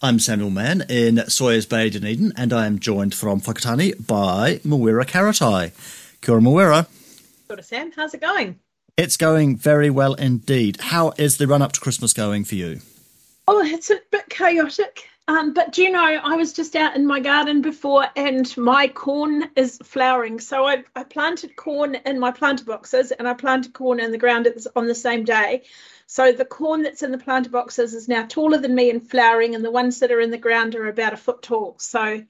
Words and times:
I'm 0.00 0.20
Samuel 0.20 0.50
Mann 0.50 0.84
in 0.88 1.28
Sawyers 1.28 1.66
Bay, 1.66 1.90
Dunedin, 1.90 2.32
and 2.36 2.52
I 2.52 2.66
am 2.66 2.78
joined 2.78 3.16
from 3.16 3.40
Whakatane 3.40 4.06
by 4.06 4.60
Mawera 4.64 5.04
Karatai. 5.04 5.72
Kia 6.20 6.34
ora, 6.34 6.40
Mawera. 6.40 6.86
Kia 7.48 7.56
ora, 7.56 7.62
Sam. 7.64 7.90
How's 7.90 8.14
it 8.14 8.20
going? 8.20 8.60
It's 8.96 9.16
going 9.16 9.56
very 9.56 9.90
well 9.90 10.14
indeed. 10.14 10.76
How 10.80 11.14
is 11.18 11.38
the 11.38 11.48
run 11.48 11.62
up 11.62 11.72
to 11.72 11.80
Christmas 11.80 12.12
going 12.12 12.44
for 12.44 12.54
you? 12.54 12.78
Oh, 13.48 13.60
it's 13.60 13.90
a 13.90 13.98
bit 14.12 14.28
chaotic. 14.28 15.08
Um, 15.26 15.52
but 15.52 15.72
do 15.72 15.82
you 15.82 15.90
know, 15.90 16.00
I 16.00 16.36
was 16.36 16.52
just 16.52 16.76
out 16.76 16.94
in 16.94 17.04
my 17.04 17.18
garden 17.18 17.60
before 17.60 18.06
and 18.14 18.56
my 18.56 18.86
corn 18.86 19.50
is 19.56 19.78
flowering. 19.82 20.38
So 20.38 20.64
I, 20.64 20.84
I 20.94 21.02
planted 21.02 21.56
corn 21.56 21.96
in 21.96 22.20
my 22.20 22.30
planter 22.30 22.64
boxes 22.64 23.10
and 23.10 23.26
I 23.26 23.34
planted 23.34 23.72
corn 23.72 23.98
in 23.98 24.12
the 24.12 24.18
ground 24.18 24.46
on 24.76 24.86
the 24.86 24.94
same 24.94 25.24
day. 25.24 25.64
So 26.10 26.32
the 26.32 26.46
corn 26.46 26.84
that's 26.84 27.02
in 27.02 27.12
the 27.12 27.18
planter 27.18 27.50
boxes 27.50 27.92
is 27.92 28.08
now 28.08 28.24
taller 28.24 28.56
than 28.56 28.74
me 28.74 28.88
and 28.88 29.06
flowering, 29.06 29.54
and 29.54 29.62
the 29.62 29.70
ones 29.70 30.00
that 30.00 30.10
are 30.10 30.22
in 30.22 30.30
the 30.30 30.38
ground 30.38 30.74
are 30.74 30.88
about 30.88 31.12
a 31.12 31.18
foot 31.18 31.42
tall. 31.42 31.74
So 31.78 32.24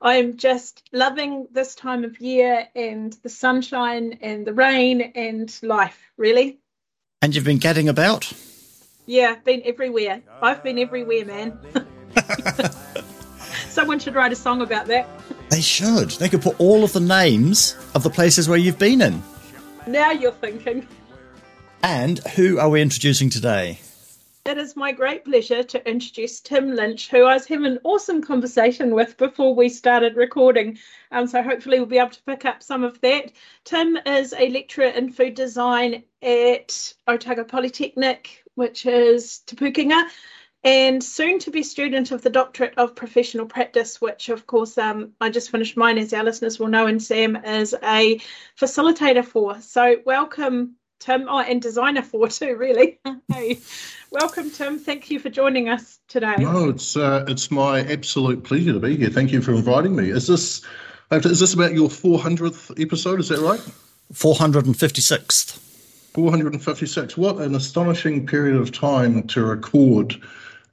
I'm 0.00 0.38
just 0.38 0.82
loving 0.94 1.46
this 1.52 1.74
time 1.74 2.04
of 2.04 2.22
year 2.22 2.68
and 2.74 3.12
the 3.22 3.28
sunshine 3.28 4.20
and 4.22 4.46
the 4.46 4.54
rain 4.54 5.02
and 5.14 5.54
life, 5.62 6.10
really. 6.16 6.58
And 7.20 7.34
you've 7.34 7.44
been 7.44 7.58
getting 7.58 7.90
about? 7.90 8.32
Yeah, 9.04 9.34
been 9.34 9.60
everywhere. 9.66 10.22
I've 10.40 10.62
been 10.62 10.78
everywhere, 10.78 11.26
man. 11.26 11.58
Someone 13.68 13.98
should 13.98 14.14
write 14.14 14.32
a 14.32 14.36
song 14.36 14.62
about 14.62 14.86
that. 14.86 15.06
They 15.50 15.60
should. 15.60 16.12
They 16.12 16.30
could 16.30 16.40
put 16.40 16.58
all 16.58 16.82
of 16.82 16.94
the 16.94 17.00
names 17.00 17.76
of 17.94 18.02
the 18.02 18.10
places 18.10 18.48
where 18.48 18.58
you've 18.58 18.78
been 18.78 19.02
in. 19.02 19.22
Now 19.86 20.12
you're 20.12 20.32
thinking. 20.32 20.88
And 21.82 22.18
who 22.18 22.58
are 22.58 22.68
we 22.68 22.82
introducing 22.82 23.30
today? 23.30 23.80
It 24.44 24.56
is 24.56 24.74
my 24.74 24.92
great 24.92 25.24
pleasure 25.24 25.62
to 25.62 25.88
introduce 25.88 26.40
Tim 26.40 26.74
Lynch, 26.74 27.10
who 27.10 27.24
I 27.24 27.34
was 27.34 27.46
having 27.46 27.66
an 27.66 27.80
awesome 27.84 28.22
conversation 28.22 28.94
with 28.94 29.16
before 29.18 29.54
we 29.54 29.68
started 29.68 30.16
recording. 30.16 30.78
Um, 31.12 31.26
so 31.26 31.42
hopefully 31.42 31.78
we'll 31.78 31.86
be 31.86 31.98
able 31.98 32.10
to 32.10 32.22
pick 32.22 32.46
up 32.46 32.62
some 32.62 32.82
of 32.82 32.98
that. 33.02 33.30
Tim 33.64 33.98
is 34.06 34.32
a 34.32 34.48
lecturer 34.48 34.86
in 34.86 35.12
food 35.12 35.34
design 35.34 36.02
at 36.22 36.94
Otago 37.06 37.44
Polytechnic, 37.44 38.42
which 38.54 38.86
is 38.86 39.40
Te 39.40 39.56
and 40.64 41.04
soon 41.04 41.38
to 41.40 41.50
be 41.50 41.62
student 41.62 42.10
of 42.10 42.22
the 42.22 42.30
Doctorate 42.30 42.74
of 42.78 42.96
Professional 42.96 43.46
Practice, 43.46 44.00
which 44.00 44.28
of 44.28 44.46
course 44.46 44.76
um, 44.78 45.12
I 45.20 45.30
just 45.30 45.50
finished 45.50 45.76
mine, 45.76 45.98
as 45.98 46.12
our 46.12 46.24
listeners 46.24 46.58
will 46.58 46.68
know, 46.68 46.86
and 46.86 47.02
Sam 47.02 47.36
is 47.36 47.76
a 47.82 48.18
facilitator 48.58 49.24
for. 49.24 49.60
So 49.60 49.96
welcome 50.04 50.77
Tim, 50.98 51.26
oh, 51.28 51.38
and 51.38 51.62
designer 51.62 52.02
for 52.02 52.28
too, 52.28 52.56
really. 52.56 52.98
hey, 53.32 53.58
welcome, 54.10 54.50
Tim. 54.50 54.78
Thank 54.78 55.10
you 55.10 55.20
for 55.20 55.30
joining 55.30 55.68
us 55.68 56.00
today. 56.08 56.34
No, 56.38 56.68
it's 56.68 56.96
uh, 56.96 57.24
it's 57.28 57.50
my 57.50 57.80
absolute 57.80 58.44
pleasure 58.44 58.72
to 58.72 58.80
be 58.80 58.96
here. 58.96 59.10
Thank 59.10 59.32
you 59.32 59.40
for 59.40 59.52
inviting 59.52 59.94
me. 59.94 60.10
Is 60.10 60.26
this 60.26 60.64
is 61.12 61.40
this 61.40 61.54
about 61.54 61.72
your 61.72 61.88
400th 61.88 62.82
episode? 62.82 63.20
Is 63.20 63.28
that 63.28 63.38
right? 63.38 63.60
456th. 64.12 65.58
456. 66.14 67.16
What 67.16 67.36
an 67.36 67.54
astonishing 67.54 68.26
period 68.26 68.56
of 68.56 68.72
time 68.72 69.22
to 69.28 69.44
record 69.44 70.20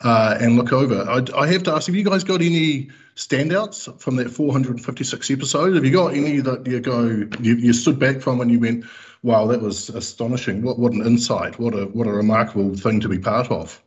uh, 0.01 0.37
and 0.39 0.57
look 0.57 0.73
over. 0.73 1.03
I, 1.09 1.23
I, 1.37 1.47
have 1.47 1.63
to 1.63 1.73
ask, 1.73 1.87
have 1.87 1.95
you 1.95 2.03
guys 2.03 2.23
got 2.23 2.41
any 2.41 2.89
standouts 3.15 3.99
from 3.99 4.17
that 4.17 4.29
456 4.29 5.31
episode? 5.31 5.75
Have 5.75 5.85
you 5.85 5.91
got 5.91 6.13
any 6.13 6.39
that 6.41 6.65
you 6.67 6.79
go, 6.79 7.05
you, 7.39 7.55
you 7.55 7.73
stood 7.73 7.99
back 7.99 8.21
from 8.21 8.41
and 8.41 8.51
you 8.51 8.59
went, 8.59 8.85
wow, 9.25 9.47
that 9.47 9.59
was 9.59 9.89
astonishing. 9.89 10.61
What 10.61 10.77
what 10.79 10.93
an 10.93 11.05
insight. 11.05 11.59
What 11.59 11.73
a 11.73 11.85
what 11.87 12.07
a 12.07 12.11
remarkable 12.11 12.75
thing 12.75 13.01
to 13.01 13.09
be 13.09 13.17
part 13.17 13.51
of. 13.51 13.81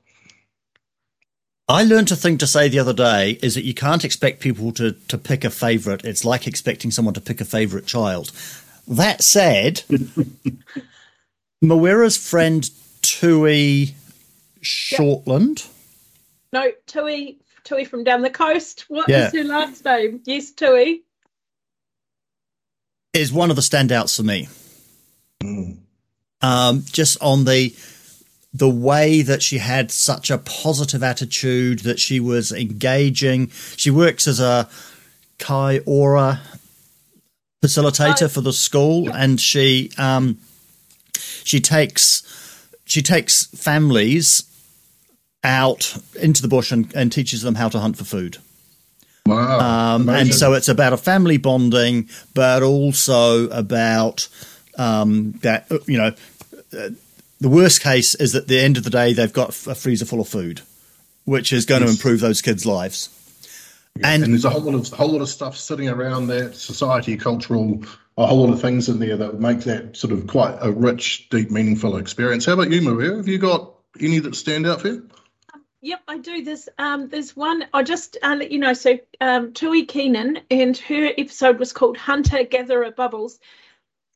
I 1.68 1.84
learned 1.84 2.10
a 2.10 2.16
thing 2.16 2.38
to 2.38 2.46
say 2.46 2.68
the 2.68 2.78
other 2.78 2.94
day 2.94 3.38
is 3.42 3.54
that 3.54 3.64
you 3.64 3.74
can't 3.74 4.04
expect 4.04 4.40
people 4.40 4.72
to, 4.72 4.92
to 4.92 5.18
pick 5.18 5.44
a 5.44 5.50
favourite. 5.50 6.02
It's 6.02 6.24
like 6.24 6.46
expecting 6.46 6.90
someone 6.90 7.12
to 7.12 7.20
pick 7.20 7.42
a 7.42 7.44
favourite 7.44 7.86
child. 7.86 8.32
That 8.86 9.22
said, 9.22 9.82
Mawera's 11.62 12.16
friend 12.16 12.68
Tui 13.02 13.94
Shortland. 14.62 15.66
Yep. 15.66 15.74
No, 16.54 16.70
Tui 16.86 17.38
Tui 17.64 17.84
from 17.84 18.02
down 18.02 18.22
the 18.22 18.30
coast. 18.30 18.86
What 18.88 19.10
yeah. 19.10 19.26
is 19.26 19.34
her 19.34 19.44
last 19.44 19.84
name? 19.84 20.22
Yes, 20.24 20.50
Tui. 20.52 21.02
Is 23.12 23.30
one 23.30 23.50
of 23.50 23.56
the 23.56 23.62
standouts 23.62 24.16
for 24.16 24.22
me. 24.22 24.48
Mm. 25.42 25.78
Um, 26.40 26.84
just 26.90 27.20
on 27.22 27.44
the 27.44 27.74
the 28.54 28.68
way 28.68 29.22
that 29.22 29.42
she 29.42 29.58
had 29.58 29.90
such 29.90 30.30
a 30.30 30.38
positive 30.38 31.02
attitude, 31.02 31.80
that 31.80 31.98
she 31.98 32.18
was 32.18 32.50
engaging. 32.50 33.48
She 33.76 33.90
works 33.90 34.26
as 34.26 34.40
a 34.40 34.68
Kai 35.38 35.80
Ora 35.86 36.40
facilitator 37.62 38.24
oh. 38.24 38.28
for 38.28 38.40
the 38.40 38.52
school, 38.52 39.12
and 39.12 39.40
she 39.40 39.90
um, 39.98 40.38
she 41.44 41.60
takes 41.60 42.22
she 42.84 43.02
takes 43.02 43.46
families 43.46 44.44
out 45.44 45.96
into 46.20 46.42
the 46.42 46.48
bush 46.48 46.72
and, 46.72 46.92
and 46.96 47.12
teaches 47.12 47.42
them 47.42 47.54
how 47.54 47.68
to 47.68 47.78
hunt 47.78 47.96
for 47.96 48.04
food. 48.04 48.38
Wow! 49.26 49.94
Um, 49.94 50.08
and 50.08 50.34
so 50.34 50.54
it's 50.54 50.68
about 50.68 50.92
a 50.92 50.96
family 50.96 51.36
bonding, 51.36 52.08
but 52.34 52.62
also 52.62 53.48
about 53.50 54.28
um, 54.78 55.32
that 55.42 55.70
you 55.86 55.98
know 55.98 56.14
uh, 56.72 56.90
the 57.40 57.48
worst 57.48 57.82
case 57.82 58.14
is 58.14 58.32
that 58.32 58.42
at 58.42 58.48
the 58.48 58.60
end 58.60 58.76
of 58.76 58.84
the 58.84 58.90
day 58.90 59.12
they've 59.12 59.32
got 59.32 59.50
a 59.66 59.74
freezer 59.74 60.04
full 60.04 60.20
of 60.20 60.28
food, 60.28 60.62
which 61.24 61.52
is 61.52 61.66
going 61.66 61.82
yes. 61.82 61.90
to 61.90 61.96
improve 61.96 62.20
those 62.20 62.40
kids' 62.42 62.64
lives. 62.64 63.14
Yeah, 63.96 64.10
and, 64.10 64.24
and, 64.24 64.32
there's 64.32 64.44
a 64.44 64.50
whole 64.50 64.62
lot 64.62 64.74
of 64.74 64.92
a 64.92 64.96
whole 64.96 65.12
lot 65.12 65.22
of 65.22 65.28
stuff 65.28 65.56
sitting 65.56 65.88
around 65.88 66.28
that 66.28 66.54
society, 66.54 67.16
cultural, 67.16 67.82
a 68.16 68.26
whole 68.26 68.46
lot 68.46 68.52
of 68.52 68.60
things 68.60 68.88
in 68.88 68.98
there 68.98 69.16
that 69.16 69.32
would 69.32 69.40
make 69.40 69.60
that 69.60 69.96
sort 69.96 70.12
of 70.12 70.26
quite 70.26 70.56
a 70.60 70.70
rich, 70.70 71.28
deep, 71.30 71.50
meaningful 71.50 71.96
experience. 71.96 72.46
How 72.46 72.52
about 72.54 72.70
you, 72.70 72.80
Mawera? 72.80 73.16
Have 73.16 73.28
you 73.28 73.38
got 73.38 73.74
any 74.00 74.20
that 74.20 74.34
stand 74.36 74.66
out 74.66 74.82
for 74.82 74.88
you? 74.88 75.08
Yep, 75.80 76.00
I 76.08 76.18
do. 76.18 76.42
There's 76.42 76.68
um, 76.78 77.08
there's 77.08 77.36
one. 77.36 77.64
I'll 77.72 77.84
just 77.84 78.16
uh, 78.22 78.36
let 78.38 78.50
you 78.50 78.58
know. 78.58 78.72
So 78.72 78.98
um, 79.20 79.52
Tui 79.52 79.84
Keenan 79.84 80.40
and 80.50 80.76
her 80.76 81.12
episode 81.16 81.58
was 81.58 81.72
called 81.72 81.96
Hunter 81.96 82.42
Gatherer 82.44 82.90
Bubbles, 82.90 83.38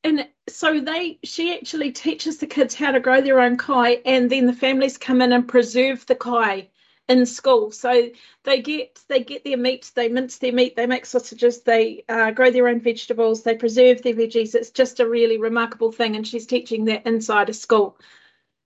and 0.05 0.29
so 0.49 0.81
they 0.81 1.19
she 1.23 1.55
actually 1.55 1.93
teaches 1.93 2.39
the 2.39 2.47
kids 2.47 2.75
how 2.75 2.91
to 2.91 3.01
grow 3.01 3.21
their 3.21 3.41
own 3.41 3.57
kai 3.57 4.01
and 4.05 4.31
then 4.31 4.47
the 4.47 4.53
families 4.53 4.99
come 4.99 5.23
in 5.23 5.33
and 5.33 5.47
preserve 5.49 6.05
the 6.07 6.15
kai 6.15 6.69
in 7.09 7.27
school. 7.27 7.71
So 7.71 8.11
they 8.45 8.63
get 8.63 9.01
they 9.09 9.23
get 9.23 9.45
their 9.45 9.57
meat 9.57 9.91
they 9.95 10.09
mince 10.09 10.39
their 10.39 10.53
meat 10.53 10.77
they 10.77 10.87
make 10.87 11.07
sausages 11.07 11.63
they 11.63 12.05
uh, 12.09 12.31
grow 12.33 12.51
their 12.51 12.69
own 12.69 12.81
vegetables 12.81 13.43
they 13.43 13.55
preserve 13.57 14.03
their 14.03 14.15
veggies. 14.15 14.55
It's 14.55 14.71
just 14.71 15.01
a 15.01 15.09
really 15.09 15.39
remarkable 15.39 15.93
thing 15.93 16.17
and 16.17 16.27
she's 16.27 16.47
teaching 16.47 16.87
that 16.87 17.07
inside 17.07 17.49
a 17.49 17.55
school 17.55 17.97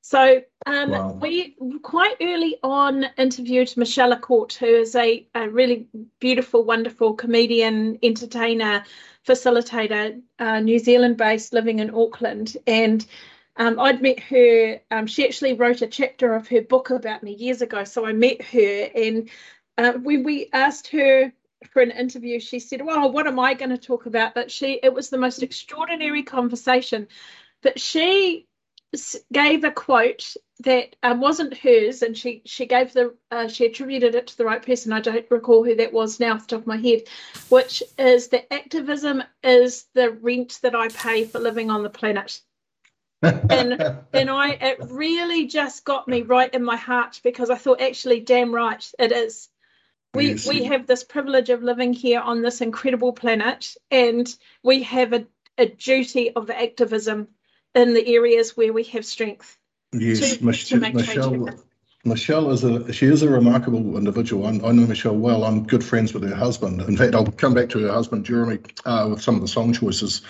so 0.08 0.41
um, 0.67 0.91
wow. 0.93 1.19
we 1.20 1.56
quite 1.82 2.14
early 2.20 2.58
on 2.62 3.06
interviewed 3.19 3.76
Michelle 3.76 4.17
Court, 4.17 4.53
who 4.53 4.67
is 4.67 4.94
a, 4.94 5.26
a 5.35 5.49
really 5.49 5.88
beautiful, 6.20 6.62
wonderful 6.62 7.14
comedian, 7.14 7.99
entertainer, 8.05 8.85
facilitator, 9.26 10.23
uh, 10.38 10.61
New 10.61 10.79
Zealand 10.79 11.17
based, 11.17 11.53
living 11.53 11.81
in 11.81 11.93
Auckland. 11.93 12.56
And 12.69 13.05
um, 13.56 13.81
I'd 13.81 14.00
met 14.00 14.20
her, 14.20 14.81
um, 14.93 15.08
she 15.08 15.26
actually 15.26 15.55
wrote 15.55 15.82
a 15.82 15.88
chapter 15.88 16.37
of 16.37 16.47
her 16.50 16.62
book 16.62 16.91
about 16.91 17.25
me 17.25 17.35
years 17.35 17.61
ago. 17.61 17.82
So 17.82 18.06
I 18.06 18.12
met 18.12 18.43
her, 18.43 18.88
and 18.94 19.29
uh, 19.76 19.94
when 19.94 20.23
we 20.23 20.50
asked 20.52 20.87
her 20.93 21.32
for 21.73 21.82
an 21.82 21.91
interview, 21.91 22.38
she 22.38 22.61
said, 22.61 22.81
"Well, 22.81 23.11
what 23.11 23.26
am 23.26 23.41
I 23.41 23.55
going 23.55 23.70
to 23.70 23.79
talk 23.79 24.06
about?" 24.06 24.35
But 24.35 24.52
she, 24.52 24.79
it 24.81 24.94
was 24.94 25.11
the 25.11 25.19
most 25.19 25.43
extraordinary 25.43 26.23
conversation. 26.23 27.09
But 27.61 27.81
she 27.81 28.47
gave 29.33 29.65
a 29.65 29.71
quote 29.71 30.35
that 30.61 30.97
um, 31.03 31.21
wasn't 31.21 31.56
hers, 31.56 32.03
and 32.03 32.17
she 32.17 32.43
she 32.47 32.67
gave 32.67 32.93
the 32.93 33.15
uh, 33.31 33.49
she 33.49 33.67
attributed 33.67 34.15
it 34.15 34.29
to 34.29 34.37
the 34.37 34.44
right 34.44 34.65
person. 34.65 34.93
I 34.93 35.00
don't 35.00 35.31
recall 35.31 35.65
who 35.65 35.75
that 35.77 35.93
was 35.93 36.21
now 36.21 36.35
off 36.35 36.47
the 36.47 36.56
top 36.56 36.62
of 36.62 36.67
my 36.67 36.79
head, 36.79 37.03
which 37.49 37.83
is 37.99 38.29
that 38.29 38.53
activism 38.53 39.23
is 39.43 39.85
the 39.94 40.11
rent 40.11 40.59
that 40.62 40.75
I 40.75 40.88
pay 40.88 41.25
for 41.25 41.38
living 41.38 41.71
on 41.71 41.83
the 41.83 41.91
planet. 41.91 42.41
and 43.23 44.03
and 44.12 44.31
I 44.31 44.50
it 44.50 44.79
really 44.88 45.47
just 45.47 45.85
got 45.85 46.06
me 46.06 46.23
right 46.23 46.53
in 46.53 46.62
my 46.62 46.77
heart 46.77 47.21
because 47.25 47.50
I 47.50 47.56
thought 47.56 47.81
actually 47.81 48.21
damn 48.21 48.55
right 48.55 48.85
it 48.99 49.12
is. 49.12 49.49
We 50.15 50.31
yes. 50.31 50.49
we 50.49 50.65
have 50.65 50.87
this 50.87 51.05
privilege 51.05 51.50
of 51.50 51.62
living 51.62 51.93
here 51.93 52.21
on 52.21 52.41
this 52.41 52.61
incredible 52.61 53.12
planet 53.12 53.75
and 53.91 54.35
we 54.62 54.83
have 54.85 55.12
a, 55.12 55.27
a 55.59 55.67
duty 55.67 56.31
of 56.35 56.50
activism 56.50 57.29
in 57.76 57.94
the 57.94 58.14
areas 58.14 58.56
where 58.56 58.73
we 58.73 58.84
have 58.84 59.05
strength. 59.05 59.58
Yes, 59.93 60.38
to, 60.38 60.44
Mich- 60.44 60.69
to 60.69 60.78
Michelle. 60.81 61.49
Michelle 62.05 62.50
is 62.50 62.62
a 62.62 62.93
she 62.93 63.06
is 63.06 63.23
a 63.23 63.28
remarkable 63.28 63.96
individual. 63.96 64.46
I'm, 64.46 64.64
i 64.64 64.70
know 64.70 64.87
Michelle 64.87 65.17
well. 65.17 65.44
I'm 65.44 65.64
good 65.64 65.84
friends 65.84 66.14
with 66.14 66.23
her 66.23 66.34
husband. 66.34 66.81
In 66.82 66.96
fact, 66.96 67.14
I'll 67.14 67.26
come 67.26 67.52
back 67.52 67.69
to 67.70 67.81
her 67.81 67.93
husband 67.93 68.25
Jeremy 68.25 68.61
uh, 68.84 69.08
with 69.11 69.23
some 69.23 69.34
of 69.34 69.40
the 69.40 69.49
song 69.49 69.73
choices 69.73 70.23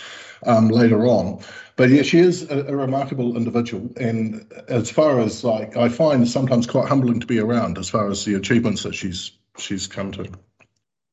um, 0.47 0.69
later 0.69 1.07
on. 1.07 1.41
But 1.77 1.91
yeah, 1.91 2.03
she 2.03 2.19
is 2.19 2.51
a, 2.51 2.65
a, 2.67 2.75
remarkable 2.75 3.37
individual, 3.37 3.91
and 3.99 4.51
as 4.69 4.91
far 4.91 5.21
as 5.21 5.45
like 5.45 5.77
I 5.77 5.91
find 5.91 6.27
sometimes 6.27 6.67
quite 6.67 6.89
humbling 6.89 7.21
to 7.21 7.27
be 7.27 7.39
around, 7.39 7.77
as 7.77 7.91
far 7.91 8.11
as 8.11 8.25
the 8.25 8.35
achievements 8.35 8.83
that 8.85 8.95
she's 8.95 9.33
she's 9.59 9.87
come 9.87 10.13
to. 10.13 10.31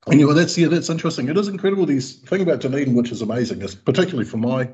Know, 0.07 0.33
that's 0.33 0.57
yeah, 0.57 0.69
that's 0.69 0.89
interesting. 0.89 1.27
It 1.27 1.37
is 1.37 1.49
incredible. 1.49 1.85
These 1.85 2.15
thing 2.19 2.41
about 2.41 2.61
Dunedin, 2.61 2.95
which 2.95 3.11
is 3.11 3.21
amazing, 3.21 3.61
is 3.61 3.75
particularly 3.75 4.29
for 4.29 4.37
my 4.37 4.69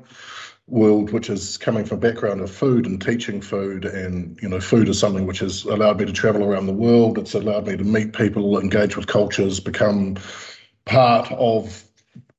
world, 0.70 1.12
which 1.12 1.28
is 1.28 1.56
coming 1.58 1.84
from 1.84 1.98
a 1.98 2.00
background 2.00 2.40
of 2.40 2.50
food 2.50 2.86
and 2.86 3.00
teaching 3.00 3.40
food, 3.40 3.84
and 3.84 4.38
you 4.40 4.48
know, 4.48 4.60
food 4.60 4.88
is 4.88 4.98
something 4.98 5.26
which 5.26 5.40
has 5.40 5.64
allowed 5.64 5.98
me 5.98 6.06
to 6.06 6.12
travel 6.12 6.44
around 6.44 6.66
the 6.66 6.72
world. 6.72 7.18
It's 7.18 7.34
allowed 7.34 7.66
me 7.66 7.76
to 7.76 7.84
meet 7.84 8.12
people, 8.12 8.58
engage 8.58 8.96
with 8.96 9.06
cultures, 9.06 9.60
become 9.60 10.16
part 10.84 11.30
of 11.32 11.84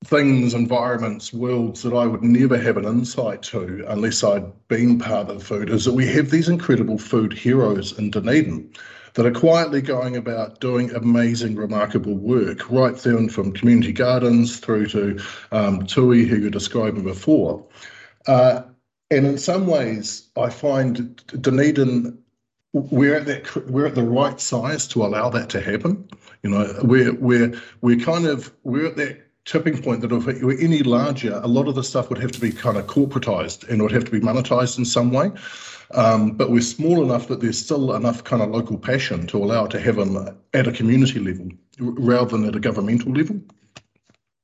things, 0.04 0.54
environments, 0.54 1.31
worlds 1.31 1.83
that 1.83 1.94
I 1.94 2.07
would 2.07 2.24
never 2.24 2.57
have 2.57 2.78
an 2.78 2.86
insight 2.86 3.44
to 3.44 3.86
unless 3.88 4.24
I'd 4.24 4.68
been 4.68 5.00
part 5.00 5.30
of 5.30 5.44
food. 5.44 5.69
Is 5.69 5.86
that 5.86 5.94
we 5.94 6.07
have 6.07 6.30
these 6.30 6.50
incredible 6.50 6.98
food 6.98 7.33
heroes 7.33 7.98
in 7.98 8.10
Dunedin 8.10 8.74
that 9.13 9.25
are 9.25 9.31
quietly 9.31 9.81
going 9.81 10.16
about 10.16 10.60
doing 10.60 10.92
amazing, 10.92 11.56
remarkable 11.56 12.16
work, 12.16 12.69
right 12.72 13.01
down 13.04 13.30
from 13.30 13.51
community 13.51 13.92
gardens 13.92 14.60
through 14.60 14.88
to 14.88 15.19
um, 15.51 15.86
Tui, 15.86 16.25
who 16.25 16.38
you 16.38 16.50
described 16.50 17.04
before. 17.04 17.66
Uh, 18.27 18.63
and 19.09 19.25
in 19.25 19.38
some 19.38 19.68
ways, 19.68 20.29
I 20.38 20.50
find 20.50 21.15
Dunedin 21.41 22.18
we're 22.73 23.15
at 23.15 23.25
that 23.25 23.69
we're 23.69 23.85
at 23.85 23.95
the 23.95 24.03
right 24.03 24.39
size 24.39 24.88
to 24.88 25.03
allow 25.06 25.29
that 25.29 25.50
to 25.50 25.62
happen. 25.62 26.07
You 26.44 26.51
know, 26.51 26.79
we're 26.83 27.13
we're 27.15 27.62
we're 27.81 28.00
kind 28.00 28.25
of 28.25 28.51
we're 28.63 28.88
at 28.88 28.95
that 28.97 29.27
tipping 29.45 29.81
point 29.81 30.01
that 30.01 30.12
if 30.12 30.27
it 30.27 30.44
were 30.44 30.57
any 30.57 30.83
larger, 30.83 31.39
a 31.44 31.47
lot 31.47 31.68
of 31.68 31.75
the 31.75 31.83
stuff 31.83 32.09
would 32.09 32.19
have 32.19 32.31
to 32.31 32.39
be 32.39 32.51
kind 32.51 32.77
of 32.77 32.88
corporatized 32.88 33.68
and 33.68 33.81
would 33.81 33.91
have 33.91 34.06
to 34.06 34.12
be 34.12 34.19
monetized 34.19 34.77
in 34.77 34.85
some 34.85 35.12
way. 35.12 35.31
Um, 35.94 36.31
but 36.31 36.51
we're 36.51 36.62
small 36.62 37.03
enough 37.03 37.27
that 37.27 37.41
there's 37.41 37.59
still 37.59 37.94
enough 37.94 38.23
kind 38.23 38.41
of 38.41 38.50
local 38.50 38.77
passion 38.77 39.27
to 39.27 39.38
allow 39.38 39.65
it 39.65 39.71
to 39.71 39.79
happen 39.79 40.38
at 40.53 40.68
a 40.68 40.71
community 40.71 41.19
level 41.19 41.50
rather 41.79 42.38
than 42.38 42.47
at 42.47 42.56
a 42.56 42.59
governmental 42.59 43.12
level. 43.12 43.41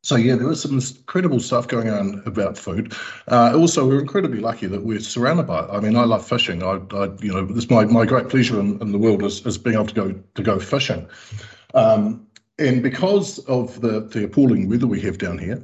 So 0.08 0.16
yeah, 0.16 0.36
there 0.36 0.48
was 0.48 0.62
some 0.62 0.80
incredible 0.80 1.42
stuff 1.42 1.68
going 1.68 1.90
on 1.90 2.24
about 2.26 2.58
food. 2.58 2.94
Uh, 3.28 3.52
also, 3.54 3.86
we're 3.86 4.00
incredibly 4.00 4.40
lucky 4.40 4.66
that 4.66 4.86
we're 4.86 5.02
surrounded 5.02 5.48
by 5.48 5.66
it. 5.66 5.70
I 5.70 5.82
mean, 5.82 5.98
I 5.98 6.06
love 6.06 6.26
fishing. 6.26 6.64
I, 6.64 6.80
I 6.96 7.10
you 7.20 7.34
know, 7.34 7.44
this 7.44 7.70
my, 7.70 7.84
my 7.84 8.06
great 8.06 8.30
pleasure 8.30 8.58
in, 8.58 8.82
in, 8.82 8.94
the 8.94 8.98
world 8.98 9.22
is, 9.22 9.46
is 9.46 9.58
being 9.58 9.74
able 9.74 9.88
to 9.88 9.94
go 9.94 10.16
to 10.36 10.42
go 10.42 10.60
fishing. 10.60 11.10
Um, 11.74 12.26
and 12.58 12.82
because 12.82 13.40
of 13.48 13.82
the, 13.82 14.00
the 14.00 14.24
appalling 14.24 14.70
weather 14.70 14.88
we 14.88 15.02
have 15.02 15.18
down 15.18 15.40
here, 15.40 15.62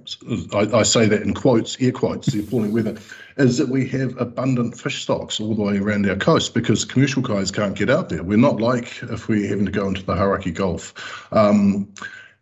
I, 0.54 0.80
I, 0.80 0.84
say 0.84 1.06
that 1.06 1.22
in 1.22 1.34
quotes, 1.34 1.82
air 1.82 1.94
quotes, 1.94 2.28
the 2.28 2.42
appalling 2.42 2.74
weather, 2.74 2.98
is 3.38 3.58
that 3.60 3.70
we 3.70 3.88
have 3.88 4.20
abundant 4.20 4.78
fish 4.78 5.04
stocks 5.04 5.40
all 5.40 5.56
the 5.56 5.62
way 5.62 5.78
around 5.78 6.08
our 6.10 6.18
coast 6.18 6.54
because 6.54 6.84
commercial 6.84 7.22
guys 7.22 7.50
can't 7.50 7.78
get 7.78 7.90
out 7.90 8.10
there. 8.10 8.24
We're 8.24 8.38
not 8.38 8.60
like 8.60 9.02
if 9.04 9.30
we're 9.30 9.48
having 9.48 9.66
to 9.68 9.72
go 9.72 9.88
into 9.88 10.04
the 10.04 10.16
Hauraki 10.16 10.54
Gulf. 10.54 10.94
Um, 11.32 11.88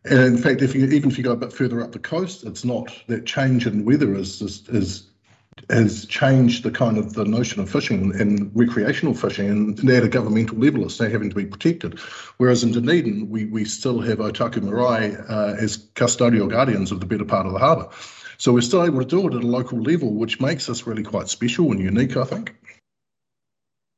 and 0.06 0.20
in 0.20 0.38
fact, 0.38 0.62
if 0.62 0.74
you 0.74 0.86
even 0.86 1.12
if 1.12 1.18
you 1.18 1.24
go 1.24 1.32
a 1.32 1.38
bit 1.38 1.54
further 1.54 1.82
up 1.82 1.92
the 1.92 2.00
coast, 2.00 2.44
it's 2.44 2.66
not 2.66 2.92
that 3.08 3.26
change 3.26 3.68
in 3.68 3.86
weather 3.86 4.16
is 4.16 4.42
is, 4.42 4.68
is 4.70 5.08
has 5.70 6.06
changed 6.06 6.64
the 6.64 6.72
kind 6.72 6.98
of 6.98 7.14
the 7.14 7.26
notion 7.26 7.62
of 7.62 7.70
fishing 7.70 8.20
and 8.20 8.52
recreational 8.56 9.14
fishing, 9.14 9.50
and 9.50 9.90
at 9.90 10.04
a 10.04 10.10
governmental 10.10 10.58
level, 10.58 10.84
it's 10.86 11.00
now 11.00 11.10
having 11.10 11.30
to 11.30 11.36
be 11.36 11.46
protected. 11.46 12.00
Whereas 12.38 12.64
in 12.64 12.72
Dunedin, 12.72 13.30
we 13.30 13.46
we 13.46 13.66
still 13.66 14.00
have 14.02 14.18
Otakou 14.18 14.64
Marae 14.64 15.16
uh, 15.30 15.56
as 15.60 15.78
custodial 15.96 16.50
guardians 16.50 16.92
of 16.92 17.00
the 17.00 17.06
better 17.06 17.26
part 17.26 17.46
of 17.46 17.54
the 17.54 17.60
harbour. 17.60 17.90
So 18.38 18.52
we're 18.52 18.62
still 18.62 18.84
able 18.84 19.00
to 19.00 19.06
do 19.06 19.28
it 19.28 19.36
at 19.36 19.44
a 19.44 19.48
local 19.48 19.80
level, 19.80 20.16
which 20.16 20.40
makes 20.42 20.68
us 20.68 20.88
really 20.88 21.04
quite 21.04 21.30
special 21.30 21.72
and 21.72 21.80
unique, 21.80 22.18
I 22.18 22.24
think. 22.24 22.56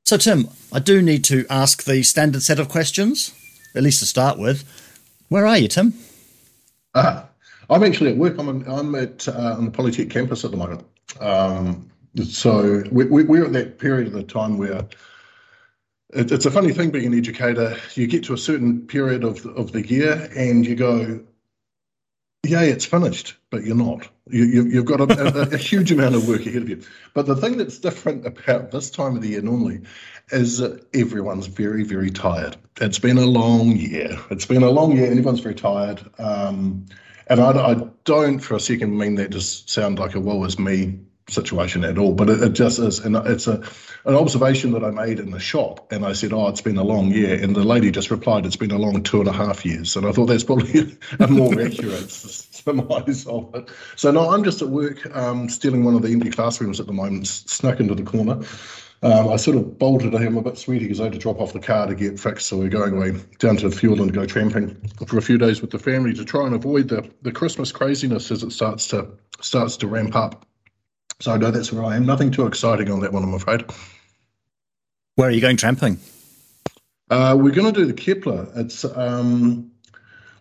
So, 0.06 0.18
Tim, 0.18 0.50
I 0.74 0.80
do 0.80 1.02
need 1.02 1.24
to 1.26 1.46
ask 1.50 1.84
the 1.84 2.04
standard 2.04 2.44
set 2.44 2.60
of 2.60 2.68
questions, 2.68 3.34
at 3.74 3.84
least 3.84 4.00
to 4.00 4.06
start 4.06 4.38
with. 4.38 4.66
Where 5.34 5.48
are 5.48 5.58
you, 5.58 5.68
Tim? 5.68 5.96
Uh, 6.94 7.24
I'm 7.68 7.84
actually 7.84 8.12
at 8.12 8.18
work. 8.18 8.38
I'm, 8.38 8.62
I'm 8.70 8.94
at 8.94 9.28
uh, 9.28 9.56
on 9.58 9.66
the 9.66 9.72
Polytech 9.72 10.12
campus 10.12 10.46
at 10.46 10.52
the 10.52 10.58
moment. 10.58 10.86
Um, 11.20 11.90
so 12.24 12.84
we, 12.92 13.06
we, 13.06 13.24
we're 13.24 13.46
at 13.46 13.54
that 13.54 13.80
period 13.80 14.06
of 14.06 14.14
the 14.14 14.22
time 14.22 14.60
where 14.60 14.86
it, 16.12 16.32
it's 16.32 16.46
a 16.46 16.52
funny 16.52 16.72
thing 16.72 16.92
being 16.92 17.08
an 17.08 17.18
educator. 17.18 17.76
You 17.96 18.06
get 18.06 18.24
to 18.26 18.36
a 18.36 18.38
certain 18.38 18.86
period 18.86 19.24
of 19.24 19.44
of 19.48 19.72
the 19.72 19.82
year 19.88 20.30
and 20.38 20.68
you 20.68 20.76
go, 20.76 21.20
yeah, 22.44 22.62
it's 22.62 22.86
finished, 22.86 23.36
but 23.50 23.64
you're 23.64 23.76
not. 23.76 24.08
You, 24.30 24.70
have 24.72 24.86
got 24.86 25.00
a, 25.00 25.42
a, 25.54 25.54
a, 25.54 25.58
huge 25.58 25.92
amount 25.92 26.16
of 26.16 26.28
work 26.28 26.46
ahead 26.46 26.62
of 26.64 26.70
you. 26.70 26.82
But 27.14 27.26
the 27.26 27.36
thing 27.36 27.58
that's 27.58 27.80
different 27.80 28.26
about 28.26 28.72
this 28.72 28.90
time 28.90 29.16
of 29.16 29.22
the 29.22 29.30
year 29.30 29.42
normally 29.42 29.82
is 30.30 30.58
that 30.58 30.86
everyone's 30.94 31.48
very, 31.48 31.84
very 31.84 32.10
tired. 32.10 32.58
It's 32.82 33.00
been 33.00 33.18
a 33.18 33.26
long 33.26 33.68
year. 33.78 34.18
It's 34.30 34.46
been 34.46 34.64
a 34.64 34.70
long 34.70 34.96
year, 34.96 35.08
everyone's 35.08 35.40
very 35.40 35.56
tired. 35.56 36.02
Um, 36.20 36.86
and 37.28 37.40
I, 37.40 37.52
I, 37.52 37.76
don't 38.04 38.40
for 38.40 38.56
a 38.56 38.60
second 38.60 38.98
mean 38.98 39.16
that 39.16 39.30
just 39.30 39.70
sound 39.70 39.98
like 39.98 40.16
a 40.16 40.20
woe 40.20 40.44
is 40.44 40.60
me 40.60 41.00
situation 41.30 41.84
at 41.84 41.98
all, 41.98 42.14
but 42.14 42.30
it, 42.30 42.42
it 42.42 42.54
just 42.54 42.80
is. 42.80 43.00
And 43.00 43.16
it's 43.16 43.48
a 43.48 43.64
an 44.06 44.16
observation 44.16 44.72
that 44.72 44.84
I 44.84 44.92
made 44.92 45.20
in 45.20 45.32
the 45.32 45.40
shop, 45.40 45.92
and 45.92 46.06
I 46.06 46.14
said, 46.14 46.34
"Oh, 46.34 46.48
it's 46.48 46.62
been 46.62 46.78
a 46.78 46.84
long 46.84 47.12
year," 47.12 47.42
and 47.42 47.56
the 47.56 47.64
lady 47.64 47.92
just 47.92 48.12
replied, 48.12 48.46
"It's 48.46 48.56
been 48.56 48.72
a 48.72 48.78
long 48.78 49.04
two 49.04 49.20
and 49.20 49.30
a 49.30 49.34
half 49.34 49.66
years." 49.66 49.96
And 49.96 50.06
I 50.06 50.12
thought 50.12 50.26
that's 50.26 50.44
probably 50.44 50.98
a 51.20 51.28
more 51.28 51.60
accurate 51.62 52.10
surmise 52.10 53.26
of 53.28 53.54
it. 53.56 53.70
So 53.96 54.12
no, 54.12 54.32
I'm 54.32 54.44
just 54.44 54.62
at 54.62 54.70
work, 54.70 55.16
um, 55.16 55.50
stealing 55.50 55.84
one 55.84 55.96
of 55.96 56.02
the 56.02 56.12
empty 56.12 56.32
classrooms 56.32 56.80
at 56.80 56.88
the 56.88 56.94
moment, 56.94 57.28
snuck 57.28 57.80
into 57.80 57.96
the 57.96 58.04
corner. 58.04 58.40
Um, 59.04 59.28
I 59.28 59.36
sort 59.36 59.58
of 59.58 59.78
bolted. 59.78 60.16
I'm 60.16 60.38
a 60.38 60.42
bit 60.42 60.58
sweaty 60.58 60.86
because 60.86 61.02
I 61.02 61.06
had 61.06 61.14
to 61.14 61.20
drop 61.20 61.42
off 61.42 61.52
the 61.52 61.60
car 61.60 61.88
to 61.88 61.96
get 61.96 62.18
fixed. 62.18 62.48
So 62.48 62.58
we're 62.58 62.70
going 62.70 62.96
away 62.96 63.22
down 63.38 63.58
to 63.58 63.68
the 63.68 63.76
Fiordland 63.76 64.08
to 64.08 64.14
go 64.14 64.26
tramping 64.26 64.76
for 65.08 65.18
a 65.18 65.22
few 65.22 65.38
days 65.38 65.60
with 65.60 65.72
the 65.72 65.80
family 65.80 66.14
to 66.14 66.24
try 66.24 66.46
and 66.46 66.56
avoid 66.56 66.88
the, 66.88 67.10
the 67.22 67.32
Christmas 67.34 67.74
craziness 67.74 68.32
as 68.32 68.44
it 68.44 68.52
starts 68.52 68.88
to 68.88 69.10
starts 69.42 69.76
to 69.78 69.88
ramp 69.88 70.16
up. 70.16 70.46
So 71.24 71.38
no, 71.38 71.52
that's 71.52 71.72
where 71.72 71.86
I 71.86 71.96
am. 71.96 72.06
Nothing 72.06 72.32
too 72.32 72.48
exciting 72.48 72.92
on 72.92 73.00
that 73.00 73.14
one, 73.14 73.24
I'm 73.24 73.34
afraid. 73.34 73.64
Where 75.16 75.30
are 75.30 75.32
you 75.32 75.40
going 75.40 75.56
tramping? 75.56 75.98
Uh, 77.10 77.38
we're 77.40 77.54
going 77.54 77.74
to 77.74 77.80
do 77.80 77.86
the 77.86 77.94
Kepler. 77.94 78.50
It's 78.58 78.84
um, 78.84 79.72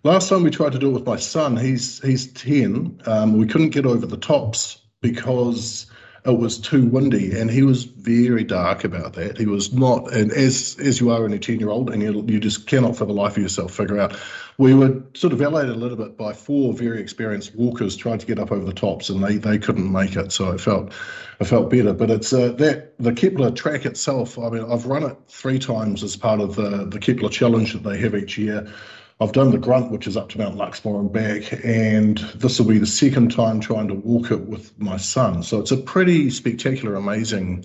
last 0.03 0.29
time 0.29 0.43
we 0.43 0.51
tried 0.51 0.73
to 0.73 0.81
do 0.81 0.89
it 0.89 0.95
with 0.95 1.07
my 1.07 1.19
son. 1.19 1.57
He's 1.57 2.01
he's 2.01 2.33
ten. 2.33 3.01
Um, 3.07 3.39
we 3.39 3.47
couldn't 3.47 3.71
get 3.71 3.87
over 3.87 4.07
the 4.07 4.17
tops 4.17 4.81
because 5.01 5.87
it 6.25 6.37
was 6.37 6.59
too 6.59 6.85
windy, 6.85 7.39
and 7.39 7.49
he 7.49 7.62
was 7.62 7.85
very 7.85 8.43
dark 8.43 8.83
about 8.83 9.12
that. 9.12 9.39
He 9.39 9.47
was 9.47 9.73
not, 9.73 10.12
and 10.12 10.33
as 10.33 10.77
as 10.81 10.99
you 10.99 11.11
are 11.11 11.25
in 11.25 11.33
a 11.33 11.39
ten 11.39 11.61
year 11.61 11.71
old, 11.71 11.91
and 11.91 12.03
you, 12.03 12.25
you 12.27 12.41
just 12.41 12.67
cannot 12.67 12.97
for 12.97 13.05
the 13.05 13.12
life 13.12 13.37
of 13.37 13.43
yourself 13.45 13.73
figure 13.73 14.01
out. 14.01 14.17
We 14.59 14.75
were 14.75 15.03
sort 15.15 15.33
of 15.33 15.39
validated 15.39 15.77
a 15.77 15.79
little 15.79 15.97
bit 15.97 16.17
by 16.17 16.33
four 16.33 16.75
very 16.75 17.01
experienced 17.01 17.55
walkers 17.55 17.97
trying 17.97 18.19
to 18.19 18.27
get 18.27 18.39
up 18.39 18.53
over 18.53 18.65
the 18.65 18.73
tops, 18.73 19.09
and 19.09 19.23
they 19.23 19.37
they 19.37 19.59
couldn't 19.59 19.91
make 19.91 20.17
it. 20.17 20.33
So 20.33 20.53
it 20.53 20.61
felt 20.61 20.93
it 21.41 21.45
felt 21.45 21.71
better. 21.71 21.93
But 21.93 22.11
it's 22.11 22.33
uh, 22.33 22.53
that 22.53 22.95
the 22.99 23.13
Kepler 23.13 23.51
track 23.51 23.87
itself. 23.87 24.39
I 24.39 24.51
mean, 24.51 24.65
I've 24.71 24.87
run 24.87 25.05
it 25.05 25.17
three 25.29 25.59
times 25.59 26.03
as 26.03 26.17
part 26.17 26.41
of 26.41 26.57
the 26.57 26.85
the 26.85 26.99
Kepler 26.99 27.31
challenge 27.31 27.73
that 27.73 27.83
they 27.83 27.99
have 27.99 28.15
each 28.15 28.37
year. 28.39 28.71
I've 29.21 29.33
done 29.33 29.53
the 29.53 29.59
grunt, 29.59 29.93
which 29.93 30.09
is 30.09 30.17
up 30.17 30.31
to 30.31 30.39
Mount 30.39 30.57
Luxmore 30.57 30.99
and 30.99 31.13
back, 31.13 31.65
and 31.65 32.19
this 32.35 32.59
will 32.59 32.67
be 32.67 32.79
the 32.79 32.87
second 32.87 33.31
time 33.31 33.61
trying 33.61 33.87
to 33.89 33.95
walk 33.95 34.33
it 34.33 34.41
with 34.41 34.77
my 34.81 34.97
son. 34.97 35.45
So 35.45 35.61
it's 35.61 35.71
a 35.71 35.77
pretty 35.77 36.29
spectacular, 36.31 36.97
amazing 36.97 37.65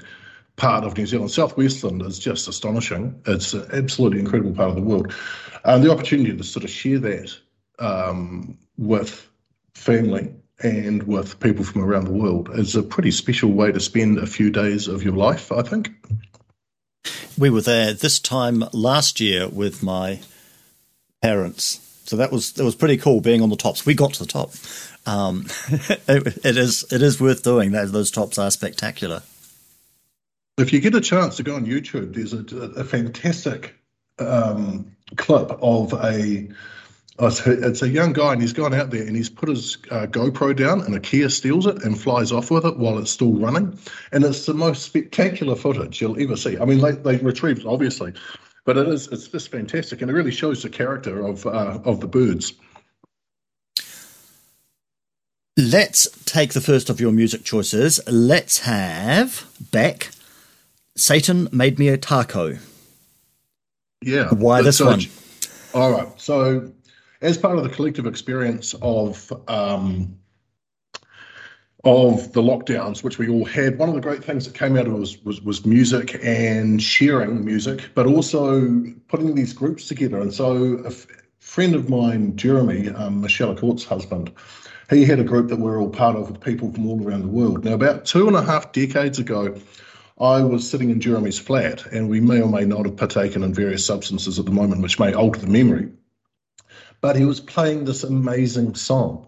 part 0.56 0.84
of 0.84 0.96
New 0.98 1.08
Zealand. 1.08 1.32
Southwestland 1.32 2.02
is 2.04 2.20
just 2.20 2.48
astonishing. 2.48 3.20
It's 3.26 3.54
an 3.54 3.68
absolutely 3.74 4.20
incredible 4.20 4.54
part 4.54 4.70
of 4.70 4.76
the 4.76 4.82
world. 4.82 5.14
And 5.68 5.84
the 5.84 5.92
opportunity 5.92 6.36
to 6.36 6.44
sort 6.46 6.64
of 6.64 6.70
share 6.70 6.98
that 7.00 7.38
um, 7.78 8.58
with 8.78 9.28
family 9.76 10.34
and 10.64 11.04
with 11.04 11.42
people 11.42 11.66
from 11.66 11.84
around 11.84 12.06
the 12.06 12.14
world 12.14 12.50
is 12.54 12.76
a 12.78 12.82
pretty 12.82 13.12
special 13.12 13.52
way 13.52 13.74
to 13.74 13.80
spend 13.82 14.18
a 14.18 14.26
few 14.26 14.50
days 14.50 14.88
of 14.88 15.04
your 15.04 15.14
life, 15.14 15.52
I 15.52 15.62
think. 15.64 15.90
We 17.38 17.50
were 17.50 17.62
there 17.62 17.94
this 17.94 18.18
time 18.18 18.64
last 18.72 19.20
year 19.20 19.50
with 19.50 19.84
my 19.84 20.22
parents. 21.22 21.82
So 22.06 22.16
that 22.16 22.32
was 22.32 22.54
that 22.54 22.64
was 22.64 22.74
pretty 22.74 22.96
cool 22.96 23.20
being 23.20 23.42
on 23.42 23.50
the 23.50 23.58
tops. 23.58 23.86
We 23.86 23.94
got 23.94 24.14
to 24.14 24.20
the 24.24 24.26
top. 24.26 24.54
Um, 25.06 25.48
it, 26.08 26.46
it 26.46 26.58
is 26.58 26.86
it 26.94 27.02
is 27.02 27.20
worth 27.20 27.44
doing. 27.44 27.72
Those, 27.72 28.10
tops 28.10 28.40
are 28.40 28.50
spectacular. 28.50 29.22
If 30.58 30.72
you 30.72 30.80
get 30.80 30.96
a 30.96 31.02
chance 31.02 31.36
to 31.36 31.44
go 31.44 31.56
on 31.56 31.66
YouTube, 31.66 32.14
there's 32.14 32.34
a, 32.34 32.80
a 32.80 32.86
fantastic 32.86 33.76
um, 34.18 34.97
clip 35.16 35.52
of 35.62 35.94
a 35.94 36.48
it's 37.20 37.82
a 37.82 37.90
young 37.90 38.14
guy 38.14 38.34
and 38.34 38.42
he's 38.42 38.54
gone 38.54 38.74
out 38.74 38.92
there 38.92 39.02
and 39.02 39.16
he's 39.16 39.30
put 39.30 39.50
his 39.50 39.78
uh, 39.90 40.06
GoPro 40.06 40.56
down 40.56 40.82
and 40.82 40.94
a 40.94 41.00
kea 41.00 41.30
steals 41.30 41.66
it 41.66 41.84
and 41.84 42.00
flies 42.00 42.32
off 42.32 42.52
with 42.52 42.66
it 42.66 42.78
while 42.78 43.00
it's 43.00 43.10
still 43.10 43.34
running. 43.34 43.78
And 44.12 44.24
it's 44.24 44.46
the 44.46 44.54
most 44.54 44.84
spectacular 44.84 45.56
footage 45.56 46.00
you'll 46.00 46.22
ever 46.22 46.36
see. 46.36 46.60
I 46.60 46.66
mean, 46.66 46.80
they, 46.80 46.92
they 46.92 47.18
retrieved 47.18 47.62
it, 47.62 47.66
obviously, 47.66 48.14
but 48.66 48.78
it 48.78 48.88
is 48.88 49.08
it's 49.08 49.28
just 49.28 49.50
fantastic 49.50 50.02
and 50.02 50.12
it 50.12 50.14
really 50.14 50.32
shows 50.32 50.62
the 50.62 50.70
character 50.70 51.26
of 51.26 51.46
uh, 51.48 51.80
of 51.86 52.02
the 52.02 52.08
birds. 52.08 52.54
Let's 55.60 56.08
take 56.26 56.54
the 56.54 56.62
first 56.62 56.88
of 56.88 57.02
your 57.02 57.12
music 57.12 57.44
choices. 57.44 58.00
Let's 58.08 58.60
have 58.60 59.50
Beck. 59.72 60.12
Satan 60.96 61.50
made 61.52 61.80
me 61.80 61.88
a 61.88 61.98
taco. 61.98 62.60
Yeah. 64.02 64.30
Why 64.30 64.62
this 64.62 64.78
so, 64.78 64.86
one? 64.86 65.02
All 65.74 65.92
right. 65.92 66.08
So 66.20 66.72
as 67.22 67.38
part 67.38 67.58
of 67.58 67.64
the 67.64 67.70
collective 67.70 68.06
experience 68.06 68.76
of 68.82 69.32
um, 69.48 70.18
of 71.84 72.34
the 72.34 72.42
lockdowns, 72.42 73.04
which 73.04 73.18
we 73.18 73.30
all 73.30 73.46
had, 73.46 73.78
one 73.78 73.88
of 73.88 73.96
the 73.96 74.02
great 74.02 74.24
things 74.24 74.46
that 74.46 74.54
came 74.54 74.76
out 74.76 74.88
of 74.88 74.94
it 74.94 74.98
was, 74.98 75.24
was, 75.24 75.42
was 75.42 75.66
music 75.66 76.20
and 76.22 76.82
sharing 76.82 77.46
music, 77.46 77.90
but 77.96 78.06
also 78.06 78.84
putting 79.08 79.36
these 79.36 79.54
groups 79.54 79.88
together. 79.88 80.20
And 80.20 80.34
so, 80.34 80.82
a 80.84 80.88
f- 80.88 81.08
friend 81.40 81.76
of 81.76 81.90
mine, 81.90 82.36
Jeremy, 82.36 82.90
um, 82.90 83.22
Michelle 83.22 83.56
Court's 83.56 83.86
husband, 83.86 84.34
he 84.90 85.06
had 85.06 85.20
a 85.20 85.24
group 85.24 85.48
that 85.50 85.60
we're 85.60 85.80
all 85.80 85.90
part 85.90 86.16
of 86.16 86.30
with 86.30 86.42
people 86.42 86.72
from 86.74 86.88
all 86.88 87.06
around 87.06 87.22
the 87.22 87.28
world. 87.30 87.64
Now, 87.64 87.74
about 87.74 88.06
two 88.06 88.28
and 88.28 88.36
a 88.36 88.42
half 88.42 88.72
decades 88.72 89.20
ago, 89.20 89.56
I 90.20 90.42
was 90.42 90.70
sitting 90.70 90.90
in 90.90 91.00
Jeremy's 91.00 91.40
flat, 91.40 91.86
and 91.88 92.10
we 92.10 92.20
may 92.20 92.42
or 92.42 92.50
may 92.50 92.66
not 92.66 92.86
have 92.86 92.98
partaken 92.98 93.44
in 93.44 93.54
various 93.54 93.86
substances 93.86 94.40
at 94.40 94.46
the 94.46 94.52
moment, 94.52 94.82
which 94.82 95.00
may 95.00 95.14
alter 95.14 95.40
the 95.40 95.48
memory 95.48 95.90
but 97.02 97.16
he 97.16 97.26
was 97.26 97.40
playing 97.40 97.86
this 97.86 98.04
amazing 98.04 98.76
song. 98.76 99.26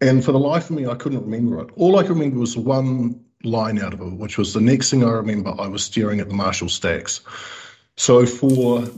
And 0.00 0.24
for 0.24 0.32
the 0.32 0.38
life 0.38 0.70
of 0.70 0.76
me, 0.76 0.86
I 0.86 0.94
couldn't 0.94 1.22
remember 1.22 1.60
it. 1.60 1.70
All 1.76 1.98
I 1.98 2.02
could 2.02 2.16
remember 2.16 2.38
was 2.38 2.56
one 2.56 3.24
line 3.44 3.80
out 3.80 3.94
of 3.94 4.00
it, 4.00 4.12
which 4.14 4.38
was 4.38 4.54
the 4.54 4.60
next 4.60 4.90
thing 4.90 5.04
I 5.04 5.10
remember, 5.10 5.54
I 5.58 5.66
was 5.66 5.84
staring 5.84 6.20
at 6.20 6.28
the 6.28 6.34
Marshall 6.34 6.68
stacks. 6.68 7.20
So 7.96 8.24
for 8.26 8.88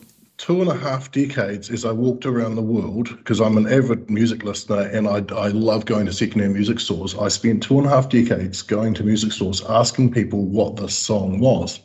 two 0.41 0.63
and 0.63 0.71
a 0.71 0.75
half 0.75 1.13
decades, 1.13 1.69
as 1.69 1.85
I 1.85 1.93
walked 1.93 2.25
around 2.25 2.55
the 2.55 2.63
world, 2.63 3.15
because 3.19 3.43
I'm 3.43 3.59
an 3.59 3.71
avid 3.71 4.09
music 4.09 4.43
listener 4.43 4.81
and 4.85 5.07
I, 5.07 5.23
I 5.37 5.49
love 5.49 5.85
going 5.85 6.07
to 6.07 6.15
secondhand 6.15 6.55
music 6.55 6.81
stores, 6.81 7.15
I 7.15 7.29
spent 7.29 7.63
two 7.63 7.77
and 7.77 7.87
a 7.87 7.91
half 7.91 8.09
decades 8.09 8.63
going 8.63 8.95
to 8.95 9.05
music 9.05 9.33
stores 9.33 9.63
asking 9.69 10.13
people 10.13 10.47
what 10.47 10.77
this 10.77 10.97
song 10.97 11.41
was. 11.41 11.81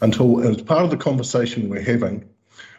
Until, 0.00 0.40
as 0.40 0.60
part 0.60 0.82
of 0.82 0.90
the 0.90 0.96
conversation 0.96 1.68
we're 1.68 1.80
having, 1.80 2.28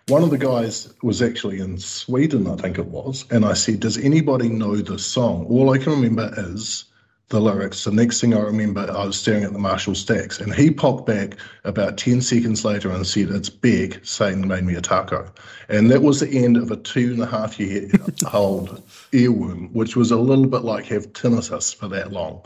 one 0.10 0.22
of 0.22 0.32
the 0.32 0.38
guys 0.38 0.94
was 1.02 1.22
actually 1.22 1.62
in 1.62 1.78
Sweden, 1.78 2.48
I 2.48 2.58
think 2.58 2.78
it 2.78 2.88
was, 2.88 3.24
and 3.32 3.46
I 3.46 3.54
said, 3.54 3.80
Does 3.80 3.98
anybody 3.98 4.50
know 4.50 4.76
this 4.76 5.06
song? 5.06 5.46
All 5.46 5.70
I 5.70 5.78
can 5.78 5.94
remember 5.94 6.34
is 6.36 6.84
the 7.30 7.40
lyrics. 7.40 7.84
The 7.84 7.92
next 7.92 8.22
thing 8.22 8.34
I 8.34 8.40
remember, 8.40 8.92
I 8.92 9.06
was 9.06 9.20
staring 9.20 9.44
at 9.44 9.54
the 9.54 9.60
Marshall 9.60 9.96
stacks, 9.96 10.40
and 10.40 10.54
he 10.54 10.72
popped 10.72 11.06
back 11.06 11.38
about 11.64 11.98
10 11.98 12.22
seconds 12.22 12.66
later 12.66 12.92
and 12.92 13.06
said, 13.06 13.30
It's 13.30 13.50
Beck 13.50 14.04
Satan 14.04 14.48
made 14.48 14.64
me 14.64 14.76
a 14.76 14.82
taco. 14.82 15.32
And 15.70 15.92
that 15.92 16.02
was 16.02 16.20
the 16.20 16.44
end 16.44 16.58
of 16.58 16.72
a 16.72 16.76
two 16.76 17.14
and 17.14 17.22
a 17.22 17.28
half 17.28 17.60
year 17.60 17.90
old 18.34 18.84
earworm, 19.12 19.72
which 19.72 19.96
was 19.96 20.12
a 20.12 20.18
little 20.18 20.48
bit 20.48 20.64
like 20.64 20.86
have 20.86 21.14
tinnitus 21.14 21.74
for 21.74 21.88
that 21.90 22.12
long. 22.12 22.42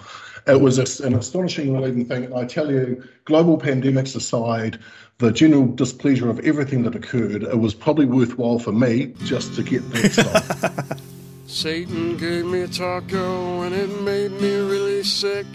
It 0.45 0.59
was 0.59 0.99
an 0.99 1.15
astonishing, 1.15 1.73
relieving 1.73 2.05
thing. 2.05 2.25
And 2.25 2.33
I 2.33 2.43
tell 2.43 2.69
you, 2.69 3.01
global 3.23 3.57
pandemics 3.57 4.15
aside, 4.17 4.77
the 5.19 5.31
general 5.31 5.67
displeasure 5.67 6.29
of 6.29 6.39
everything 6.41 6.83
that 6.83 6.95
occurred, 6.95 7.43
it 7.43 7.59
was 7.59 7.73
probably 7.73 8.05
worthwhile 8.05 8.59
for 8.59 8.73
me 8.73 9.13
just 9.23 9.55
to 9.55 9.63
get 9.63 9.89
that 9.91 10.89
song. 10.97 11.09
Satan 11.53 12.17
gave 12.17 12.45
me 12.45 12.61
a 12.61 12.67
taco 12.67 13.61
and 13.61 13.75
it 13.75 14.01
made 14.01 14.31
me 14.31 14.55
really 14.55 15.03
sick. 15.03 15.45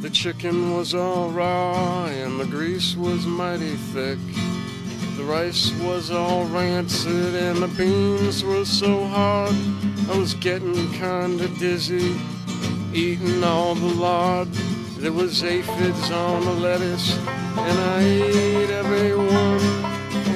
The 0.00 0.10
chicken 0.10 0.74
was 0.76 0.92
all 0.92 1.30
raw 1.30 2.06
and 2.06 2.40
the 2.40 2.44
grease 2.44 2.96
was 2.96 3.24
mighty 3.24 3.76
thick. 3.94 4.18
The 5.16 5.22
rice 5.22 5.70
was 5.82 6.10
all 6.10 6.46
rancid 6.46 7.36
and 7.36 7.62
the 7.62 7.68
beans 7.68 8.42
were 8.42 8.64
so 8.64 9.04
hard. 9.06 9.54
I 10.10 10.18
was 10.18 10.34
getting 10.34 10.90
kinda 10.94 11.46
dizzy, 11.60 12.16
eating 12.92 13.44
all 13.44 13.76
the 13.76 13.94
lard. 13.94 14.48
There 14.98 15.12
was 15.12 15.44
aphids 15.44 16.10
on 16.10 16.44
the 16.44 16.54
lettuce, 16.54 17.16
and 17.56 17.78
I 17.78 18.02
ate 18.02 18.70
every 18.70 19.14
one. 19.14 19.60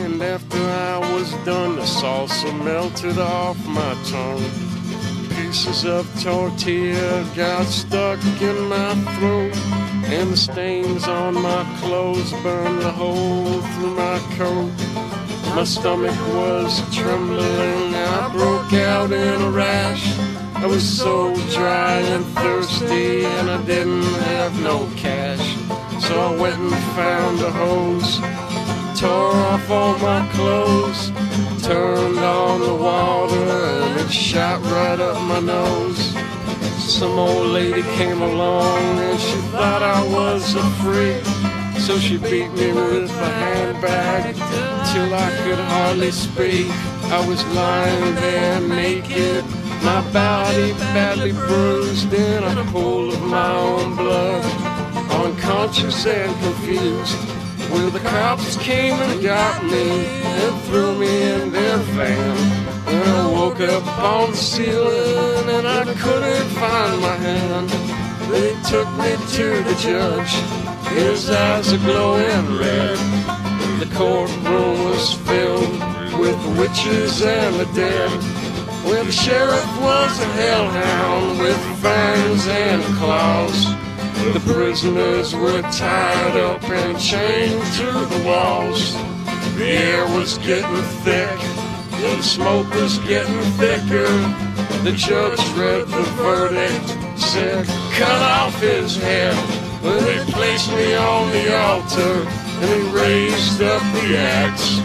And 0.04 0.23
after 0.23 0.56
I 0.56 0.99
was 1.14 1.32
done, 1.44 1.75
the 1.75 1.82
salsa 1.82 2.52
melted 2.64 3.18
off 3.18 3.58
my 3.66 3.94
tongue. 4.04 4.68
Pieces 5.38 5.85
of 5.85 6.04
tortilla 6.21 7.25
got 7.37 7.64
stuck 7.66 8.18
in 8.42 8.68
my 8.68 8.92
throat, 9.16 9.57
and 10.07 10.33
the 10.33 10.37
stains 10.37 11.07
on 11.07 11.35
my 11.35 11.64
clothes 11.80 12.33
burned 12.42 12.83
a 12.83 12.90
hole 12.90 13.61
through 13.61 13.95
my 13.95 14.18
coat. 14.37 14.73
My 15.54 15.62
stomach 15.62 16.18
was 16.35 16.83
trembling, 16.95 17.95
I 17.95 18.28
broke 18.33 18.73
out 18.73 19.12
in 19.12 19.40
a 19.40 19.50
rash. 19.50 20.12
I 20.57 20.66
was 20.66 20.83
so 20.83 21.33
dry 21.54 22.00
and 22.00 22.25
thirsty, 22.42 23.25
and 23.25 23.49
I 23.49 23.62
didn't 23.62 24.12
have 24.35 24.61
no 24.61 24.90
cash. 24.97 25.47
So 26.04 26.18
I 26.21 26.35
went 26.37 26.59
and 26.59 26.75
found 26.99 27.40
a 27.42 27.50
hose, 27.52 28.18
tore 29.00 29.37
off 29.52 29.71
all 29.71 29.99
my 29.99 30.28
clothes, 30.33 31.11
turned 31.62 32.18
on 32.18 32.61
the 32.61 32.75
water, 32.75 33.88
shot 34.11 34.62
right 34.62 35.00
up 35.00 35.21
my 35.23 35.41
nose. 35.41 36.15
Some 36.79 37.19
old 37.19 37.49
lady 37.49 37.83
came 37.97 38.23
along, 38.23 38.99
and 38.99 39.21
she 39.21 39.37
thought 39.53 39.83
I 39.83 40.03
was 40.12 40.55
a 40.55 40.65
freak. 40.81 41.25
So 41.81 41.99
she 41.99 42.17
beat 42.17 42.50
me 42.53 42.73
with 42.73 43.11
a 43.11 43.31
handbag 43.43 44.35
till 44.93 45.15
I 45.15 45.31
could 45.43 45.59
hardly 45.59 46.11
speak. 46.11 46.69
I 47.11 47.25
was 47.29 47.45
lying 47.55 48.15
there 48.17 48.61
naked 48.61 49.45
my 49.83 50.00
body 50.12 50.73
badly 50.93 51.33
bruised 51.33 52.12
in 52.12 52.43
a 52.43 52.65
pool 52.73 53.12
of 53.12 53.23
my 53.23 53.50
own 53.53 53.97
blood. 53.97 54.45
Unconscious 55.25 56.07
and 56.07 56.35
confused. 56.41 57.38
Well, 57.71 57.91
the 57.91 58.01
cops 58.01 58.57
came 58.57 58.95
and 58.95 59.23
got 59.23 59.63
me 59.65 60.07
and 60.07 60.61
threw 60.63 60.99
me 60.99 61.23
in 61.33 61.53
their 61.53 61.77
van. 61.77 62.37
And 62.87 63.05
I 63.11 63.27
woke 63.27 63.61
up 63.61 63.87
on 63.99 64.31
the 64.31 64.37
ceiling 64.37 65.49
and 65.51 65.67
I 65.69 65.85
couldn't 65.85 66.49
find 66.57 67.01
my 67.03 67.17
hand. 67.17 67.69
They 68.33 68.53
took 68.69 68.89
me 68.97 69.17
to 69.37 69.63
the 69.63 69.77
judge. 69.79 70.33
His 70.95 71.31
eyes 71.31 71.73
are 71.73 71.79
glowing 71.79 72.59
red. 72.59 72.97
The 73.81 73.89
courtroom 73.95 74.85
was 74.85 75.13
filled 75.29 75.79
with 76.19 76.59
witches 76.59 77.23
and 77.23 77.57
the 77.57 77.67
dead. 77.75 78.11
Well, 78.85 79.05
the 79.05 79.13
sheriff 79.13 79.81
was 79.81 80.21
a 80.21 80.27
hellhound 80.41 81.39
with 81.39 81.61
fangs 81.83 82.47
and 82.49 82.83
claws. 82.97 83.88
The 84.19 84.43
prisoners 84.53 85.35
were 85.35 85.63
tied 85.63 86.37
up 86.37 86.63
and 86.65 86.99
chained 87.01 87.63
to 87.75 87.87
the 87.87 88.23
walls. 88.27 88.93
The 89.57 89.65
air 89.65 90.07
was 90.07 90.39
getting 90.39 90.83
thick, 91.03 91.39
the 91.91 92.23
smoke 92.23 92.69
was 92.75 92.99
getting 92.99 93.41
thicker. 93.59 94.09
The 94.83 94.93
judge 94.93 95.41
read 95.57 95.89
the 95.89 96.03
verdict, 96.17 97.21
said, 97.21 97.67
cut 97.95 98.23
off 98.23 98.61
his 98.61 98.97
head. 98.97 99.35
Well, 99.83 100.01
they 100.01 100.33
placed 100.33 100.71
me 100.73 100.95
on 100.95 101.31
the 101.33 101.57
altar 101.57 102.27
and 102.61 102.83
he 102.83 102.91
raised 102.91 103.63
up 103.63 103.83
the 103.95 104.17
axe. 104.17 104.79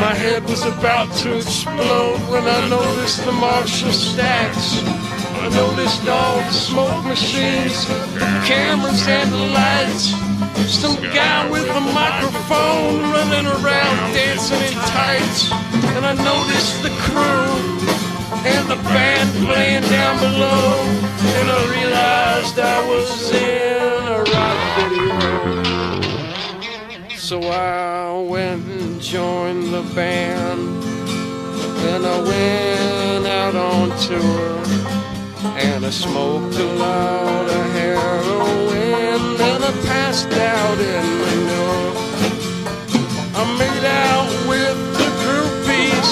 My 0.00 0.14
head 0.14 0.44
was 0.44 0.64
about 0.64 1.12
to 1.18 1.36
explode 1.36 2.18
when 2.30 2.42
I 2.42 2.68
noticed 2.68 3.24
the 3.24 3.32
Marshall 3.32 3.92
stacks. 3.92 4.82
I 5.44 5.48
noticed 5.50 6.08
all 6.08 6.38
the 6.38 6.52
smoke 6.52 7.04
machines, 7.04 7.86
the 7.86 8.00
cameras 8.46 9.06
and 9.06 9.30
the 9.30 9.44
lights. 9.52 10.14
Some 10.72 10.96
guy 11.12 11.50
with 11.50 11.68
a 11.68 11.80
microphone 11.80 13.02
running 13.12 13.44
around 13.44 14.14
dancing 14.14 14.62
in 14.62 14.72
tights. 14.72 15.52
And 15.92 16.06
I 16.06 16.14
noticed 16.14 16.82
the 16.82 16.88
crew 17.04 17.60
and 18.48 18.70
the 18.70 18.76
band 18.88 19.28
playing 19.44 19.82
down 19.82 20.18
below. 20.18 20.80
And 21.36 21.50
I 21.50 21.60
realized 21.76 22.58
I 22.58 22.88
was 22.88 23.30
in 23.34 24.02
a 24.16 24.24
rock 24.32 24.58
video. 24.78 25.12
So 27.18 27.42
I 27.42 28.18
went 28.18 28.64
and 28.64 28.98
joined 28.98 29.74
the 29.74 29.82
band. 29.94 30.82
Then 31.82 32.02
I 32.02 32.18
went 32.30 33.26
out 33.26 33.54
on 33.54 33.90
tour. 33.98 35.03
And 35.44 35.84
I 35.84 35.90
smoked 35.90 36.56
a 36.56 36.64
lot 36.64 37.46
of 37.48 37.64
heroin. 37.72 39.40
And 39.40 39.64
I 39.64 39.72
passed 39.86 40.32
out 40.32 40.78
in 40.78 41.04
manure. 41.22 41.92
I 43.36 43.44
made 43.58 43.84
out 44.08 44.30
with 44.48 44.78
the 44.98 45.08
groupies, 45.22 46.08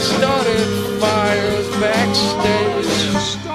started 0.00 0.68
fires 1.00 1.68
backstage, 1.80 3.53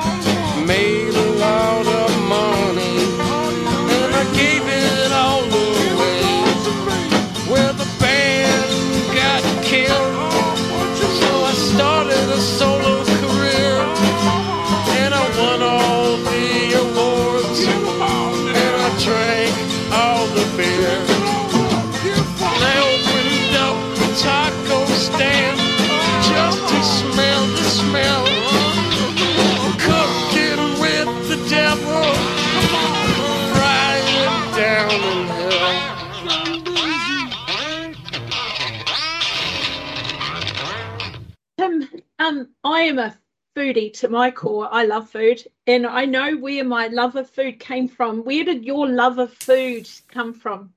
am 42.90 43.00
a 43.00 43.18
foodie 43.56 43.94
to 44.00 44.10
my 44.10 44.32
core. 44.32 44.68
I 44.72 44.86
love 44.86 45.10
food, 45.10 45.44
and 45.66 45.88
I 45.88 46.06
know 46.06 46.36
where 46.38 46.64
my 46.64 46.88
love 46.88 47.16
of 47.16 47.30
food 47.30 47.60
came 47.60 47.88
from. 47.88 48.24
Where 48.24 48.44
did 48.44 48.66
your 48.66 48.88
love 48.88 49.20
of 49.20 49.34
food 49.34 49.90
come 50.10 50.34
from? 50.34 50.74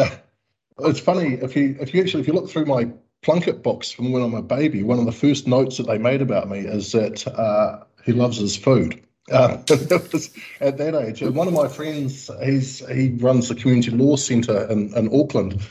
It's 0.78 1.00
funny 1.00 1.36
if 1.36 1.56
you 1.56 1.74
if 1.80 1.94
you 1.94 2.02
actually 2.02 2.20
if 2.20 2.26
you 2.26 2.34
look 2.34 2.50
through 2.50 2.66
my 2.66 2.90
Plunket 3.22 3.62
books 3.62 3.90
from 3.90 4.12
when 4.12 4.22
I'm 4.22 4.34
a 4.34 4.42
baby, 4.42 4.82
one 4.82 4.98
of 4.98 5.06
the 5.06 5.10
first 5.10 5.46
notes 5.46 5.78
that 5.78 5.86
they 5.86 5.96
made 5.96 6.20
about 6.20 6.50
me 6.50 6.58
is 6.58 6.92
that 6.92 7.26
uh, 7.26 7.84
he 8.04 8.12
loves 8.12 8.36
his 8.36 8.58
food. 8.58 9.02
Uh, 9.32 9.56
at 10.60 10.76
that 10.76 10.94
age, 10.94 11.22
and 11.22 11.34
one 11.34 11.48
of 11.48 11.54
my 11.54 11.66
friends, 11.66 12.30
he's 12.44 12.86
he 12.86 13.08
runs 13.08 13.48
the 13.48 13.54
community 13.54 13.90
law 13.90 14.16
centre 14.16 14.70
in, 14.70 14.94
in 14.94 15.08
Auckland. 15.18 15.62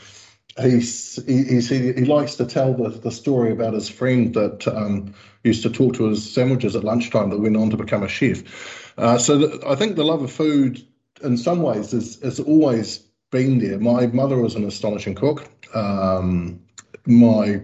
He's, 0.60 1.22
he 1.26 1.60
he 1.60 1.92
he 1.92 2.04
likes 2.06 2.36
to 2.36 2.46
tell 2.46 2.72
the, 2.72 2.88
the 2.88 3.10
story 3.10 3.52
about 3.52 3.74
his 3.74 3.90
friend 3.90 4.32
that 4.34 4.66
um, 4.66 5.14
used 5.44 5.62
to 5.64 5.70
talk 5.70 5.94
to 5.96 6.04
his 6.04 6.32
sandwiches 6.32 6.74
at 6.74 6.82
lunchtime 6.82 7.28
that 7.30 7.40
went 7.40 7.56
on 7.56 7.68
to 7.70 7.76
become 7.76 8.02
a 8.02 8.08
chef. 8.08 8.94
Uh, 8.96 9.18
so 9.18 9.38
th- 9.38 9.62
I 9.66 9.74
think 9.74 9.96
the 9.96 10.04
love 10.04 10.22
of 10.22 10.32
food, 10.32 10.80
in 11.22 11.36
some 11.36 11.60
ways, 11.60 11.92
is 11.92 12.22
is 12.22 12.40
always 12.40 13.06
been 13.30 13.58
there. 13.58 13.78
My 13.78 14.06
mother 14.06 14.38
was 14.38 14.54
an 14.54 14.64
astonishing 14.64 15.14
cook. 15.14 15.46
Um, 15.74 16.62
my 17.04 17.60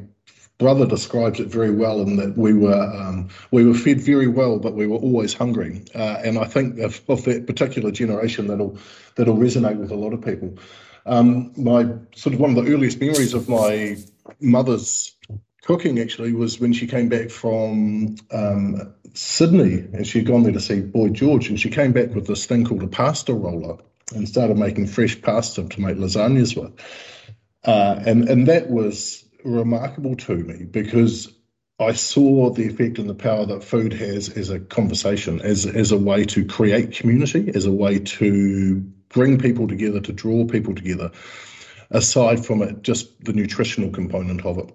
brother 0.59 0.87
describes 0.87 1.41
it 1.41 1.49
very 1.49 1.71
well 1.71 2.01
in 2.03 2.17
that 2.17 2.37
we 2.37 2.53
were 2.53 2.83
um, 2.95 3.29
we 3.51 3.65
were 3.65 3.75
fed 3.75 4.01
very 4.01 4.29
well, 4.29 4.59
but 4.59 4.75
we 4.75 4.87
were 4.87 4.99
always 4.99 5.35
hungry. 5.35 5.83
Uh, 5.95 6.21
and 6.25 6.39
I 6.39 6.45
think 6.45 6.79
of, 6.79 7.01
of 7.09 7.25
that 7.25 7.47
particular 7.47 7.91
generation, 7.91 8.49
that'll 8.49 8.79
that'll 9.17 9.37
resonate 9.37 9.79
with 9.79 9.91
a 9.91 9.97
lot 9.97 10.13
of 10.13 10.23
people. 10.23 10.59
Um, 11.05 11.53
my 11.57 11.87
sort 12.15 12.35
of 12.35 12.41
one 12.41 12.57
of 12.57 12.65
the 12.65 12.73
earliest 12.73 13.01
memories 13.01 13.35
of 13.35 13.49
my 13.49 13.97
mother's 14.41 15.17
cooking 15.63 15.99
actually 15.99 16.33
was 16.33 16.61
when 16.61 16.73
she 16.73 16.87
came 16.87 17.09
back 17.09 17.31
from 17.31 18.17
um, 18.31 18.95
Sydney 19.15 19.79
and 19.93 20.07
she'd 20.07 20.27
gone 20.27 20.43
there 20.43 20.53
to 20.53 20.61
see 20.61 20.81
Boy 20.81 21.09
George, 21.09 21.49
and 21.49 21.59
she 21.59 21.71
came 21.71 21.93
back 21.93 22.15
with 22.15 22.27
this 22.27 22.47
thing 22.47 22.65
called 22.65 22.83
a 22.83 22.89
pasta 22.89 23.35
roller 23.35 23.79
and 24.15 24.29
started 24.29 24.59
making 24.59 24.87
fresh 24.87 25.21
pasta 25.21 25.65
to 25.65 25.81
make 25.81 25.97
lasagnas 25.97 26.57
with. 26.57 26.73
Uh, 27.65 28.01
and 28.05 28.29
and 28.29 28.49
that 28.49 28.71
was 28.71 29.25
remarkable 29.45 30.17
to 30.17 30.35
me 30.35 30.65
because 30.65 31.33
I 31.79 31.93
saw 31.93 32.51
the 32.51 32.67
effect 32.67 32.99
and 32.99 33.09
the 33.09 33.15
power 33.15 33.47
that 33.47 33.65
food 33.65 33.93
has 33.93 34.29
as 34.29 34.51
a 34.51 34.61
conversation, 34.61 35.41
as 35.41 35.67
as 35.67 35.93
a 35.93 35.99
way 35.99 36.25
to 36.27 36.45
create 36.45 36.93
community, 36.93 37.51
as 37.55 37.67
a 37.67 37.73
way 37.73 37.99
to 37.99 38.85
bring 39.13 39.39
people 39.39 39.69
together, 39.69 40.01
to 40.01 40.13
draw 40.13 40.45
people 40.45 40.75
together. 40.75 41.11
Aside 41.91 42.45
from 42.45 42.63
it, 42.63 42.83
just 42.83 43.23
the 43.25 43.33
nutritional 43.33 43.91
component 43.91 44.45
of 44.47 44.59
it. 44.59 44.75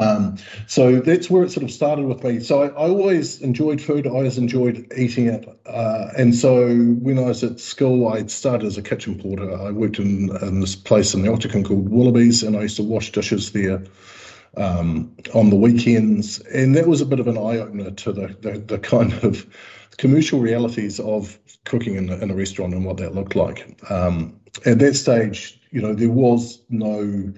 Um, 0.00 0.36
so 0.68 1.00
that's 1.00 1.28
where 1.28 1.42
it 1.42 1.50
sort 1.50 1.64
of 1.64 1.72
started 1.72 2.04
with 2.04 2.22
me. 2.22 2.38
So 2.38 2.62
I, 2.62 2.66
I 2.68 2.88
always 2.88 3.40
enjoyed 3.40 3.80
food. 3.80 4.06
I 4.06 4.10
always 4.10 4.38
enjoyed 4.38 4.86
eating 4.96 5.26
it. 5.26 5.48
Uh, 5.66 6.10
and 6.16 6.34
so 6.36 6.76
when 6.76 7.18
I 7.18 7.22
was 7.22 7.42
at 7.42 7.58
school, 7.58 8.06
I 8.06 8.24
started 8.26 8.66
as 8.66 8.78
a 8.78 8.82
kitchen 8.82 9.18
porter. 9.18 9.50
I 9.60 9.72
worked 9.72 9.98
in, 9.98 10.36
in 10.40 10.60
this 10.60 10.76
place 10.76 11.14
in 11.14 11.22
the 11.22 11.32
Octagon 11.32 11.64
called 11.64 11.88
Wallabies, 11.88 12.44
and 12.44 12.56
I 12.56 12.62
used 12.62 12.76
to 12.76 12.84
wash 12.84 13.10
dishes 13.10 13.50
there 13.50 13.82
um, 14.56 15.12
on 15.34 15.50
the 15.50 15.56
weekends. 15.56 16.38
And 16.40 16.76
that 16.76 16.86
was 16.86 17.00
a 17.00 17.06
bit 17.06 17.18
of 17.18 17.26
an 17.26 17.36
eye 17.36 17.58
opener 17.58 17.90
to 17.90 18.12
the, 18.12 18.36
the, 18.40 18.58
the 18.58 18.78
kind 18.78 19.12
of 19.24 19.46
commercial 19.98 20.40
realities 20.40 20.98
of 21.00 21.38
cooking 21.64 21.96
in 21.96 22.08
a, 22.08 22.16
in 22.18 22.30
a 22.30 22.34
restaurant 22.34 22.72
and 22.72 22.84
what 22.84 22.96
that 22.96 23.14
looked 23.14 23.36
like. 23.36 23.78
Um, 23.90 24.40
at 24.64 24.78
that 24.78 24.94
stage, 24.94 25.60
you 25.70 25.82
know, 25.82 25.94
there 25.94 26.10
was 26.10 26.62
no 26.70 27.32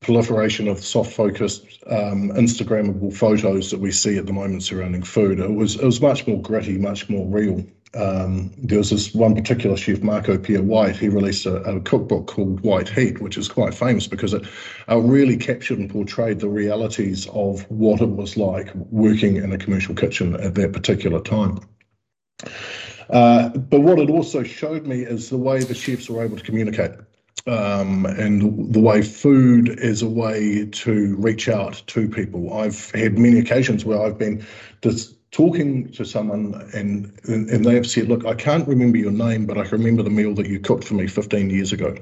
proliferation 0.00 0.68
of 0.68 0.84
soft 0.84 1.12
focused 1.12 1.82
um, 1.88 2.30
instagrammable 2.30 3.12
photos 3.14 3.70
that 3.70 3.80
we 3.80 3.90
see 3.90 4.16
at 4.16 4.26
the 4.26 4.32
moment 4.32 4.62
surrounding 4.62 5.02
food 5.02 5.40
it 5.40 5.52
was 5.52 5.74
it 5.74 5.84
was 5.84 6.00
much 6.00 6.24
more 6.26 6.40
gritty 6.40 6.78
much 6.78 7.08
more 7.08 7.26
real 7.26 7.64
um, 7.94 8.52
there 8.58 8.78
was 8.78 8.90
this 8.90 9.14
one 9.14 9.34
particular 9.34 9.76
chef 9.76 10.00
marco 10.02 10.36
pierre 10.36 10.62
white 10.62 10.96
he 10.96 11.08
released 11.08 11.46
a, 11.46 11.56
a, 11.62 11.80
cookbook 11.80 12.26
called 12.26 12.60
white 12.60 12.88
heat 12.88 13.20
which 13.20 13.38
is 13.38 13.48
quite 13.48 13.74
famous 13.74 14.06
because 14.06 14.34
it 14.34 14.46
uh, 14.88 14.98
really 14.98 15.36
captured 15.36 15.78
and 15.78 15.90
portrayed 15.90 16.40
the 16.40 16.48
realities 16.48 17.26
of 17.28 17.62
what 17.70 18.00
it 18.00 18.10
was 18.10 18.36
like 18.36 18.74
working 18.74 19.36
in 19.36 19.52
a 19.52 19.58
commercial 19.58 19.94
kitchen 19.94 20.34
at 20.36 20.54
that 20.54 20.72
particular 20.72 21.20
time 21.20 21.58
uh, 23.10 23.48
but 23.48 23.80
what 23.80 23.98
it 23.98 24.10
also 24.10 24.42
showed 24.42 24.86
me 24.86 25.00
is 25.00 25.30
the 25.30 25.38
way 25.38 25.60
the 25.60 25.74
chefs 25.74 26.10
were 26.10 26.22
able 26.22 26.36
to 26.36 26.44
communicate 26.44 26.92
um, 27.48 28.04
and 28.04 28.74
the 28.74 28.80
way 28.80 29.00
food 29.00 29.68
is 29.80 30.02
a 30.02 30.08
way 30.08 30.66
to 30.66 31.16
reach 31.16 31.48
out 31.48 31.82
to 31.86 32.08
people. 32.08 32.52
I've 32.52 32.90
had 32.90 33.18
many 33.18 33.38
occasions 33.38 33.84
where 33.84 34.02
I've 34.02 34.18
been 34.18 34.44
just 34.82 35.14
talking 35.30 35.90
to 35.92 36.04
someone 36.04 36.70
and 36.74 37.12
and 37.24 37.64
they 37.64 37.74
have 37.74 37.86
said, 37.86 38.08
"Look, 38.08 38.24
I 38.24 38.34
can't 38.34 38.66
remember 38.66 38.98
your 38.98 39.12
name, 39.12 39.46
but 39.46 39.58
I 39.58 39.62
can 39.64 39.78
remember 39.78 40.02
the 40.02 40.10
meal 40.10 40.34
that 40.34 40.46
you 40.48 40.60
cooked 40.60 40.84
for 40.84 40.94
me 40.94 41.06
15 41.06 41.50
years 41.50 41.72
ago," 41.72 41.96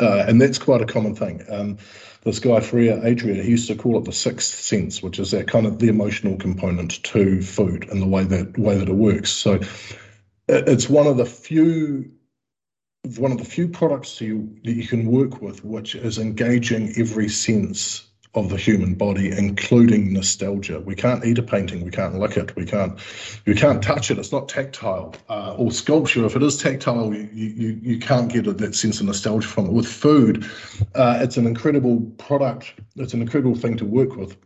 uh, 0.00 0.24
and 0.26 0.40
that's 0.40 0.58
quite 0.58 0.82
a 0.82 0.86
common 0.86 1.14
thing. 1.14 1.42
Um, 1.48 1.78
this 2.24 2.38
guy 2.38 2.60
Ferran 2.60 3.04
Adrià, 3.04 3.42
he 3.42 3.50
used 3.50 3.68
to 3.68 3.76
call 3.76 3.98
it 3.98 4.04
the 4.04 4.12
sixth 4.12 4.54
sense, 4.58 5.02
which 5.02 5.18
is 5.18 5.30
that 5.30 5.48
kind 5.48 5.66
of 5.66 5.78
the 5.78 5.88
emotional 5.88 6.36
component 6.36 7.02
to 7.04 7.40
food 7.40 7.88
and 7.88 8.02
the 8.02 8.06
way 8.06 8.24
that 8.24 8.58
way 8.58 8.76
that 8.76 8.88
it 8.88 8.94
works. 8.94 9.30
So 9.30 9.60
it's 10.48 10.88
one 10.88 11.06
of 11.06 11.16
the 11.16 11.26
few 11.26 12.10
one 13.18 13.30
of 13.30 13.38
the 13.38 13.44
few 13.44 13.68
products 13.68 14.20
you, 14.20 14.56
that 14.64 14.72
you 14.72 14.86
can 14.86 15.06
work 15.06 15.40
with 15.40 15.64
which 15.64 15.94
is 15.94 16.18
engaging 16.18 16.92
every 16.96 17.28
sense 17.28 18.05
of 18.36 18.50
the 18.50 18.56
human 18.56 18.94
body, 18.94 19.30
including 19.30 20.12
nostalgia. 20.12 20.80
We 20.80 20.94
can't 20.94 21.24
eat 21.24 21.38
a 21.38 21.42
painting, 21.42 21.84
we 21.84 21.90
can't 21.90 22.18
lick 22.18 22.36
it, 22.36 22.54
we 22.54 22.66
can't 22.66 22.98
you 23.46 23.54
can't 23.54 23.82
touch 23.82 24.10
it. 24.10 24.18
It's 24.18 24.32
not 24.32 24.48
tactile. 24.48 25.14
Uh, 25.28 25.54
or 25.56 25.72
sculpture, 25.72 26.24
if 26.26 26.36
it 26.36 26.42
is 26.42 26.58
tactile, 26.58 27.14
you 27.14 27.28
you, 27.32 27.80
you 27.82 27.98
can't 27.98 28.30
get 28.30 28.44
that 28.44 28.74
sense 28.74 29.00
of 29.00 29.06
nostalgia 29.06 29.48
from 29.48 29.66
it. 29.66 29.72
With 29.72 29.88
food, 29.88 30.44
uh, 30.94 31.18
it's 31.22 31.36
an 31.36 31.46
incredible 31.46 32.00
product. 32.18 32.74
It's 32.96 33.14
an 33.14 33.22
incredible 33.22 33.56
thing 33.56 33.76
to 33.78 33.84
work 33.84 34.16
with. 34.16 34.36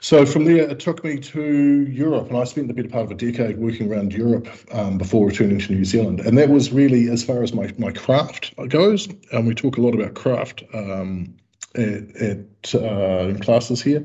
So 0.00 0.26
from 0.26 0.46
there, 0.46 0.68
it 0.68 0.80
took 0.80 1.04
me 1.04 1.18
to 1.18 1.82
Europe, 1.82 2.28
and 2.28 2.36
I 2.36 2.42
spent 2.42 2.66
the 2.66 2.74
better 2.74 2.88
part 2.88 3.04
of 3.04 3.12
a 3.12 3.14
decade 3.14 3.58
working 3.58 3.88
around 3.88 4.12
Europe 4.12 4.48
um, 4.72 4.98
before 4.98 5.28
returning 5.28 5.60
to 5.60 5.72
New 5.72 5.84
Zealand. 5.84 6.18
And 6.18 6.36
that 6.38 6.48
was 6.48 6.72
really 6.72 7.08
as 7.08 7.22
far 7.22 7.44
as 7.44 7.54
my, 7.54 7.72
my 7.78 7.92
craft 7.92 8.52
goes. 8.68 9.08
And 9.30 9.46
we 9.46 9.54
talk 9.54 9.76
a 9.76 9.80
lot 9.80 9.94
about 9.94 10.14
craft 10.14 10.64
um, 10.74 11.36
at, 11.74 12.74
uh, 12.74 13.34
classes 13.40 13.82
here, 13.82 14.04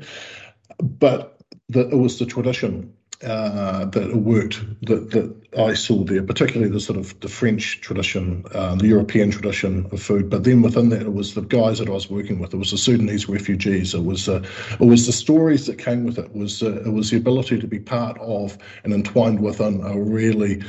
but 0.82 1.38
the, 1.68 1.88
it 1.88 1.96
was 1.96 2.18
the 2.18 2.26
tradition. 2.26 2.92
uh, 3.24 3.84
that 3.86 4.14
worked 4.16 4.60
that, 4.82 5.10
that 5.10 5.34
I 5.58 5.74
saw 5.74 6.04
there, 6.04 6.22
particularly 6.22 6.72
the 6.72 6.80
sort 6.80 6.98
of 6.98 7.18
the 7.20 7.28
French 7.28 7.80
tradition, 7.80 8.44
um, 8.54 8.78
the 8.78 8.86
European 8.86 9.30
tradition 9.30 9.88
of 9.90 10.00
food. 10.00 10.30
But 10.30 10.44
then 10.44 10.62
within 10.62 10.90
that, 10.90 11.02
it 11.02 11.12
was 11.12 11.34
the 11.34 11.40
guys 11.42 11.78
that 11.78 11.88
I 11.88 11.92
was 11.92 12.08
working 12.08 12.38
with. 12.38 12.54
It 12.54 12.58
was 12.58 12.70
the 12.70 12.78
Sudanese 12.78 13.28
refugees. 13.28 13.94
It 13.94 14.04
was 14.04 14.28
uh, 14.28 14.44
it 14.80 14.84
was 14.84 15.06
the 15.06 15.12
stories 15.12 15.66
that 15.66 15.78
came 15.78 16.04
with 16.04 16.18
it. 16.18 16.26
it 16.26 16.36
was 16.36 16.62
uh, 16.62 16.82
it 16.82 16.92
was 16.92 17.10
the 17.10 17.16
ability 17.16 17.58
to 17.58 17.66
be 17.66 17.80
part 17.80 18.18
of 18.20 18.56
and 18.84 18.92
entwined 18.92 19.40
within 19.40 19.82
a 19.84 20.00
really 20.00 20.62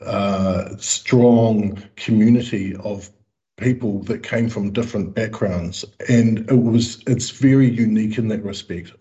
uh, 0.00 0.76
strong 0.78 1.82
community 1.96 2.76
of 2.76 3.10
people 3.58 4.02
that 4.04 4.22
came 4.22 4.48
from 4.48 4.72
different 4.72 5.14
backgrounds, 5.14 5.84
and 6.08 6.38
it 6.50 6.62
was 6.62 7.02
it's 7.06 7.30
very 7.30 7.68
unique 7.68 8.18
in 8.18 8.28
that 8.28 8.42
respect 8.42 8.92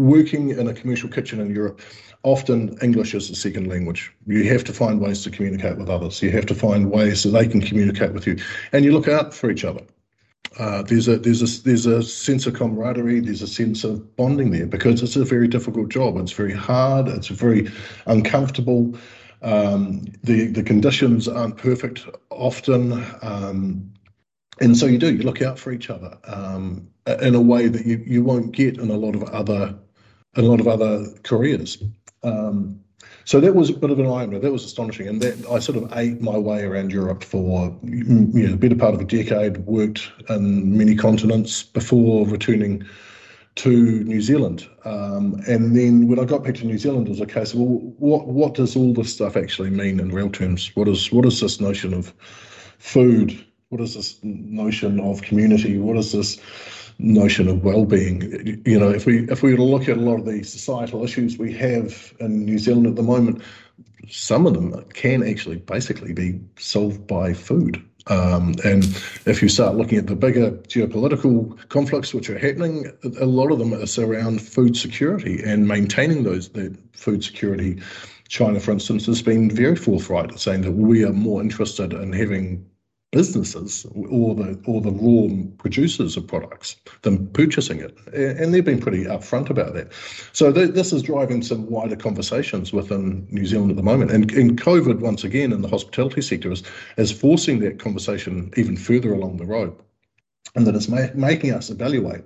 working 0.00 0.50
in 0.50 0.68
a 0.68 0.74
commercial 0.74 1.08
kitchen 1.08 1.40
in 1.40 1.54
Europe, 1.54 1.80
often 2.22 2.76
English 2.82 3.14
is 3.14 3.28
the 3.28 3.34
second 3.34 3.68
language. 3.68 4.12
You 4.26 4.44
have 4.44 4.64
to 4.64 4.72
find 4.72 5.00
ways 5.00 5.22
to 5.24 5.30
communicate 5.30 5.76
with 5.78 5.88
others. 5.88 6.22
You 6.22 6.30
have 6.30 6.46
to 6.46 6.54
find 6.54 6.90
ways 6.90 7.22
that 7.22 7.30
they 7.30 7.46
can 7.46 7.60
communicate 7.60 8.12
with 8.12 8.26
you, 8.26 8.36
and 8.72 8.84
you 8.84 8.92
look 8.92 9.08
out 9.08 9.34
for 9.34 9.50
each 9.50 9.64
other. 9.64 9.82
Uh, 10.58 10.82
there's 10.82 11.06
a 11.06 11.16
there's 11.16 11.42
a 11.42 11.62
there's 11.62 11.86
a 11.86 12.02
sense 12.02 12.46
of 12.46 12.54
camaraderie. 12.54 13.20
There's 13.20 13.42
a 13.42 13.46
sense 13.46 13.84
of 13.84 14.16
bonding 14.16 14.50
there 14.50 14.66
because 14.66 15.02
it's 15.02 15.16
a 15.16 15.24
very 15.24 15.46
difficult 15.46 15.90
job. 15.90 16.16
It's 16.16 16.32
very 16.32 16.52
hard. 16.52 17.08
It's 17.08 17.28
very 17.28 17.70
uncomfortable. 18.06 18.96
Um, 19.42 20.04
the 20.22 20.46
the 20.48 20.62
conditions 20.62 21.28
aren't 21.28 21.56
perfect 21.56 22.06
often. 22.30 23.04
Um, 23.22 23.92
and 24.60 24.76
so 24.76 24.86
you 24.86 24.98
do 24.98 25.14
you 25.14 25.22
look 25.22 25.42
out 25.42 25.58
for 25.58 25.72
each 25.72 25.88
other 25.88 26.18
um, 26.24 26.88
in 27.22 27.34
a 27.34 27.40
way 27.40 27.68
that 27.68 27.86
you, 27.86 28.02
you 28.06 28.22
won't 28.22 28.52
get 28.52 28.78
in 28.78 28.90
a 28.90 28.96
lot 28.96 29.14
of 29.14 29.22
other 29.24 29.74
in 30.36 30.44
a 30.44 30.48
lot 30.48 30.60
of 30.60 30.68
other 30.68 31.06
careers. 31.22 31.82
Um, 32.22 32.80
so 33.24 33.40
that 33.40 33.54
was 33.54 33.70
a 33.70 33.74
bit 33.74 33.90
of 33.90 33.98
an 33.98 34.06
eye 34.06 34.24
opener. 34.24 34.38
That 34.38 34.52
was 34.52 34.64
astonishing, 34.64 35.08
and 35.08 35.20
that 35.22 35.46
I 35.50 35.58
sort 35.58 35.78
of 35.78 35.92
ate 35.96 36.20
my 36.20 36.36
way 36.36 36.62
around 36.62 36.92
Europe 36.92 37.24
for 37.24 37.74
you 37.82 38.04
know, 38.04 38.50
the 38.50 38.56
better 38.56 38.76
part 38.76 38.94
of 38.94 39.00
a 39.00 39.04
decade. 39.04 39.58
Worked 39.58 40.10
in 40.28 40.76
many 40.76 40.96
continents 40.96 41.62
before 41.62 42.26
returning 42.26 42.84
to 43.56 44.04
New 44.04 44.20
Zealand, 44.20 44.68
um, 44.84 45.42
and 45.46 45.76
then 45.76 46.08
when 46.08 46.18
I 46.18 46.24
got 46.24 46.44
back 46.44 46.54
to 46.56 46.66
New 46.66 46.78
Zealand, 46.78 47.08
it 47.08 47.10
was 47.10 47.20
a 47.20 47.26
case 47.26 47.52
of 47.52 47.60
well, 47.60 47.94
what 47.98 48.26
what 48.26 48.54
does 48.54 48.76
all 48.76 48.94
this 48.94 49.12
stuff 49.12 49.36
actually 49.36 49.70
mean 49.70 50.00
in 50.00 50.12
real 50.12 50.30
terms? 50.30 50.70
What 50.74 50.88
is 50.88 51.12
what 51.12 51.26
is 51.26 51.40
this 51.40 51.60
notion 51.60 51.92
of 51.92 52.14
food? 52.78 53.44
What 53.68 53.80
is 53.80 53.94
this 53.94 54.18
notion 54.22 55.00
of 55.00 55.22
community? 55.22 55.78
What 55.78 55.96
is 55.96 56.12
this 56.12 56.40
notion 56.98 57.48
of 57.48 57.64
well-being? 57.64 58.62
You 58.66 58.78
know, 58.78 58.90
if 58.90 59.06
we 59.06 59.28
if 59.28 59.42
we 59.42 59.50
were 59.50 59.58
to 59.58 59.64
look 59.64 59.88
at 59.88 59.96
a 59.96 60.00
lot 60.00 60.20
of 60.20 60.26
the 60.26 60.42
societal 60.42 61.04
issues 61.04 61.38
we 61.38 61.52
have 61.54 62.14
in 62.20 62.44
New 62.44 62.58
Zealand 62.58 62.86
at 62.86 62.96
the 62.96 63.02
moment, 63.02 63.42
some 64.08 64.46
of 64.46 64.54
them 64.54 64.84
can 64.94 65.22
actually 65.22 65.56
basically 65.56 66.12
be 66.12 66.40
solved 66.56 67.06
by 67.06 67.32
food. 67.32 67.84
Um, 68.10 68.56
and 68.64 68.84
if 69.24 69.40
you 69.40 69.48
start 69.48 69.76
looking 69.76 69.96
at 69.96 70.08
the 70.08 70.16
bigger 70.16 70.50
geopolitical 70.50 71.56
conflicts 71.68 72.12
which 72.12 72.28
are 72.28 72.38
happening, 72.38 72.90
a 73.20 73.24
lot 73.24 73.52
of 73.52 73.58
them 73.58 73.72
are 73.72 74.04
around 74.04 74.42
food 74.42 74.76
security 74.76 75.40
and 75.42 75.66
maintaining 75.66 76.24
those 76.24 76.48
the 76.50 76.76
food 76.92 77.22
security. 77.24 77.80
China, 78.28 78.60
for 78.60 78.72
instance, 78.72 79.06
has 79.06 79.22
been 79.22 79.50
very 79.50 79.76
forthright 79.76 80.38
saying 80.38 80.62
that 80.62 80.72
we 80.72 81.04
are 81.04 81.12
more 81.12 81.40
interested 81.40 81.92
in 81.92 82.12
having 82.12 82.64
businesses 83.12 83.86
or 83.94 84.34
the 84.36 84.60
or 84.66 84.80
the 84.80 84.92
raw 84.92 85.28
producers 85.58 86.16
of 86.16 86.26
products 86.26 86.76
than 87.02 87.26
purchasing 87.28 87.80
it, 87.80 87.96
and 88.14 88.54
they've 88.54 88.64
been 88.64 88.80
pretty 88.80 89.04
upfront 89.04 89.50
about 89.50 89.74
that. 89.74 89.92
So 90.32 90.52
th- 90.52 90.70
this 90.70 90.92
is 90.92 91.02
driving 91.02 91.42
some 91.42 91.68
wider 91.68 91.96
conversations 91.96 92.72
within 92.72 93.26
New 93.30 93.46
Zealand 93.46 93.70
at 93.70 93.76
the 93.76 93.82
moment, 93.82 94.12
and, 94.12 94.30
and 94.32 94.60
COVID 94.60 95.00
once 95.00 95.24
again 95.24 95.52
in 95.52 95.62
the 95.62 95.68
hospitality 95.68 96.22
sector 96.22 96.52
is 96.52 96.62
is 96.96 97.10
forcing 97.10 97.58
that 97.60 97.80
conversation 97.80 98.52
even 98.56 98.76
further 98.76 99.12
along 99.12 99.38
the 99.38 99.46
road, 99.46 99.74
and 100.54 100.66
that 100.66 100.76
it's 100.76 100.88
ma- 100.88 101.14
making 101.14 101.52
us 101.52 101.70
evaluate 101.70 102.22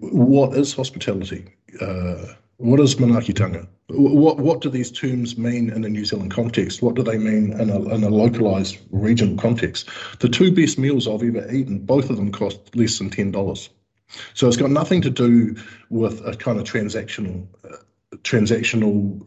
what 0.00 0.54
is 0.54 0.74
hospitality. 0.74 1.46
Uh, 1.80 2.34
what 2.60 2.78
is 2.78 2.96
Manaakitanga? 2.96 3.66
What 3.88 4.38
what 4.38 4.60
do 4.60 4.68
these 4.68 4.92
terms 4.92 5.38
mean 5.38 5.70
in 5.70 5.84
a 5.84 5.88
New 5.88 6.04
Zealand 6.04 6.30
context? 6.30 6.82
What 6.82 6.94
do 6.94 7.02
they 7.02 7.18
mean 7.18 7.58
in 7.58 7.70
a, 7.70 7.94
in 7.94 8.04
a 8.04 8.10
localized 8.10 8.78
regional 8.90 9.36
context? 9.36 9.88
The 10.20 10.28
two 10.28 10.52
best 10.52 10.78
meals 10.78 11.08
I've 11.08 11.22
ever 11.22 11.50
eaten, 11.50 11.78
both 11.78 12.10
of 12.10 12.16
them 12.16 12.30
cost 12.30 12.76
less 12.76 12.98
than 12.98 13.10
ten 13.10 13.30
dollars. 13.30 13.70
So 14.34 14.46
it's 14.46 14.56
got 14.56 14.70
nothing 14.70 15.00
to 15.02 15.10
do 15.10 15.56
with 15.88 16.24
a 16.26 16.36
kind 16.36 16.58
of 16.58 16.64
transactional 16.64 17.46
uh, 17.64 17.76
transactional 18.18 19.26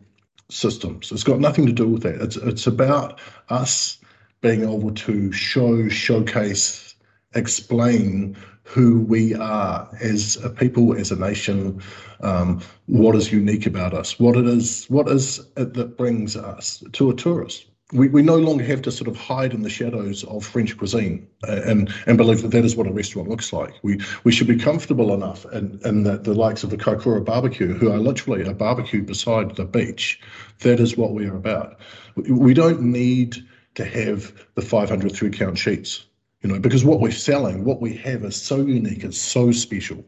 systems. 0.50 1.12
It's 1.12 1.24
got 1.24 1.40
nothing 1.40 1.66
to 1.66 1.74
do 1.74 1.88
with 1.88 2.04
that. 2.04 2.22
It's 2.22 2.36
it's 2.38 2.68
about 2.68 3.20
us 3.50 3.98
being 4.42 4.62
able 4.62 4.92
to 4.92 5.32
show, 5.32 5.90
showcase, 5.90 6.96
explain 7.34 8.38
who 8.64 9.02
we 9.02 9.36
are 9.36 9.90
as 10.02 10.38
a 10.44 10.50
people, 10.50 10.96
as 10.96 11.12
a 11.12 11.16
nation, 11.16 11.82
um, 12.22 12.62
what 12.86 13.16
is 13.16 13.32
unique 13.32 13.66
about 13.66 13.94
us, 13.94 14.20
what 14.20 14.38
it 14.38 14.48
is, 14.48 14.86
what 14.86 15.08
is 15.10 15.40
it 15.58 15.74
that 15.74 15.98
brings 15.98 16.36
us 16.36 16.84
to 16.94 17.10
a 17.10 17.14
tourist. 17.14 17.66
We, 17.92 18.08
we 18.08 18.24
no 18.24 18.38
longer 18.38 18.64
have 18.64 18.82
to 18.84 18.92
sort 18.92 19.08
of 19.08 19.18
hide 19.18 19.54
in 19.54 19.62
the 19.62 19.70
shadows 19.70 20.24
of 20.24 20.44
French 20.44 20.76
cuisine 20.78 21.28
and, 21.44 21.94
and 22.08 22.18
believe 22.18 22.42
that 22.42 22.52
that 22.52 22.66
is 22.66 22.76
what 22.76 22.88
a 22.88 22.92
restaurant 22.92 23.30
looks 23.30 23.54
like. 23.54 23.76
We 23.84 24.00
we 24.24 24.32
should 24.32 24.48
be 24.48 24.58
comfortable 24.58 25.14
enough 25.14 25.46
in, 25.54 25.80
in 25.86 26.04
that 26.04 26.24
the 26.24 26.34
likes 26.34 26.64
of 26.64 26.72
the 26.72 26.78
Kaikoura 26.78 27.24
barbecue, 27.24 27.74
who 27.74 27.92
are 27.92 28.00
literally 28.00 28.44
a 28.44 28.54
barbecue 28.54 29.04
beside 29.04 29.56
the 29.58 29.66
beach, 29.66 30.20
that 30.60 30.80
is 30.80 30.98
what 30.98 31.14
we 31.14 31.28
are 31.28 31.36
about. 31.36 31.80
We, 32.16 32.32
we 32.32 32.54
don't 32.56 32.82
need 32.82 33.46
to 33.76 33.86
have 33.86 34.34
the 34.56 34.62
500 34.64 35.12
three 35.12 35.30
count 35.30 35.58
sheets 35.60 36.06
you 36.44 36.50
know, 36.50 36.60
because 36.60 36.84
what 36.84 37.00
we're 37.00 37.12
selling, 37.12 37.64
what 37.64 37.82
we 37.82 37.96
have 37.96 38.24
is 38.26 38.40
so 38.40 38.58
unique, 38.58 39.04
it's 39.04 39.18
so 39.18 39.52
special. 39.52 40.06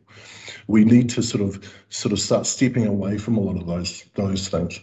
We 0.68 0.84
need 0.84 1.10
to 1.12 1.24
sort 1.24 1.42
of 1.42 1.74
sort 1.90 2.12
of 2.12 2.20
start 2.20 2.46
stepping 2.46 2.86
away 2.86 3.18
from 3.18 3.38
a 3.38 3.40
lot 3.40 3.56
of 3.56 3.66
those 3.66 4.04
those 4.16 4.50
things. 4.50 4.80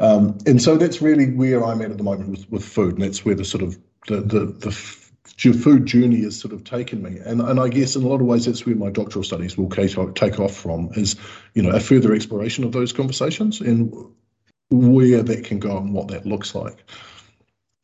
Um, 0.00 0.38
and 0.46 0.62
so 0.62 0.76
that's 0.76 1.02
really 1.02 1.30
where 1.32 1.64
I'm 1.64 1.82
at 1.82 1.90
at 1.90 1.98
the 1.98 2.04
moment 2.04 2.30
with, 2.30 2.50
with 2.50 2.64
food, 2.64 2.94
and 2.94 3.02
that's 3.02 3.24
where 3.24 3.34
the 3.34 3.44
sort 3.44 3.62
of 3.62 3.78
the 4.06 4.20
the, 4.20 4.46
the 4.46 4.70
food 5.52 5.86
journey 5.86 6.22
has 6.22 6.38
sort 6.38 6.54
of 6.54 6.64
taken 6.64 7.02
me. 7.02 7.18
And 7.24 7.42
and 7.42 7.60
I 7.60 7.68
guess 7.68 7.94
in 7.94 8.02
a 8.02 8.08
lot 8.08 8.20
of 8.20 8.26
ways 8.26 8.46
that's 8.46 8.64
where 8.64 8.76
my 8.76 8.90
doctoral 8.90 9.24
studies 9.24 9.58
will 9.58 9.68
take 9.68 10.40
off 10.40 10.56
from 10.56 10.88
is 10.94 11.16
you 11.54 11.62
know 11.62 11.70
a 11.70 11.80
further 11.80 12.14
exploration 12.14 12.64
of 12.64 12.72
those 12.72 12.92
conversations 12.94 13.60
and 13.60 13.92
where 14.70 15.22
that 15.22 15.44
can 15.44 15.58
go 15.58 15.76
and 15.76 15.92
what 15.92 16.08
that 16.08 16.24
looks 16.24 16.54
like. 16.54 16.84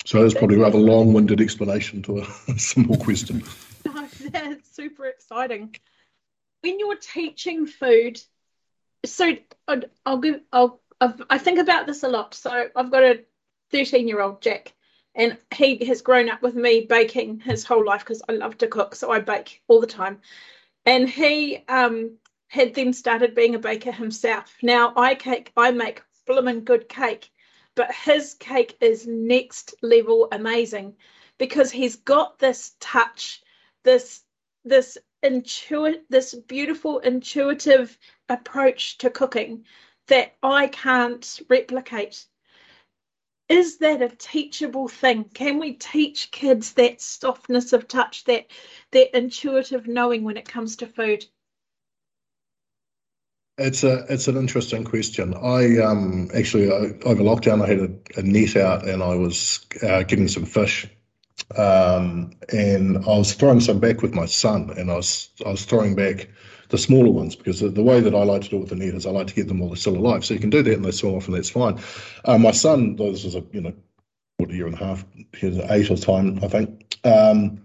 So 0.05 0.23
that's 0.23 0.35
probably 0.35 0.57
a 0.57 0.61
rather 0.61 0.79
long-winded 0.79 1.41
explanation 1.41 2.03
to 2.03 2.19
a 2.19 2.25
simple 2.59 2.97
question. 2.97 3.43
no, 3.87 4.07
that's 4.31 4.75
super 4.75 5.07
exciting. 5.07 5.75
When 6.61 6.79
you're 6.79 6.97
teaching 6.97 7.67
food, 7.67 8.21
so 9.05 9.37
I'll 10.05 10.19
give 10.19 10.41
I'll 10.53 10.81
I 11.01 11.39
think 11.39 11.59
about 11.59 11.87
this 11.87 12.03
a 12.03 12.09
lot. 12.09 12.35
So 12.35 12.69
I've 12.75 12.91
got 12.91 13.03
a 13.03 13.25
13-year-old 13.73 14.41
Jack, 14.41 14.73
and 15.15 15.37
he 15.55 15.85
has 15.87 16.03
grown 16.03 16.29
up 16.29 16.43
with 16.43 16.55
me 16.55 16.87
baking 16.89 17.41
his 17.41 17.65
whole 17.65 17.85
life 17.85 18.01
because 18.01 18.23
I 18.29 18.33
love 18.33 18.59
to 18.59 18.69
cook, 18.69 18.95
so 18.95 19.11
I 19.11 19.21
bake 19.21 19.63
all 19.69 19.81
the 19.81 19.87
time. 19.87 20.21
And 20.87 21.09
he 21.09 21.65
um, 21.69 22.19
had 22.49 22.75
then 22.75 22.93
started 22.93 23.35
being 23.35 23.55
a 23.55 23.59
baker 23.59 23.93
himself. 23.93 24.55
Now 24.63 24.93
I 24.97 25.15
cake 25.15 25.53
I 25.57 25.71
make 25.71 26.03
blooming 26.27 26.65
good 26.65 26.89
cake 26.89 27.31
but 27.75 27.93
his 27.93 28.35
cake 28.35 28.77
is 28.81 29.07
next 29.07 29.75
level 29.83 30.29
amazing 30.33 30.97
because 31.39 31.71
he's 31.71 31.97
got 31.97 32.39
this 32.39 32.75
touch, 32.81 33.43
this 33.83 34.23
this 34.65 34.97
intuit 35.25 36.01
this 36.09 36.35
beautiful 36.35 36.99
intuitive 37.01 37.99
approach 38.29 38.99
to 38.99 39.11
cooking 39.11 39.65
that 40.09 40.35
I 40.43 40.69
can't 40.69 41.41
replicate. 41.49 42.27
Is 43.49 43.79
that 43.79 44.03
a 44.03 44.09
teachable 44.09 44.89
thing? 44.89 45.25
Can 45.25 45.59
we 45.59 45.75
teach 45.75 46.31
kids 46.31 46.73
that 46.75 47.01
softness 47.01 47.73
of 47.73 47.89
touch, 47.89 48.25
that 48.25 48.47
that 48.93 49.17
intuitive 49.17 49.87
knowing 49.87 50.25
when 50.25 50.37
it 50.37 50.49
comes 50.49 50.77
to 50.77 50.87
food? 50.87 51.27
It's 53.57 53.85
a 53.85 54.05
it's 54.13 54.27
an 54.27 54.37
interesting 54.37 54.83
question. 54.83 55.33
I 55.35 55.79
um 55.79 56.29
actually 56.35 56.71
uh, 56.71 56.93
over 57.05 57.23
lockdown 57.23 57.63
I 57.63 57.69
had 57.69 57.79
a, 57.79 58.21
a, 58.21 58.23
net 58.23 58.57
out 58.57 58.89
and 58.89 59.01
I 59.01 59.15
was 59.15 59.65
uh, 59.81 60.03
getting 60.03 60.27
some 60.27 60.45
fish, 60.45 60.89
um, 61.57 62.33
and 62.53 62.97
I 62.97 63.17
was 63.17 63.35
throwing 63.35 63.61
some 63.61 63.79
back 63.79 64.03
with 64.03 64.13
my 64.13 64.27
son, 64.27 64.71
and 64.77 64.91
I 64.91 64.97
was 64.97 65.29
I 65.47 65.51
was 65.51 65.65
throwing 65.65 65.95
back 65.95 66.31
the 66.71 66.79
smaller 66.79 67.11
ones 67.11 67.37
because 67.37 67.61
the, 67.61 67.69
the 67.69 67.83
way 67.83 68.01
that 68.01 68.15
I 68.15 68.25
like 68.25 68.43
to 68.43 68.49
do 68.49 68.57
it 68.57 68.61
with 68.61 68.71
the 68.71 68.77
net 68.77 68.95
is 68.95 69.07
I 69.07 69.11
like 69.11 69.29
to 69.29 69.35
get 69.35 69.47
them 69.47 69.61
while 69.61 69.69
they're 69.69 69.77
still 69.77 69.97
alive. 69.97 70.25
So 70.25 70.35
you 70.35 70.41
can 70.41 70.51
do 70.51 70.63
that 70.63 70.75
and 70.75 70.85
they 70.85 70.91
swim 70.91 71.15
off 71.15 71.29
and 71.29 71.37
that's 71.37 71.51
fine. 71.51 71.79
Uh, 72.25 72.39
my 72.39 72.51
son, 72.51 72.97
this 72.97 73.23
was 73.23 73.37
a 73.37 73.45
you 73.53 73.61
know 73.61 73.75
what 74.39 74.51
a 74.51 74.55
year 74.55 74.67
and 74.67 74.75
a 74.75 74.85
half, 74.85 75.05
he 75.37 75.47
was 75.47 75.59
eight 75.71 75.93
or 75.93 75.97
time 75.97 76.41
I 76.43 76.49
think. 76.49 76.99
Um, 77.05 77.61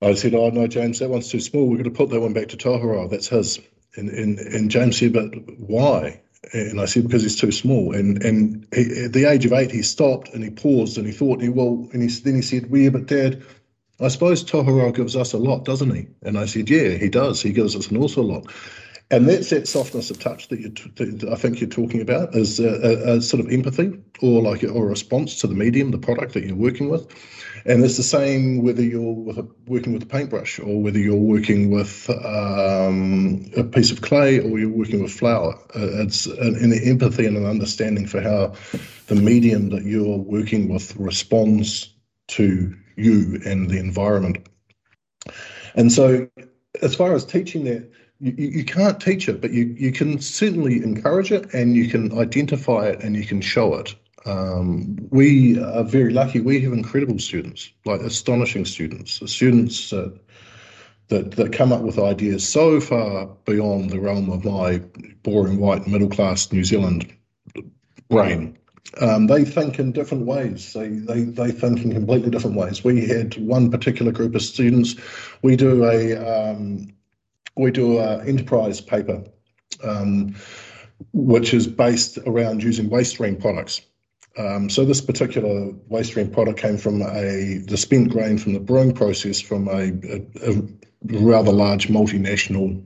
I 0.00 0.14
said, 0.14 0.34
"Oh 0.34 0.50
no, 0.50 0.68
James, 0.68 1.00
that 1.00 1.10
one's 1.10 1.28
too 1.28 1.40
small. 1.40 1.66
We're 1.66 1.78
going 1.78 1.84
to 1.84 1.90
put 1.90 2.10
that 2.10 2.20
one 2.20 2.32
back 2.32 2.50
to 2.50 2.56
Tohara. 2.56 3.10
That's 3.10 3.26
his." 3.26 3.58
And, 3.96 4.08
and, 4.10 4.38
and 4.38 4.70
James 4.70 4.98
said, 4.98 5.12
but 5.12 5.34
why? 5.58 6.20
And 6.52 6.80
I 6.80 6.84
said, 6.84 7.04
because 7.04 7.22
he's 7.22 7.40
too 7.40 7.50
small. 7.50 7.94
And 7.94 8.22
and 8.22 8.66
he, 8.72 9.04
at 9.04 9.12
the 9.12 9.24
age 9.28 9.44
of 9.44 9.52
eight, 9.52 9.70
he 9.70 9.82
stopped 9.82 10.32
and 10.32 10.42
he 10.42 10.50
paused 10.50 10.96
and 10.98 11.06
he 11.06 11.12
thought, 11.12 11.42
he, 11.42 11.48
well, 11.48 11.88
and 11.92 12.02
he, 12.02 12.08
then 12.08 12.36
he 12.36 12.42
said, 12.42 12.70
well, 12.70 12.90
but 12.90 13.06
Dad, 13.06 13.42
I 14.00 14.08
suppose 14.08 14.44
Tohoro 14.44 14.94
gives 14.94 15.16
us 15.16 15.32
a 15.32 15.38
lot, 15.38 15.64
doesn't 15.64 15.94
he? 15.94 16.06
And 16.22 16.38
I 16.38 16.46
said, 16.46 16.70
yeah, 16.70 16.90
he 16.90 17.08
does. 17.08 17.42
He 17.42 17.52
gives 17.52 17.74
us 17.74 17.88
an 17.88 17.96
awful 17.96 18.24
lot. 18.24 18.52
And 19.10 19.26
that's 19.26 19.48
that 19.50 19.66
softness 19.66 20.10
of 20.10 20.18
touch 20.18 20.48
that, 20.48 20.60
you 20.60 21.30
I 21.32 21.36
think 21.36 21.60
you're 21.60 21.70
talking 21.70 22.02
about 22.02 22.34
is 22.34 22.60
a, 22.60 22.68
a, 22.68 23.16
a, 23.16 23.20
sort 23.22 23.42
of 23.42 23.50
empathy 23.50 23.98
or 24.20 24.42
like 24.42 24.62
a, 24.62 24.68
or 24.68 24.84
a 24.84 24.88
response 24.90 25.40
to 25.40 25.46
the 25.46 25.54
medium, 25.54 25.92
the 25.92 25.98
product 25.98 26.34
that 26.34 26.44
you're 26.44 26.54
working 26.54 26.90
with. 26.90 27.08
And 27.64 27.82
it's 27.82 27.96
the 27.96 28.02
same 28.02 28.62
whether 28.62 28.82
you're 28.82 29.14
with 29.14 29.38
a, 29.38 29.48
working 29.66 29.94
with 29.94 30.02
a 30.02 30.06
paintbrush 30.06 30.58
or 30.58 30.82
whether 30.82 30.98
you're 30.98 31.16
working 31.16 31.70
with 31.70 32.10
um, 32.10 33.50
a 33.56 33.64
piece 33.64 33.90
of 33.90 34.02
clay 34.02 34.40
or 34.40 34.58
you're 34.58 34.68
working 34.68 35.02
with 35.02 35.12
flour. 35.12 35.54
Uh, 35.74 36.02
it's 36.02 36.26
an, 36.26 36.56
an 36.56 36.74
empathy 36.84 37.24
and 37.24 37.36
an 37.36 37.46
understanding 37.46 38.06
for 38.06 38.20
how 38.20 38.52
the 39.06 39.14
medium 39.14 39.70
that 39.70 39.84
you're 39.84 40.18
working 40.18 40.68
with 40.68 40.94
responds 40.96 41.94
to 42.28 42.76
you 42.96 43.40
and 43.46 43.70
the 43.70 43.78
environment. 43.78 44.46
And 45.74 45.90
so, 45.90 46.28
as 46.82 46.94
far 46.94 47.14
as 47.14 47.24
teaching 47.24 47.64
that, 47.64 47.90
you, 48.20 48.34
you 48.36 48.64
can't 48.64 49.00
teach 49.00 49.28
it, 49.28 49.40
but 49.40 49.52
you, 49.52 49.64
you 49.78 49.92
can 49.92 50.20
certainly 50.20 50.82
encourage 50.82 51.32
it 51.32 51.52
and 51.54 51.76
you 51.76 51.88
can 51.88 52.16
identify 52.18 52.86
it 52.86 53.02
and 53.02 53.16
you 53.16 53.24
can 53.24 53.40
show 53.40 53.74
it. 53.74 53.94
Um, 54.26 54.96
we 55.10 55.60
are 55.60 55.84
very 55.84 56.12
lucky. 56.12 56.40
We 56.40 56.60
have 56.60 56.72
incredible 56.72 57.18
students, 57.18 57.70
like 57.84 58.00
astonishing 58.00 58.64
students, 58.64 59.22
students 59.30 59.90
that, 59.90 60.18
that 61.08 61.32
that 61.32 61.52
come 61.52 61.72
up 61.72 61.82
with 61.82 61.98
ideas 61.98 62.46
so 62.46 62.80
far 62.80 63.26
beyond 63.46 63.90
the 63.90 64.00
realm 64.00 64.30
of 64.30 64.44
my 64.44 64.78
boring 65.22 65.58
white 65.58 65.86
middle 65.86 66.10
class 66.10 66.52
New 66.52 66.64
Zealand 66.64 67.10
brain. 68.10 68.58
Um, 69.00 69.28
they 69.28 69.44
think 69.44 69.78
in 69.78 69.92
different 69.92 70.26
ways. 70.26 70.72
They, 70.72 70.88
they 70.88 71.22
they 71.22 71.50
think 71.52 71.82
in 71.82 71.92
completely 71.92 72.30
different 72.30 72.56
ways. 72.56 72.82
We 72.82 73.06
had 73.06 73.36
one 73.36 73.70
particular 73.70 74.12
group 74.12 74.34
of 74.34 74.42
students. 74.42 74.96
We 75.42 75.56
do 75.56 75.84
a 75.84 76.16
um, 76.16 76.88
we 77.58 77.70
do 77.70 77.98
an 77.98 78.26
enterprise 78.26 78.80
paper, 78.80 79.24
um, 79.82 80.34
which 81.12 81.52
is 81.52 81.66
based 81.66 82.18
around 82.18 82.62
using 82.62 82.88
waste 82.88 83.12
stream 83.12 83.36
products. 83.36 83.82
Um, 84.36 84.70
so 84.70 84.84
this 84.84 85.00
particular 85.00 85.72
waste 85.88 86.10
stream 86.10 86.30
product 86.30 86.60
came 86.60 86.78
from 86.78 87.02
a 87.02 87.58
the 87.66 87.76
spent 87.76 88.10
grain 88.10 88.38
from 88.38 88.52
the 88.52 88.60
brewing 88.60 88.94
process 88.94 89.40
from 89.40 89.66
a, 89.68 89.90
a, 89.90 90.52
a 90.52 90.62
rather 91.04 91.50
large 91.50 91.88
multinational 91.88 92.84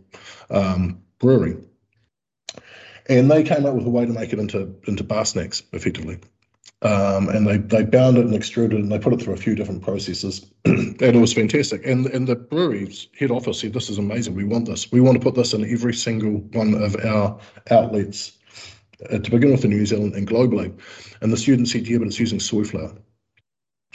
um, 0.51 1.03
brewery, 1.19 1.57
and 3.09 3.31
they 3.31 3.43
came 3.43 3.67
up 3.67 3.75
with 3.75 3.87
a 3.87 3.91
way 3.91 4.07
to 4.07 4.13
make 4.13 4.33
it 4.33 4.39
into 4.39 4.75
into 4.87 5.05
bar 5.05 5.27
snacks 5.27 5.63
effectively. 5.73 6.19
Um, 6.83 7.29
and 7.29 7.47
they, 7.47 7.59
they 7.59 7.85
bound 7.85 8.19
it 8.19 8.25
and 8.25 8.35
extruded 8.35 8.77
it 8.77 8.83
and 8.83 8.91
they 8.91 8.99
put 8.99 9.13
it 9.13 9.23
through 9.23 9.35
a 9.35 9.39
few 9.39 9.55
different 9.55 9.83
processes. 9.83 10.45
And 10.65 11.01
it 11.01 11.15
was 11.15 11.33
fantastic. 11.33 11.87
And 11.87 12.07
and 12.07 12.27
the 12.27 12.35
brewery's 12.35 13.07
head 13.17 13.31
office 13.31 13.61
said 13.61 13.73
this 13.73 13.89
is 13.89 13.99
amazing. 13.99 14.35
We 14.35 14.45
want 14.45 14.67
this. 14.67 14.91
We 14.91 15.01
want 15.01 15.17
to 15.17 15.23
put 15.23 15.37
this 15.37 15.55
in 15.55 15.65
every 15.65 15.95
single 15.95 16.39
one 16.53 16.75
of 16.75 16.97
our 17.05 17.39
outlets 17.71 18.33
uh, 19.09 19.19
to 19.19 19.31
begin 19.31 19.53
with 19.53 19.65
in 19.65 19.71
New 19.71 19.87
Zealand 19.87 20.15
and 20.15 20.27
globally. 20.27 20.77
And 21.21 21.33
the 21.33 21.37
student 21.37 21.69
said 21.69 21.87
yeah 21.87 21.99
but 21.99 22.09
it's 22.09 22.19
using 22.19 22.41
soy 22.41 22.65
flour. 22.65 22.93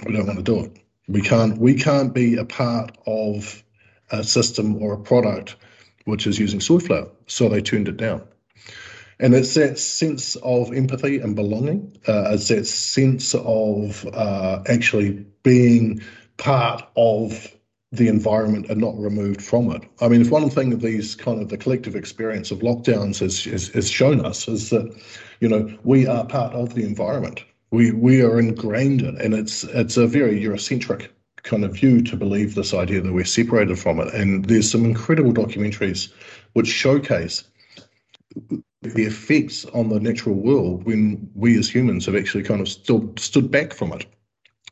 We 0.06 0.13
don't 0.13 0.28
want 0.28 0.38
to 0.38 0.43
do 0.43 0.63
it. 0.63 0.80
We 1.10 1.21
can't 1.21 1.58
we 1.58 1.73
can't 1.73 2.13
be 2.13 2.38
a 2.38 2.45
part 2.45 2.97
of 3.06 3.63
a 4.12 4.23
system 4.23 4.82
or 4.82 4.93
a 4.93 5.00
product 5.00 5.58
which 6.06 6.26
is 6.26 6.39
using 6.39 6.62
soy 6.62 6.80
flour. 6.80 7.10
So 7.26 7.50
they 7.50 7.62
turned 7.62 7.89
it 7.89 7.97
down 7.97 8.26
and 9.19 9.34
it's 9.34 9.53
that 9.56 9.80
sense 9.80 10.36
of 10.38 10.73
empathy 10.73 11.19
and 11.19 11.36
belonging. 11.36 11.97
Uh, 12.08 12.32
it's 12.32 12.49
that 12.49 12.65
sense 12.65 13.34
of 13.36 14.06
uh, 14.13 14.62
actually 14.67 15.25
being 15.43 16.01
part 16.38 16.84
of 16.95 17.53
the 17.91 18.10
environment 18.10 18.67
and 18.69 18.80
not 18.82 18.97
removed 18.99 19.41
from 19.41 19.71
it. 19.71 19.82
I 20.01 20.08
mean, 20.08 20.21
if 20.21 20.30
one 20.30 20.49
thing 20.49 20.73
of 20.73 20.82
these 20.82 21.15
kind 21.15 21.41
of 21.41 21.49
the 21.49 21.58
collective 21.58 21.95
experience 21.95 22.51
of 22.51 22.60
lockdowns 22.60 23.19
has, 23.19 23.45
has, 23.45 23.69
has 23.69 23.89
shown 23.89 24.25
us 24.25 24.47
is 24.47 24.69
that, 24.69 24.93
you 25.39 25.47
know, 25.47 25.77
we 25.84 26.06
are 26.06 26.25
part 26.25 26.53
of 26.53 26.75
the 26.75 26.86
environment. 26.86 27.43
We 27.71 27.91
we 27.91 28.21
are 28.21 28.39
ingrained 28.39 29.01
in, 29.01 29.19
and 29.19 29.34
it's 29.34 29.65
it's 29.65 29.97
a 29.97 30.08
very 30.08 30.39
Eurocentric 30.39 31.10
kind 31.43 31.65
of 31.65 31.73
view 31.73 32.01
to 32.03 32.15
believe 32.15 32.56
this 32.56 32.73
idea 32.73 33.01
that 33.01 33.13
we're 33.13 33.25
separated 33.25 33.77
from 33.77 33.99
it. 33.99 34.13
And 34.13 34.45
there's 34.45 34.71
some 34.71 34.86
incredible 34.86 35.34
documentaries 35.34 36.12
which 36.53 36.67
showcase 36.67 37.43
the 38.93 39.06
effects 39.06 39.65
on 39.65 39.89
the 39.89 40.00
natural 40.00 40.36
world 40.36 40.86
when 40.86 41.30
we 41.36 41.58
as 41.58 41.69
humans 41.69 42.06
have 42.06 42.15
actually 42.15 42.43
kind 42.43 42.62
of 42.62 42.67
stood 42.67 43.19
stood 43.19 43.52
back 43.52 43.73
from 43.73 43.93
it 43.93 44.06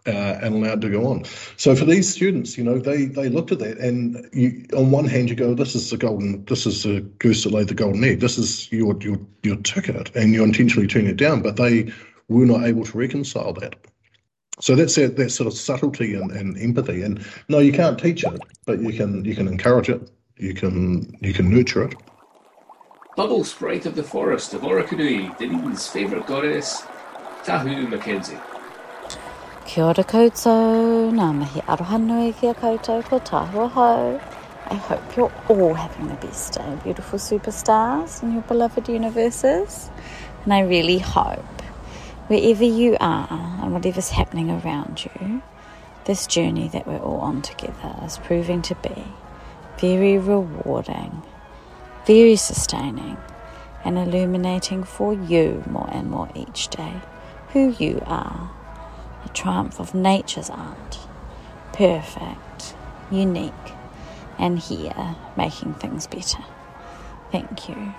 uh, 0.08 0.39
and 0.41 0.56
allowed 0.56 0.82
to 0.82 0.89
go 0.89 1.08
on. 1.08 1.23
So 1.58 1.75
for 1.75 1.86
these 1.86 2.13
students, 2.13 2.58
you 2.58 2.63
know, 2.63 2.78
they 2.78 3.06
they 3.06 3.30
looked 3.30 3.51
at 3.51 3.60
that, 3.60 3.78
and 3.78 4.28
you, 4.34 4.65
on 4.75 4.91
one 4.91 5.06
hand, 5.06 5.30
you 5.30 5.36
go, 5.36 5.54
"This 5.54 5.75
is 5.75 5.89
the 5.89 5.97
golden, 5.97 6.45
this 6.45 6.65
is 6.65 6.84
the 6.84 7.01
goose 7.19 7.43
that 7.43 7.51
laid 7.51 7.67
the 7.67 7.73
golden 7.73 8.04
egg. 8.04 8.19
This 8.19 8.38
is 8.38 8.71
your 8.71 8.95
your 9.01 9.19
your 9.43 9.58
ticket," 9.58 10.15
and 10.15 10.34
you 10.34 10.43
intentionally 10.43 10.88
turn 10.88 11.08
it 11.08 11.17
down. 11.17 11.41
But 11.41 11.58
they 11.58 11.91
were 12.28 12.45
not 12.45 12.65
able 12.65 12.86
to 12.86 12.97
reconcile 12.97 13.54
that. 13.54 13.75
So 14.62 14.75
that's 14.75 14.95
that, 14.95 15.17
that 15.17 15.32
sort 15.32 15.47
of 15.47 15.54
subtlety 15.54 16.15
and, 16.15 16.32
and 16.32 16.58
empathy. 16.58 17.01
And 17.01 17.25
no, 17.49 17.60
you 17.60 17.73
can't 17.73 17.99
teach 17.99 18.23
it, 18.23 18.41
but 18.65 18.80
you 18.80 18.93
can 18.93 19.25
you 19.25 19.36
can 19.36 19.47
encourage 19.47 19.89
it. 19.89 20.10
You 20.38 20.54
can 20.54 21.17
you 21.21 21.34
can 21.34 21.49
nurture 21.49 21.84
it. 21.84 21.95
Bubble 23.15 23.45
Sprite 23.45 23.86
of 23.86 23.95
the 23.95 24.04
Forest 24.04 24.54
of 24.54 24.63
Orokonui, 24.63 25.38
Dunedin's 25.38 25.88
favourite 25.88 26.28
goddess, 26.28 26.82
Tahu 27.45 27.88
Mackenzie. 27.88 28.38
Kia 29.65 29.86
ora 29.86 30.04
koutou, 30.04 31.13
ngā 31.15 31.28
mihi 31.38 31.62
aroha 31.62 31.97
nui 31.97 32.34
ki 32.34 32.47
a 32.47 32.54
koutou, 32.54 33.06
ko 33.06 33.19
tāhua 33.19 33.69
hou. 33.71 34.19
I 34.67 34.73
hope 34.73 35.15
you're 35.15 35.32
all 35.47 35.73
having 35.73 36.10
the 36.10 36.15
best 36.15 36.56
day, 36.56 36.78
beautiful 36.84 37.17
superstars 37.17 38.21
in 38.21 38.34
your 38.34 38.41
beloved 38.41 38.89
universes. 38.89 39.89
And 40.43 40.54
I 40.54 40.60
really 40.63 40.97
hope, 40.99 41.62
wherever 42.28 42.65
you 42.65 42.97
are 42.99 43.62
and 43.63 43.71
whatever's 43.71 44.10
happening 44.10 44.51
around 44.51 45.06
you, 45.06 45.41
this 46.04 46.28
journey 46.28 46.67
that 46.67 46.86
we're 46.86 46.99
all 46.99 47.21
on 47.21 47.41
together 47.43 47.95
is 48.04 48.17
proving 48.17 48.62
to 48.63 48.75
be 48.75 49.06
very 49.80 50.17
rewarding 50.17 51.23
very 52.05 52.35
sustaining 52.35 53.17
and 53.83 53.97
illuminating 53.97 54.83
for 54.83 55.13
you 55.13 55.63
more 55.67 55.89
and 55.91 56.09
more 56.09 56.29
each 56.35 56.67
day 56.69 57.01
who 57.49 57.75
you 57.79 58.01
are, 58.05 58.51
a 59.23 59.29
triumph 59.29 59.79
of 59.79 59.95
nature's 59.95 60.49
art, 60.49 60.99
perfect, 61.73 62.75
unique, 63.09 63.53
and 64.37 64.59
here 64.59 65.15
making 65.37 65.73
things 65.75 66.05
better. 66.07 66.43
Thank 67.31 67.69
you. 67.69 67.93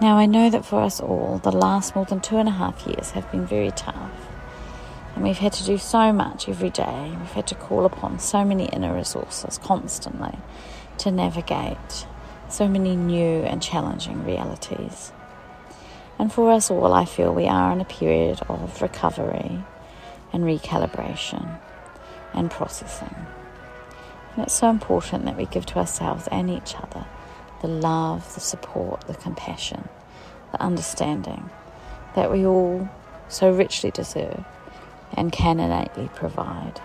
Now, 0.00 0.16
I 0.16 0.26
know 0.26 0.50
that 0.50 0.64
for 0.64 0.80
us 0.80 1.00
all, 1.00 1.38
the 1.42 1.52
last 1.52 1.94
more 1.94 2.04
than 2.04 2.20
two 2.20 2.36
and 2.36 2.48
a 2.48 2.52
half 2.52 2.86
years 2.86 3.12
have 3.12 3.30
been 3.30 3.46
very 3.46 3.70
tough. 3.70 4.28
And 5.14 5.22
we've 5.22 5.38
had 5.38 5.52
to 5.54 5.64
do 5.64 5.78
so 5.78 6.12
much 6.12 6.48
every 6.48 6.70
day. 6.70 7.14
We've 7.18 7.32
had 7.32 7.46
to 7.48 7.54
call 7.54 7.84
upon 7.84 8.18
so 8.18 8.44
many 8.44 8.66
inner 8.66 8.94
resources 8.94 9.58
constantly 9.58 10.38
to 10.98 11.10
navigate 11.10 12.06
so 12.54 12.68
many 12.68 12.94
new 12.94 13.42
and 13.42 13.60
challenging 13.60 14.24
realities. 14.24 15.10
And 16.20 16.32
for 16.32 16.52
us 16.52 16.70
all, 16.70 16.92
I 16.92 17.04
feel 17.04 17.34
we 17.34 17.48
are 17.48 17.72
in 17.72 17.80
a 17.80 17.84
period 17.84 18.40
of 18.48 18.80
recovery 18.80 19.64
and 20.32 20.44
recalibration 20.44 21.58
and 22.32 22.50
processing. 22.50 23.14
And 24.34 24.44
it's 24.44 24.54
so 24.54 24.70
important 24.70 25.24
that 25.24 25.36
we 25.36 25.46
give 25.46 25.66
to 25.66 25.78
ourselves 25.78 26.28
and 26.30 26.48
each 26.48 26.76
other 26.76 27.04
the 27.60 27.68
love, 27.68 28.34
the 28.34 28.40
support, 28.40 29.00
the 29.08 29.14
compassion, 29.14 29.88
the 30.52 30.62
understanding 30.62 31.50
that 32.14 32.30
we 32.30 32.46
all 32.46 32.88
so 33.28 33.50
richly 33.50 33.90
deserve 33.90 34.44
and 35.14 35.32
can 35.32 35.58
innately 35.58 36.08
provide. 36.14 36.80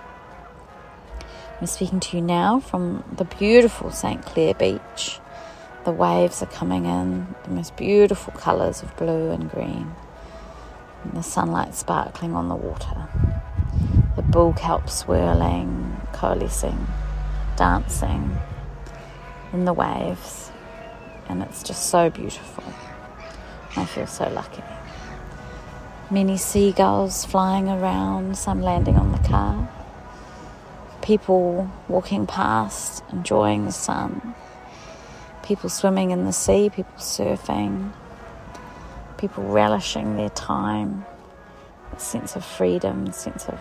I'm 1.60 1.68
speaking 1.68 2.00
to 2.00 2.18
you 2.18 2.24
now 2.24 2.60
from 2.60 3.04
the 3.12 3.26
beautiful 3.26 3.92
St. 3.92 4.24
Clair 4.24 4.54
Beach 4.54 5.20
the 5.86 5.92
waves 5.92 6.44
are 6.44 6.48
coming 6.48 6.86
in, 6.86 7.28
the 7.44 7.52
most 7.52 7.76
beautiful 7.78 8.34
colours 8.34 8.84
of 8.84 8.96
blue 8.98 9.32
and 9.32 9.50
green, 9.50 9.94
and 11.04 11.14
the 11.14 11.24
sunlight 11.24 11.74
sparkling 11.74 12.36
on 12.36 12.50
the 12.50 12.56
water. 12.56 13.08
The 14.16 14.22
bull 14.22 14.54
kelp 14.54 14.90
swirling, 14.90 16.02
coalescing, 16.12 16.88
dancing 17.56 18.38
in 19.54 19.66
the 19.66 19.74
waves, 19.74 20.52
and 21.30 21.42
it's 21.42 21.64
just 21.64 21.90
so 21.90 22.10
beautiful. 22.10 22.64
I 23.76 23.86
feel 23.86 24.08
so 24.08 24.28
lucky. 24.30 24.64
Many 26.12 26.38
seagulls 26.38 27.24
flying 27.24 27.70
around, 27.70 28.38
some 28.38 28.62
landing 28.62 28.98
on 28.98 29.12
the 29.12 29.28
car. 29.28 29.70
People 31.02 31.72
walking 31.88 32.28
past, 32.28 33.04
enjoying 33.12 33.66
the 33.66 33.72
sun 33.72 34.36
people 35.50 35.68
swimming 35.68 36.12
in 36.12 36.26
the 36.26 36.32
sea, 36.32 36.70
people 36.70 36.94
surfing, 36.98 37.92
people 39.18 39.44
relishing 39.44 40.16
their 40.16 40.30
time, 40.30 41.04
a 41.92 42.00
sense 42.00 42.36
of 42.36 42.46
freedom, 42.46 43.12
sense 43.12 43.48
of 43.48 43.60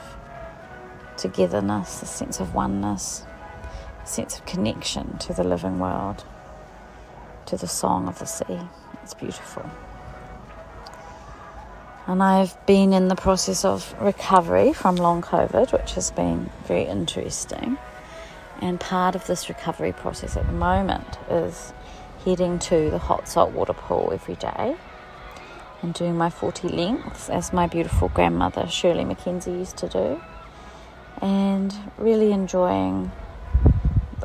togetherness, 1.17 2.03
a 2.03 2.07
sense 2.07 2.41
of 2.41 2.55
oneness, 2.55 3.25
a 4.05 4.07
sense 4.07 4.39
of 4.39 4.45
connection 4.45 5.17
to 5.17 5.33
the 5.33 5.43
living 5.43 5.79
world, 5.79 6.27
to 7.47 7.57
the 7.57 7.67
song 7.67 8.07
of 8.07 8.19
the 8.19 8.27
sea. 8.27 8.61
It's 9.03 9.15
beautiful. 9.15 9.65
And 12.07 12.23
I've 12.23 12.55
been 12.67 12.93
in 12.93 13.09
the 13.09 13.17
process 13.17 13.65
of 13.65 13.95
recovery 13.99 14.75
from 14.75 14.97
long 14.97 15.23
COVID, 15.23 15.73
which 15.73 15.95
has 15.95 16.11
been 16.11 16.51
very 16.67 16.85
interesting. 16.85 17.79
And 18.61 18.79
part 18.79 19.15
of 19.15 19.27
this 19.27 19.49
recovery 19.49 19.93
process 19.93 20.37
at 20.37 20.47
the 20.47 20.53
moment 20.53 21.17
is 21.31 21.73
heading 22.25 22.59
to 22.59 22.91
the 22.91 22.99
hot 22.99 23.29
saltwater 23.29 23.73
pool 23.73 24.11
every 24.13 24.37
day 24.37 24.77
and 25.83 25.95
doing 25.95 26.17
my 26.17 26.29
40 26.29 26.69
lengths 26.69 27.31
as 27.31 27.53
my 27.53 27.67
beautiful 27.67 28.09
grandmother 28.09 28.67
Shirley 28.69 29.05
McKenzie 29.05 29.59
used 29.59 29.77
to 29.77 29.89
do, 29.89 30.21
and 31.23 31.73
really 31.97 32.33
enjoying 32.33 33.13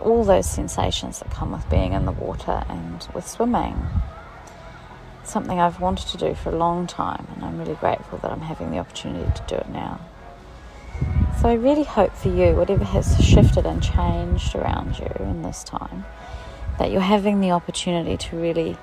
all 0.01 0.23
those 0.23 0.49
sensations 0.49 1.19
that 1.19 1.29
come 1.29 1.51
with 1.51 1.69
being 1.69 1.93
in 1.93 2.05
the 2.05 2.11
water 2.11 2.63
and 2.67 3.07
with 3.13 3.27
swimming. 3.27 3.87
something 5.23 5.59
I've 5.59 5.79
wanted 5.79 6.07
to 6.09 6.17
do 6.17 6.35
for 6.35 6.49
a 6.49 6.55
long 6.55 6.87
time, 6.87 7.27
and 7.35 7.45
I'm 7.45 7.57
really 7.57 7.75
grateful 7.75 8.17
that 8.19 8.31
I'm 8.31 8.41
having 8.41 8.71
the 8.71 8.79
opportunity 8.79 9.31
to 9.33 9.43
do 9.47 9.55
it 9.55 9.69
now. 9.69 9.99
So 11.41 11.49
I 11.49 11.53
really 11.53 11.83
hope 11.83 12.13
for 12.13 12.29
you, 12.29 12.55
whatever 12.55 12.83
has 12.83 13.19
shifted 13.23 13.65
and 13.65 13.81
changed 13.81 14.55
around 14.55 14.99
you 14.99 15.09
in 15.19 15.41
this 15.41 15.63
time, 15.63 16.05
that 16.79 16.91
you're 16.91 17.01
having 17.01 17.39
the 17.39 17.51
opportunity 17.51 18.17
to 18.17 18.35
really 18.35 18.77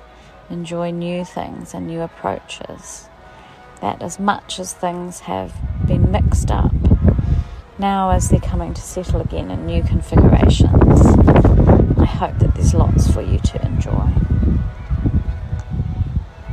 enjoy 0.49 0.91
new 0.91 1.25
things 1.25 1.73
and 1.73 1.87
new 1.87 2.01
approaches. 2.01 3.09
That 3.81 4.01
as 4.01 4.19
much 4.19 4.59
as 4.59 4.73
things 4.73 5.21
have 5.21 5.53
been 5.85 6.11
mixed 6.11 6.51
up, 6.51 6.73
now 7.79 8.11
as 8.11 8.29
they're 8.29 8.39
coming 8.39 8.73
to 8.73 8.81
settle 8.81 9.21
again 9.21 9.49
in 9.49 9.65
new 9.65 9.81
configurations, 9.81 11.01
I 11.97 12.05
hope 12.05 12.37
that 12.39 12.53
there's 12.53 12.73
lots 12.73 13.11
for 13.11 13.21
you 13.21 13.39
to 13.39 13.65
enjoy. 13.65 14.09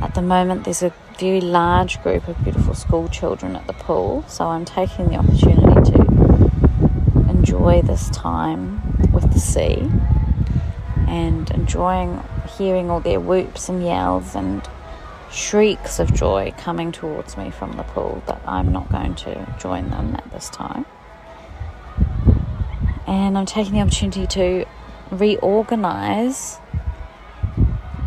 At 0.01 0.15
the 0.15 0.21
moment, 0.21 0.65
there's 0.65 0.81
a 0.81 0.93
very 1.19 1.41
large 1.41 2.01
group 2.01 2.27
of 2.27 2.41
beautiful 2.43 2.73
school 2.73 3.07
children 3.09 3.55
at 3.55 3.67
the 3.67 3.73
pool, 3.73 4.23
so 4.27 4.47
I'm 4.47 4.65
taking 4.65 5.09
the 5.09 5.17
opportunity 5.17 5.91
to 5.91 7.29
enjoy 7.29 7.81
this 7.83 8.09
time 8.09 8.81
with 9.11 9.31
the 9.31 9.39
sea 9.39 9.89
and 11.09 11.49
enjoying 11.51 12.23
hearing 12.57 12.91
all 12.91 12.99
their 12.99 13.19
whoops 13.19 13.67
and 13.67 13.83
yells 13.83 14.35
and 14.35 14.61
shrieks 15.31 15.99
of 15.99 16.13
joy 16.13 16.53
coming 16.57 16.91
towards 16.91 17.35
me 17.35 17.49
from 17.49 17.73
the 17.73 17.83
pool, 17.83 18.21
but 18.27 18.41
I'm 18.47 18.71
not 18.71 18.91
going 18.91 19.15
to 19.15 19.55
join 19.59 19.89
them 19.89 20.15
at 20.15 20.31
this 20.31 20.49
time. 20.49 20.85
And 23.07 23.37
I'm 23.37 23.47
taking 23.47 23.73
the 23.73 23.81
opportunity 23.81 24.27
to 24.27 24.65
reorganize 25.11 26.59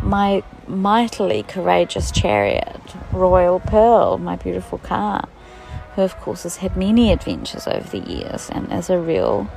my 0.01 0.43
mightily 0.67 1.43
courageous 1.43 2.09
chariot, 2.09 2.81
Royal 3.11 3.59
Pearl, 3.59 4.17
my 4.17 4.37
beautiful 4.37 4.77
car, 4.77 5.27
who, 5.95 6.03
of 6.03 6.17
course, 6.17 6.43
has 6.43 6.57
had 6.57 6.77
many 6.77 7.11
adventures 7.11 7.67
over 7.67 7.89
the 7.89 7.99
years 7.99 8.49
and 8.49 8.71
is 8.71 8.89
a 8.89 8.97
real 8.97 9.49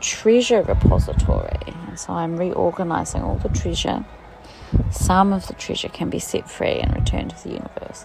treasure 0.00 0.62
repository. 0.62 1.74
So 1.96 2.12
I'm 2.12 2.36
reorganizing 2.36 3.22
all 3.22 3.36
the 3.36 3.48
treasure. 3.48 4.04
Some 4.90 5.32
of 5.32 5.46
the 5.46 5.54
treasure 5.54 5.88
can 5.88 6.10
be 6.10 6.18
set 6.18 6.50
free 6.50 6.78
and 6.80 6.94
returned 6.94 7.30
to 7.30 7.42
the 7.44 7.54
universe, 7.54 8.04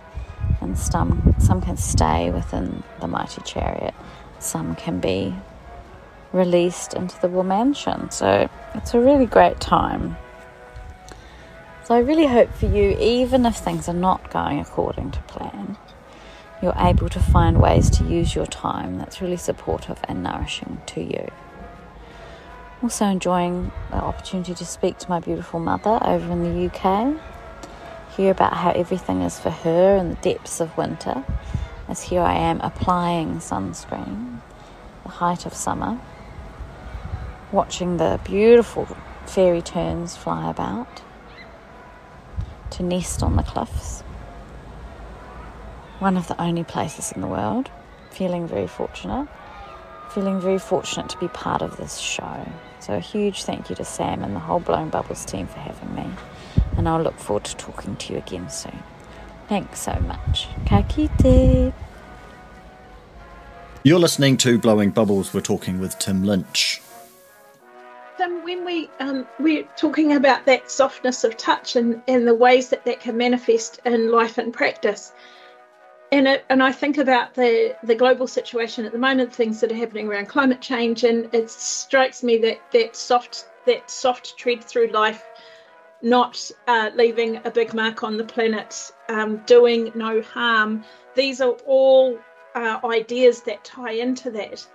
and 0.62 0.78
some, 0.78 1.36
some 1.40 1.62
can 1.62 1.76
stay 1.76 2.32
within 2.32 2.84
the 3.00 3.08
mighty 3.08 3.42
chariot, 3.42 3.94
some 4.40 4.76
can 4.76 5.00
be 5.00 5.36
released 6.32 6.94
into 6.94 7.20
the 7.20 7.28
Will 7.28 7.44
Mansion. 7.44 8.10
So 8.12 8.50
it's 8.76 8.94
a 8.94 9.00
really 9.00 9.26
great 9.26 9.60
time. 9.60 10.18
So 11.84 11.96
I 11.96 12.00
really 12.00 12.28
hope 12.28 12.54
for 12.54 12.68
you, 12.68 12.96
even 13.00 13.46
if 13.46 13.58
things 13.58 13.90
are 13.90 13.94
not 13.94 14.32
going 14.32 14.60
according 14.60 15.12
to 15.12 15.20
plan, 15.24 15.78
you're 16.62 16.76
able 16.78 17.10
to 17.10 17.20
find 17.20 17.60
ways 17.60 17.90
to 17.90 18.06
use 18.06 18.36
your 18.36 18.46
time 18.46 18.98
that's 18.98 19.20
really 19.20 19.38
supportive 19.38 20.00
and 20.08 20.24
nourishing 20.24 20.80
to 20.86 21.02
you. 21.02 21.28
Also, 22.84 23.06
enjoying 23.06 23.72
the 23.92 23.98
opportunity 23.98 24.56
to 24.56 24.66
speak 24.66 24.98
to 24.98 25.08
my 25.08 25.20
beautiful 25.20 25.60
mother 25.60 26.00
over 26.02 26.32
in 26.32 26.44
the 26.44 26.66
UK, 26.66 27.16
hear 28.18 28.32
about 28.32 28.54
how 28.54 28.72
everything 28.72 29.22
is 29.22 29.40
for 29.40 29.52
her 29.52 29.98
in 29.98 30.10
the 30.10 30.16
depths 30.16 30.60
of 30.60 30.76
winter, 30.76 31.24
as 31.88 32.02
here 32.02 32.22
I 32.22 32.34
am 32.34 32.60
applying 32.62 33.36
sunscreen, 33.36 34.40
the 35.04 35.10
height 35.10 35.46
of 35.46 35.54
summer, 35.54 36.00
watching 37.52 37.98
the 37.98 38.20
beautiful 38.24 38.88
fairy 39.28 39.62
terns 39.62 40.18
fly 40.18 40.50
about 40.50 41.04
to 42.72 42.84
nest 42.84 43.22
on 43.22 43.36
the 43.36 43.44
cliffs. 43.44 44.02
One 46.00 46.18
of 46.18 46.28
the 46.28 46.42
only 46.42 46.64
places 46.64 47.12
in 47.12 47.22
the 47.22 47.28
world. 47.28 47.70
Feeling 48.10 48.48
very 48.48 48.68
fortunate. 48.68 49.28
Feeling 50.10 50.42
very 50.42 50.58
fortunate 50.58 51.10
to 51.10 51.18
be 51.20 51.28
part 51.28 51.62
of 51.62 51.78
this 51.78 51.98
show. 51.98 52.48
So, 52.82 52.96
a 52.96 53.00
huge 53.00 53.44
thank 53.44 53.70
you 53.70 53.76
to 53.76 53.86
Sam 53.86 54.24
and 54.24 54.36
the 54.36 54.40
whole 54.40 54.60
Blowing 54.60 54.90
Bubbles 54.90 55.24
team 55.24 55.48
for 55.48 55.60
having 55.60 55.94
me. 55.96 56.10
And 56.78 56.90
I'll 56.90 57.02
look 57.02 57.20
forward 57.20 57.44
to 57.46 57.56
talking 57.56 57.96
to 57.96 58.14
you 58.14 58.20
again 58.20 58.50
soon. 58.50 58.82
Thanks 59.48 59.82
so 59.82 59.94
much. 60.08 60.48
Ka 60.66 60.82
kite. 60.84 61.74
You're 63.84 64.00
listening 64.00 64.38
to 64.38 64.58
Blowing 64.58 64.90
Bubbles. 64.90 65.34
We're 65.34 65.42
talking 65.42 65.80
with 65.80 66.00
Tim 66.00 66.24
Lynch. 66.24 66.82
um, 68.22 68.44
when 68.44 68.66
we 68.66 68.90
um, 69.00 69.28
we're 69.40 69.64
talking 69.76 70.14
about 70.14 70.46
that 70.46 70.70
softness 70.70 71.24
of 71.24 71.38
touch 71.38 71.76
and, 71.76 72.02
and 72.08 72.28
the 72.28 72.34
ways 72.34 72.70
that 72.70 72.86
that 72.86 73.00
can 73.00 73.18
manifest 73.18 73.80
in 73.86 74.12
life 74.12 74.38
and 74.38 74.54
practice, 74.54 75.12
and 76.12 76.28
it, 76.28 76.46
and 76.50 76.62
I 76.62 76.72
think 76.72 76.98
about 76.98 77.34
the 77.34 77.78
the 77.84 77.96
global 77.96 78.28
situation 78.28 78.86
at 78.86 78.92
the 78.92 78.98
moment, 79.00 79.34
things 79.34 79.62
that 79.62 79.72
are 79.72 79.76
happening 79.76 80.08
around 80.08 80.28
climate 80.28 80.62
change, 80.62 81.04
and 81.04 81.34
it 81.34 81.50
strikes 81.50 82.24
me 82.24 82.38
that 82.40 82.70
that 82.72 82.96
soft 82.96 83.46
that 83.66 83.90
soft 83.90 84.38
tread 84.38 84.64
through 84.64 84.88
life, 84.88 85.32
not 86.02 86.50
uh, 86.68 86.90
leaving 86.96 87.42
a 87.46 87.52
big 87.52 87.74
mark 87.74 88.04
on 88.04 88.18
the 88.18 88.24
planet, 88.26 88.92
um, 89.08 89.38
doing 89.40 89.92
no 89.96 90.22
harm. 90.22 90.84
These 91.16 91.42
are 91.42 91.52
all 91.66 92.26
uh, 92.56 92.80
ideas 92.84 93.44
that 93.44 93.64
tie 93.64 93.94
into 93.94 94.32
that. 94.32 94.66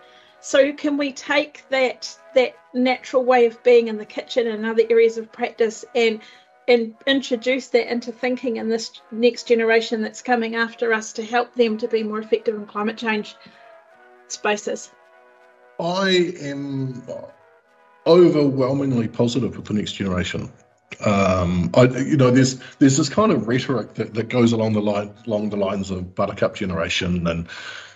So 0.40 0.72
can 0.72 0.96
we 0.96 1.12
take 1.12 1.66
that 1.70 2.16
that 2.34 2.60
natural 2.72 3.24
way 3.24 3.46
of 3.46 3.62
being 3.62 3.88
in 3.88 3.98
the 3.98 4.06
kitchen 4.06 4.46
and 4.46 4.64
other 4.64 4.84
areas 4.88 5.18
of 5.18 5.32
practice 5.32 5.84
and 5.94 6.22
and 6.68 6.94
introduce 7.06 7.68
that 7.68 7.90
into 7.90 8.12
thinking 8.12 8.56
in 8.56 8.68
this 8.68 8.92
next 9.10 9.48
generation 9.48 10.02
that's 10.02 10.22
coming 10.22 10.56
after 10.56 10.92
us 10.92 11.12
to 11.14 11.24
help 11.24 11.54
them 11.54 11.78
to 11.78 11.88
be 11.88 12.02
more 12.02 12.18
effective 12.18 12.54
in 12.54 12.66
climate 12.66 12.96
change 12.96 13.36
spaces? 14.28 14.90
I 15.78 16.34
am 16.40 17.02
overwhelmingly 18.06 19.08
positive 19.08 19.56
with 19.56 19.66
the 19.66 19.74
next 19.74 19.92
generation. 19.92 20.50
Um, 21.04 21.70
I, 21.74 21.84
you 21.84 22.16
know, 22.16 22.30
there's 22.30 22.58
there's 22.78 22.96
this 22.96 23.08
kind 23.08 23.30
of 23.30 23.48
rhetoric 23.48 23.94
that, 23.94 24.14
that 24.14 24.28
goes 24.28 24.52
along 24.52 24.72
the 24.72 24.80
line 24.80 25.12
along 25.26 25.50
the 25.50 25.56
lines 25.56 25.90
of 25.90 26.14
Buttercup 26.14 26.54
generation 26.54 27.26
and 27.26 27.48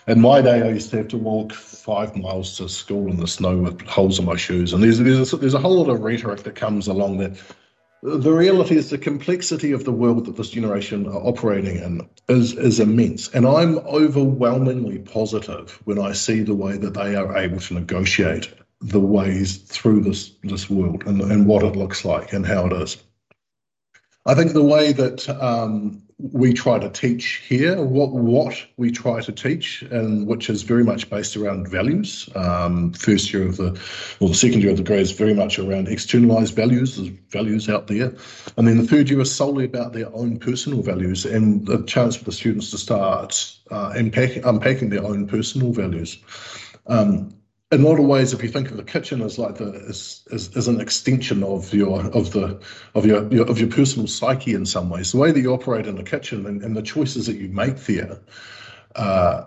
in 0.07 0.19
my 0.19 0.41
day, 0.41 0.61
I 0.61 0.69
used 0.69 0.89
to 0.91 0.97
have 0.97 1.09
to 1.09 1.17
walk 1.17 1.53
five 1.53 2.15
miles 2.15 2.57
to 2.57 2.67
school 2.67 3.09
in 3.09 3.17
the 3.17 3.27
snow 3.27 3.57
with 3.57 3.81
holes 3.81 4.17
in 4.17 4.25
my 4.25 4.35
shoes. 4.35 4.73
And 4.73 4.83
there's 4.83 4.97
there's 4.99 5.33
a, 5.33 5.37
there's 5.37 5.53
a 5.53 5.59
whole 5.59 5.83
lot 5.83 5.89
of 5.89 6.01
rhetoric 6.01 6.43
that 6.43 6.55
comes 6.55 6.87
along 6.87 7.17
that. 7.19 7.37
The 8.03 8.33
reality 8.33 8.77
is 8.77 8.89
the 8.89 8.97
complexity 8.97 9.71
of 9.73 9.83
the 9.83 9.91
world 9.91 10.25
that 10.25 10.35
this 10.35 10.49
generation 10.49 11.05
are 11.07 11.21
operating 11.23 11.77
in 11.77 12.09
is 12.27 12.53
is 12.53 12.79
immense, 12.79 13.27
and 13.29 13.45
I'm 13.45 13.77
overwhelmingly 13.79 14.99
positive 14.99 15.79
when 15.85 15.99
I 15.99 16.13
see 16.13 16.41
the 16.41 16.55
way 16.55 16.77
that 16.77 16.95
they 16.95 17.15
are 17.15 17.37
able 17.37 17.59
to 17.59 17.73
negotiate 17.75 18.51
the 18.81 18.99
ways 18.99 19.57
through 19.57 20.01
this 20.01 20.31
this 20.43 20.67
world 20.67 21.03
and, 21.05 21.21
and 21.21 21.45
what 21.45 21.63
it 21.63 21.75
looks 21.75 22.03
like 22.03 22.33
and 22.33 22.43
how 22.43 22.65
it 22.65 22.73
is. 22.73 22.97
I 24.25 24.33
think 24.33 24.53
the 24.53 24.63
way 24.63 24.93
that 24.93 25.29
um, 25.29 26.01
we 26.21 26.53
try 26.53 26.77
to 26.77 26.89
teach 26.89 27.43
here, 27.47 27.81
what 27.83 28.11
what 28.11 28.65
we 28.77 28.91
try 28.91 29.21
to 29.21 29.31
teach, 29.31 29.81
and 29.83 30.27
which 30.27 30.49
is 30.49 30.61
very 30.61 30.83
much 30.83 31.09
based 31.09 31.35
around 31.35 31.67
values. 31.67 32.29
Um, 32.35 32.93
first 32.93 33.33
year 33.33 33.47
of 33.47 33.57
the, 33.57 33.79
or 34.19 34.29
the 34.29 34.35
second 34.35 34.61
year 34.61 34.71
of 34.71 34.77
the 34.77 34.83
grade 34.83 35.01
is 35.01 35.11
very 35.11 35.33
much 35.33 35.57
around 35.57 35.87
externalized 35.87 36.55
values. 36.55 36.97
There's 36.97 37.09
values 37.29 37.69
out 37.69 37.87
there, 37.87 38.13
and 38.57 38.67
then 38.67 38.77
the 38.77 38.87
third 38.87 39.09
year 39.09 39.21
is 39.21 39.33
solely 39.33 39.65
about 39.65 39.93
their 39.93 40.13
own 40.15 40.37
personal 40.37 40.81
values 40.81 41.25
and 41.25 41.65
the 41.65 41.83
chance 41.83 42.15
for 42.15 42.25
the 42.25 42.31
students 42.31 42.71
to 42.71 42.77
start 42.77 43.55
uh, 43.71 43.93
unpack, 43.95 44.45
unpacking 44.45 44.89
their 44.89 45.03
own 45.03 45.27
personal 45.27 45.71
values. 45.71 46.17
Um, 46.87 47.33
in 47.71 47.83
a 47.83 47.87
lot 47.87 47.99
of 47.99 48.05
ways, 48.05 48.33
if 48.33 48.43
you 48.43 48.49
think 48.49 48.69
of 48.69 48.77
the 48.77 48.83
kitchen 48.83 49.21
as 49.21 49.37
like 49.37 49.55
the 49.55 49.71
as, 49.87 50.23
as, 50.31 50.55
as 50.57 50.67
an 50.67 50.81
extension 50.81 51.41
of 51.43 51.73
your 51.73 52.05
of 52.07 52.31
the 52.33 52.59
of 52.95 53.05
your, 53.05 53.31
your, 53.31 53.49
of 53.49 53.59
your 53.59 53.69
personal 53.69 54.07
psyche 54.07 54.53
in 54.53 54.65
some 54.65 54.89
ways, 54.89 55.13
the 55.13 55.17
way 55.17 55.31
that 55.31 55.39
you 55.39 55.53
operate 55.53 55.87
in 55.87 55.95
the 55.95 56.03
kitchen 56.03 56.45
and, 56.45 56.61
and 56.63 56.75
the 56.75 56.81
choices 56.81 57.27
that 57.27 57.37
you 57.37 57.47
make 57.47 57.77
there 57.77 58.19
uh, 58.95 59.45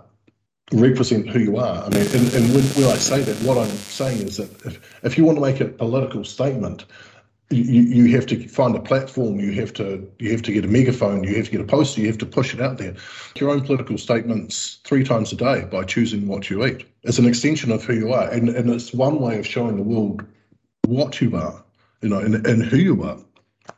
represent 0.73 1.29
who 1.29 1.39
you 1.39 1.59
are. 1.59 1.85
I 1.85 1.89
mean, 1.91 2.07
and, 2.15 2.35
and 2.35 2.55
when, 2.55 2.65
when 2.65 2.85
I 2.87 2.97
say 2.97 3.21
that, 3.21 3.37
what 3.47 3.59
I'm 3.59 3.69
saying 3.69 4.27
is 4.27 4.39
that 4.39 4.65
if, 4.65 5.05
if 5.05 5.19
you 5.19 5.25
want 5.25 5.37
to 5.37 5.43
make 5.43 5.61
a 5.61 5.67
political 5.67 6.25
statement, 6.25 6.87
you, 7.51 7.83
you 7.83 8.17
have 8.17 8.27
to 8.27 8.49
find 8.49 8.75
a 8.75 8.81
platform. 8.81 9.39
You 9.39 9.53
have 9.61 9.73
to 9.75 10.11
you 10.19 10.31
have 10.33 10.43
to 10.43 10.53
get 10.53 10.65
a 10.65 10.69
megaphone. 10.69 11.25
You 11.25 11.37
have 11.37 11.47
to 11.47 11.51
get 11.51 11.61
a 11.61 11.65
poster. 11.65 12.01
You 12.01 12.07
have 12.09 12.19
to 12.19 12.27
push 12.27 12.55
it 12.55 12.61
out 12.61 12.79
there. 12.79 12.95
Your 13.37 13.51
own 13.51 13.63
political 13.63 13.99
statements 13.99 14.81
three 14.85 15.05
times 15.05 15.33
a 15.33 15.37
day 15.37 15.65
by 15.71 15.85
choosing 15.85 16.27
what 16.27 16.51
you 16.51 16.65
eat. 16.65 16.87
It's 17.03 17.19
an 17.19 17.27
extension 17.27 17.71
of 17.71 17.85
who 17.85 17.95
you 17.95 18.13
are, 18.13 18.29
and 18.31 18.49
and 18.49 18.71
it's 18.71 18.93
one 18.95 19.21
way 19.21 19.39
of 19.39 19.47
showing 19.47 19.77
the 19.77 19.83
world 19.83 20.25
what 20.87 21.21
you 21.21 21.37
are, 21.37 21.63
you 22.03 22.09
know, 22.09 22.19
and, 22.19 22.47
and 22.47 22.63
who 22.63 22.77
you 22.77 23.03
are. 23.03 23.19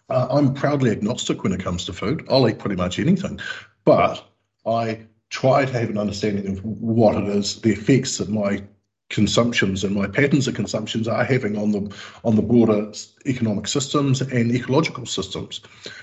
Uh, 0.09 0.27
I'm 0.31 0.55
proudly 0.55 0.91
agnostic 0.91 1.43
when 1.43 1.53
it 1.53 1.61
comes 1.61 1.85
to 1.87 1.93
food. 1.93 2.27
I'll 2.31 2.49
eat 2.49 2.59
pretty 2.59 2.77
much 2.77 2.99
anything, 2.99 3.41
but 3.85 4.25
I 4.65 5.01
try 5.31 5.65
to 5.65 5.73
have 5.73 5.91
an 5.91 5.99
understanding 5.99 6.47
of 6.49 6.65
what 6.65 7.17
it 7.17 7.29
is, 7.29 7.61
the 7.61 7.73
effects 7.73 8.19
that 8.19 8.29
my 8.29 8.63
consumptions 9.09 9.85
and 9.85 9.95
my 9.95 10.07
patterns 10.07 10.49
of 10.49 10.55
consumptions 10.55 11.07
are 11.07 11.25
having 11.25 11.57
on 11.57 11.71
the 11.71 11.95
on 12.25 12.35
the 12.35 12.43
broader 12.43 12.93
economic 13.25 13.69
systems 13.69 14.21
and 14.21 14.53
ecological 14.53 15.07
systems. 15.07 15.61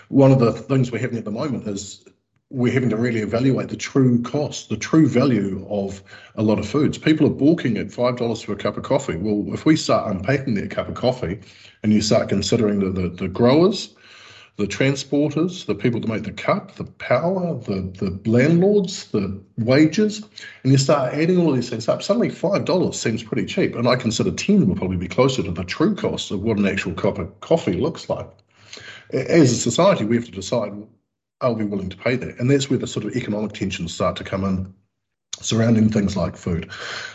One 0.09 0.31
of 0.31 0.39
the 0.39 0.53
things 0.53 0.91
we're 0.91 0.99
having 0.99 1.17
at 1.17 1.25
the 1.25 1.31
moment 1.31 1.67
is 1.67 2.05
we're 2.49 2.71
having 2.71 2.89
to 2.89 2.97
really 2.97 3.21
evaluate 3.21 3.69
the 3.69 3.75
true 3.75 4.21
cost, 4.21 4.69
the 4.69 4.77
true 4.77 5.07
value 5.07 5.65
of 5.69 6.03
a 6.35 6.43
lot 6.43 6.59
of 6.59 6.67
foods. 6.67 6.97
People 6.99 7.25
are 7.25 7.31
balking 7.31 7.77
at 7.77 7.91
five 7.91 8.17
dollars 8.17 8.43
for 8.43 8.53
a 8.53 8.57
cup 8.57 8.77
of 8.77 8.83
coffee. 8.83 9.17
Well, 9.17 9.53
if 9.53 9.65
we 9.65 9.75
start 9.75 10.09
unpacking 10.09 10.53
that 10.55 10.71
cup 10.71 10.87
of 10.87 10.95
coffee 10.95 11.41
and 11.81 11.91
you 11.91 12.01
start 12.01 12.29
considering 12.29 12.79
the, 12.79 12.89
the, 12.89 13.09
the 13.09 13.27
growers, 13.27 13.95
the 14.55 14.65
transporters, 14.65 15.65
the 15.65 15.73
people 15.73 15.99
to 15.99 16.07
make 16.07 16.23
the 16.23 16.31
cup, 16.31 16.75
the 16.75 16.83
power, 16.83 17.55
the, 17.59 17.91
the 17.97 18.29
landlords, 18.29 19.07
the 19.07 19.41
wages, 19.57 20.23
and 20.63 20.71
you 20.71 20.77
start 20.77 21.13
adding 21.13 21.39
all 21.39 21.51
these 21.51 21.69
things 21.69 21.87
up, 21.87 22.03
suddenly 22.03 22.29
$5 22.29 22.93
seems 22.93 23.23
pretty 23.23 23.45
cheap. 23.47 23.75
And 23.75 23.87
I 23.87 23.95
consider 23.95 24.31
10 24.31 24.67
will 24.67 24.75
probably 24.75 24.97
be 24.97 25.07
closer 25.07 25.41
to 25.41 25.51
the 25.51 25.63
true 25.63 25.95
cost 25.95 26.29
of 26.29 26.41
what 26.41 26.57
an 26.57 26.67
actual 26.67 26.93
cup 26.93 27.17
of 27.17 27.39
coffee 27.39 27.73
looks 27.73 28.09
like. 28.09 28.29
As 29.11 29.51
a 29.51 29.55
society, 29.55 30.05
we 30.05 30.15
have 30.15 30.25
to 30.25 30.31
decide 30.31 30.73
are 31.41 31.53
we 31.53 31.65
willing 31.65 31.89
to 31.89 31.97
pay 31.97 32.15
that? 32.15 32.39
And 32.39 32.49
that's 32.49 32.69
where 32.69 32.79
the 32.79 32.87
sort 32.87 33.05
of 33.05 33.15
economic 33.15 33.51
tensions 33.51 33.93
start 33.93 34.15
to 34.17 34.23
come 34.23 34.45
in 34.45 34.73
surrounding 35.41 35.89
things 35.89 36.15
like 36.15 36.37
food. 36.37 36.71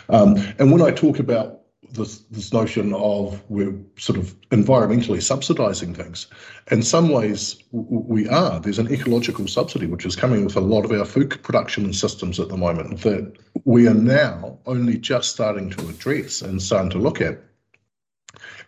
Um, 0.09 0.35
and 0.59 0.71
when 0.71 0.81
I 0.81 0.91
talk 0.91 1.19
about 1.19 1.58
this 1.93 2.19
this 2.31 2.53
notion 2.53 2.93
of 2.93 3.41
we're 3.49 3.75
sort 3.97 4.17
of 4.17 4.39
environmentally 4.49 5.21
subsidizing 5.21 5.93
things. 5.93 6.27
In 6.71 6.81
some 6.83 7.09
ways, 7.09 7.57
we 7.71 8.27
are. 8.29 8.59
There's 8.59 8.79
an 8.79 8.91
ecological 8.91 9.47
subsidy 9.47 9.85
which 9.85 10.05
is 10.05 10.15
coming 10.15 10.45
with 10.45 10.55
a 10.55 10.61
lot 10.61 10.85
of 10.85 10.91
our 10.91 11.05
food 11.05 11.41
production 11.43 11.93
systems 11.93 12.39
at 12.39 12.49
the 12.49 12.57
moment 12.57 13.01
that 13.01 13.37
we 13.65 13.87
are 13.87 13.93
now 13.93 14.57
only 14.65 14.97
just 14.97 15.31
starting 15.31 15.69
to 15.71 15.89
address 15.89 16.41
and 16.41 16.61
starting 16.61 16.91
to 16.91 16.99
look 16.99 17.21
at. 17.21 17.39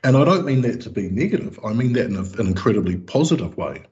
And 0.03 0.17
I 0.17 0.25
don't 0.25 0.45
mean 0.45 0.61
that 0.61 0.81
to 0.81 0.89
be 0.89 1.09
negative. 1.09 1.59
I 1.63 1.73
mean 1.73 1.93
that 1.93 2.07
in 2.07 2.15
a, 2.15 2.23
an 2.41 2.47
incredibly 2.47 2.97
positive 2.97 3.55
way. 3.57 3.83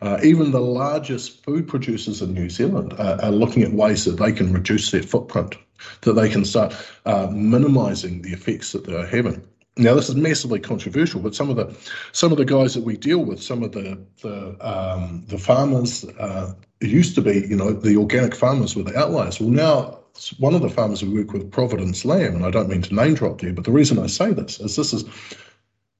Uh, 0.00 0.18
even 0.22 0.52
the 0.52 0.60
largest 0.60 1.42
food 1.44 1.66
producers 1.66 2.22
in 2.22 2.32
New 2.32 2.48
Zealand 2.48 2.92
are, 2.98 3.20
are 3.20 3.32
looking 3.32 3.62
at 3.62 3.72
ways 3.72 4.04
that 4.04 4.18
they 4.18 4.32
can 4.32 4.52
reduce 4.52 4.90
their 4.90 5.02
footprint 5.02 5.56
that 6.02 6.14
they 6.14 6.28
can 6.28 6.44
start 6.44 6.74
uh, 7.06 7.28
minimizing 7.32 8.22
the 8.22 8.32
effects 8.32 8.72
that 8.72 8.84
they're 8.84 9.06
having. 9.06 9.42
Now, 9.76 9.94
this 9.94 10.08
is 10.08 10.16
massively 10.16 10.58
controversial, 10.58 11.20
but 11.20 11.36
some 11.36 11.50
of 11.50 11.56
the 11.56 11.72
some 12.10 12.32
of 12.32 12.38
the 12.38 12.44
guys 12.44 12.74
that 12.74 12.82
we 12.82 12.96
deal 12.96 13.24
with, 13.24 13.40
some 13.40 13.62
of 13.62 13.72
the 13.72 13.98
the, 14.22 14.56
um, 14.60 15.24
the 15.28 15.38
farmers 15.38 16.04
uh, 16.18 16.52
used 16.80 17.14
to 17.14 17.22
be, 17.22 17.46
you 17.48 17.54
know, 17.54 17.72
the 17.72 17.96
organic 17.96 18.34
farmers 18.34 18.74
were 18.74 18.82
the 18.82 18.98
outliers. 18.98 19.40
Well, 19.40 19.50
now 19.50 20.00
one 20.38 20.54
of 20.54 20.62
the 20.62 20.68
farmers 20.68 21.04
we 21.04 21.10
work 21.10 21.32
with, 21.32 21.52
Providence 21.52 22.04
Lamb, 22.04 22.34
and 22.34 22.44
I 22.44 22.50
don't 22.50 22.68
mean 22.68 22.82
to 22.82 22.94
name 22.94 23.14
drop 23.14 23.40
there, 23.40 23.52
but 23.52 23.64
the 23.64 23.70
reason 23.70 24.00
I 24.00 24.08
say 24.08 24.32
this 24.32 24.58
is 24.58 24.74
this 24.74 24.92
is 24.92 25.04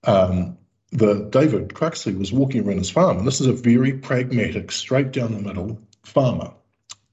um, 0.03 0.59
the 0.91 1.29
David 1.31 1.75
Cruxley 1.75 2.15
was 2.15 2.33
walking 2.33 2.67
around 2.67 2.79
his 2.79 2.91
farm, 2.91 3.19
and 3.19 3.27
this 3.27 3.41
is 3.41 3.47
a 3.47 3.53
very 3.53 3.93
pragmatic, 3.93 4.73
straight 4.73 5.13
down 5.13 5.33
the 5.33 5.41
middle 5.41 5.79
farmer 6.03 6.53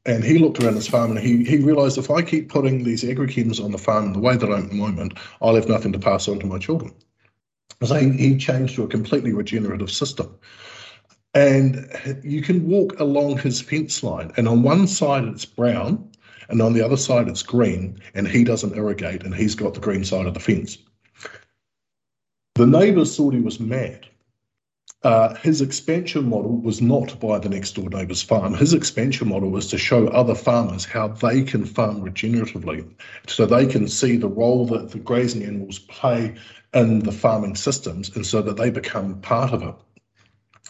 and 0.06 0.24
he 0.24 0.38
looked 0.38 0.64
around 0.64 0.76
his 0.76 0.88
farm 0.88 1.12
and 1.12 1.20
he, 1.20 1.44
he 1.44 1.58
realized 1.58 1.98
if 1.98 2.12
I 2.12 2.22
keep 2.22 2.50
putting 2.50 2.84
these 2.84 3.04
agrochems 3.04 3.64
on 3.64 3.72
the 3.72 3.78
farm 3.78 4.14
the 4.14 4.20
way 4.20 4.38
that 4.38 4.50
I 4.50 4.58
am 4.58 4.66
at 4.66 4.70
the 4.70 4.76
moment, 4.76 5.14
I'll 5.42 5.56
have 5.56 5.68
nothing 5.68 5.92
to 5.94 6.00
pass 6.00 6.28
on 6.28 6.40
to 6.40 6.46
my 6.46 6.60
children. 6.60 6.94
So 7.84 7.96
he, 7.96 8.12
he 8.12 8.38
changed 8.38 8.76
to 8.76 8.84
a 8.84 8.88
completely 8.88 9.34
regenerative 9.34 9.92
system. 9.92 10.36
And 11.34 11.90
you 12.24 12.42
can 12.42 12.68
walk 12.68 13.00
along 13.00 13.40
his 13.40 13.60
fence 13.60 14.02
line, 14.04 14.32
and 14.38 14.48
on 14.48 14.64
one 14.64 14.88
side 14.88 15.26
it's 15.26 15.44
brown, 15.44 16.12
and 16.48 16.62
on 16.62 16.74
the 16.74 16.86
other 16.86 16.96
side 16.96 17.28
it's 17.28 17.44
green, 17.44 18.00
and 18.14 18.28
he 18.28 18.46
doesn't 18.46 18.78
irrigate, 18.78 19.24
and 19.24 19.36
he's 19.36 19.56
got 19.56 19.74
the 19.74 19.82
green 19.82 20.06
side 20.06 20.28
of 20.28 20.34
the 20.34 20.40
fence. 20.40 20.78
The 22.56 22.66
neighbours 22.66 23.16
thought 23.16 23.34
he 23.34 23.42
was 23.42 23.60
mad 23.60 24.08
uh, 25.06 25.36
his 25.36 25.62
expansion 25.62 26.28
model 26.28 26.58
was 26.58 26.82
not 26.82 27.08
to 27.08 27.16
buy 27.16 27.38
the 27.38 27.48
next 27.48 27.74
door 27.74 27.88
neighbour's 27.90 28.24
farm. 28.24 28.56
His 28.56 28.74
expansion 28.74 29.28
model 29.28 29.52
was 29.52 29.68
to 29.68 29.78
show 29.78 30.08
other 30.08 30.34
farmers 30.34 30.84
how 30.84 31.10
they 31.10 31.44
can 31.44 31.64
farm 31.64 32.02
regeneratively, 32.02 32.92
so 33.28 33.46
they 33.46 33.68
can 33.68 33.88
see 33.88 34.18
the 34.18 34.28
role 34.28 34.66
that 34.66 34.90
the 34.90 34.98
grazing 34.98 35.44
animals 35.44 35.78
play 35.78 36.34
in 36.74 37.00
the 37.00 37.12
farming 37.12 37.56
systems, 37.56 38.16
and 38.16 38.26
so 38.26 38.42
that 38.42 38.58
they 38.58 38.72
become 38.72 39.22
part 39.22 39.54
of 39.54 39.62
it. 39.62 39.76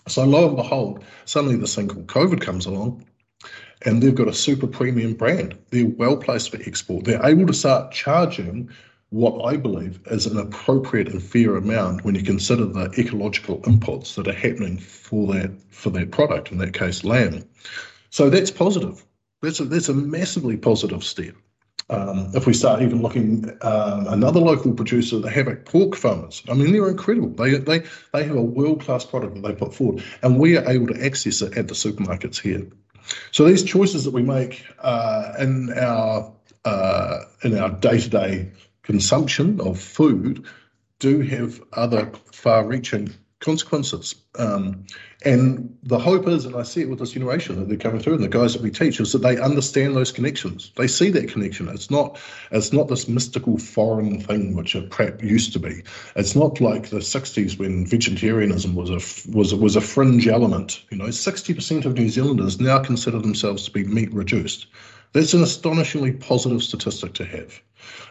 So 0.10 0.26
lo 0.26 0.48
and 0.48 0.58
behold, 0.58 1.06
suddenly 1.24 1.56
this 1.56 1.74
thing 1.74 1.88
called 1.88 2.08
COVID 2.08 2.42
comes 2.42 2.66
along, 2.66 3.06
and 3.86 4.04
they've 4.04 4.14
got 4.14 4.28
a 4.28 4.34
super 4.34 4.68
premium 4.68 5.14
brand. 5.14 5.58
They're 5.70 5.88
well 5.88 6.18
placed 6.18 6.50
for 6.50 6.58
export. 6.58 7.06
They're 7.06 7.26
able 7.26 7.48
to 7.48 7.54
start 7.54 7.94
charging 7.94 8.70
what 9.16 9.46
I 9.46 9.56
believe 9.56 10.02
is 10.08 10.26
an 10.26 10.38
appropriate 10.38 11.08
and 11.08 11.24
fair 11.24 11.56
amount 11.56 12.04
when 12.04 12.16
you 12.16 12.22
consider 12.22 12.66
the 12.66 12.94
ecological 12.98 13.62
inputs 13.62 14.16
that 14.16 14.28
are 14.28 14.34
happening 14.34 14.78
for 14.78 15.34
that 15.34 15.52
for 15.72 15.90
that 15.92 16.12
product, 16.12 16.52
in 16.52 16.58
that 16.58 16.74
case, 16.74 17.06
lamb. 17.06 17.48
So 18.10 18.30
that's 18.30 18.52
positive. 18.52 19.06
That's 19.42 19.62
a, 19.62 19.66
that's 19.66 19.88
a 19.88 19.94
massively 19.94 20.58
positive 20.58 21.02
step. 21.02 21.34
Um, 21.90 22.32
if 22.34 22.46
we 22.46 22.54
start 22.54 22.82
even 22.82 23.02
looking 23.02 23.50
um, 23.62 24.08
another 24.08 24.42
local 24.42 24.74
producer, 24.74 25.20
the 25.20 25.30
Havoc 25.30 25.64
pork 25.64 25.96
farmers. 25.96 26.44
I 26.50 26.54
mean, 26.54 26.74
they're 26.74 26.90
incredible. 26.90 27.30
They 27.30 27.56
they 27.56 27.84
they 28.12 28.26
have 28.26 28.36
a 28.36 28.42
world 28.42 28.82
class 28.82 29.06
product 29.06 29.36
that 29.36 29.44
they 29.48 29.54
put 29.54 29.74
forward, 29.74 30.04
and 30.24 30.38
we 30.38 30.58
are 30.58 30.70
able 30.70 30.88
to 30.88 31.06
access 31.06 31.42
it 31.42 31.58
at 31.58 31.70
the 31.70 31.74
supermarkets 31.74 32.42
here. 32.42 32.68
So 33.32 33.46
these 33.46 33.64
choices 33.64 34.04
that 34.04 34.12
we 34.12 34.24
make 34.24 34.66
uh, 34.80 35.36
in 35.40 35.72
our 35.72 36.34
uh, 36.66 37.20
in 37.44 37.58
our 37.58 37.70
day 37.70 38.02
to 38.02 38.10
day 38.10 38.52
consumption 38.86 39.60
of 39.60 39.80
food 39.80 40.46
do 41.00 41.20
have 41.22 41.62
other 41.74 42.12
far 42.32 42.66
reaching 42.66 43.14
consequences. 43.40 44.16
Um, 44.40 44.86
and 45.24 45.78
the 45.84 46.00
hope 46.00 46.28
is, 46.28 46.46
and 46.46 46.56
I 46.56 46.64
see 46.64 46.82
it 46.82 46.90
with 46.90 47.00
this 47.00 47.12
generation 47.12 47.60
that 47.60 47.68
they're 47.68 47.78
coming 47.78 48.00
through, 48.00 48.16
and 48.16 48.24
the 48.24 48.30
guys 48.30 48.54
that 48.54 48.62
we 48.62 48.72
teach, 48.72 49.00
is 49.00 49.12
that 49.12 49.20
they 49.20 49.40
understand 49.40 49.96
those 49.96 50.12
connections. 50.12 50.72
They 50.78 50.88
see 50.88 51.10
that 51.12 51.30
connection. 51.30 51.68
It's 51.68 51.92
not, 51.92 52.20
it's 52.52 52.72
not 52.72 52.88
this 52.88 53.08
mystical 53.08 53.58
foreign 53.58 54.20
thing 54.22 54.56
which 54.56 54.76
a 54.76 54.82
prep 54.82 55.24
used 55.24 55.54
to 55.54 55.60
be. 55.60 55.84
It's 56.16 56.36
not 56.36 56.62
like 56.62 56.90
the 56.90 56.98
'60s 56.98 57.58
when 57.58 57.86
vegetarianism 57.86 58.76
was 58.76 58.90
a 58.90 59.32
was 59.32 59.54
was 59.54 59.76
a 59.76 59.82
fringe 59.82 60.28
element. 60.28 60.84
You 60.90 60.98
know, 60.98 61.06
60% 61.06 61.86
of 61.86 61.94
New 61.94 62.10
Zealanders 62.10 62.60
now 62.60 62.80
consider 62.80 63.20
themselves 63.20 63.66
to 63.66 63.72
be 63.72 63.84
meat 63.84 64.14
reduced. 64.14 64.68
That's 65.16 65.34
an 65.34 65.44
astonishingly 65.44 66.12
positive 66.12 66.62
statistic 66.62 67.14
to 67.14 67.26
have. 67.26 67.62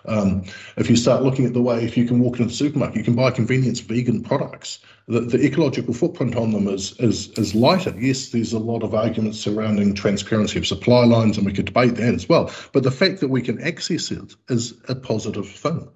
Um, 0.07 0.45
if 0.79 0.89
you 0.89 0.97
start 0.97 1.23
looking 1.23 1.45
at 1.45 1.53
the 1.53 1.61
way, 1.61 1.85
if 1.85 1.99
you 1.99 2.07
can 2.07 2.19
walk 2.19 2.41
into 2.41 2.47
the 2.49 2.55
supermarket, 2.55 2.97
you 2.97 3.05
can 3.05 3.15
buy 3.15 3.31
convenience 3.31 3.81
vegan 3.81 4.23
products. 4.23 4.79
The, 5.07 5.21
the 5.21 5.45
ecological 5.45 5.93
footprint 5.93 6.35
on 6.35 6.53
them 6.53 6.67
is, 6.67 6.99
is 6.99 7.29
is 7.37 7.55
lighter. 7.55 7.95
Yes, 7.99 8.31
there's 8.31 8.55
a 8.55 8.59
lot 8.59 8.83
of 8.83 8.95
arguments 8.95 9.39
surrounding 9.39 9.93
transparency 9.93 10.59
of 10.59 10.67
supply 10.67 11.05
lines, 11.05 11.37
and 11.37 11.45
we 11.45 11.53
could 11.53 11.67
debate 11.67 11.97
that 11.97 12.15
as 12.15 12.27
well. 12.27 12.51
But 12.73 12.85
the 12.85 12.91
fact 12.91 13.21
that 13.21 13.29
we 13.29 13.43
can 13.43 13.61
access 13.61 14.11
it 14.11 14.35
is 14.49 14.73
a 14.89 14.95
positive 14.95 15.47
thing. 15.51 15.87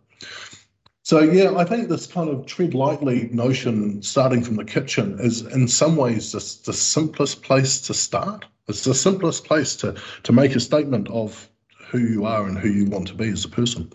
So 1.09 1.21
yeah, 1.21 1.57
I 1.57 1.65
think 1.65 1.89
this 1.89 2.07
kind 2.07 2.29
of 2.29 2.45
tread 2.45 2.75
lightly 2.75 3.31
notion, 3.33 4.03
starting 4.03 4.43
from 4.43 4.57
the 4.57 4.65
kitchen, 4.67 5.17
is 5.19 5.41
in 5.41 5.67
some 5.67 5.97
ways 5.97 6.33
just 6.33 6.67
the 6.67 6.75
simplest 6.75 7.43
place 7.43 7.81
to 7.87 7.95
start. 7.95 8.45
It's 8.69 8.85
the 8.85 8.95
simplest 8.95 9.47
place 9.47 9.75
to, 9.77 9.97
to 10.25 10.33
make 10.35 10.55
a 10.55 10.61
statement 10.61 11.09
of 11.09 11.49
who 11.89 11.99
you 11.99 12.27
are 12.27 12.47
and 12.47 12.59
who 12.59 12.69
you 12.69 12.85
want 12.85 13.09
to 13.09 13.15
be 13.15 13.31
as 13.31 13.47
a 13.47 13.49
person. 13.49 13.91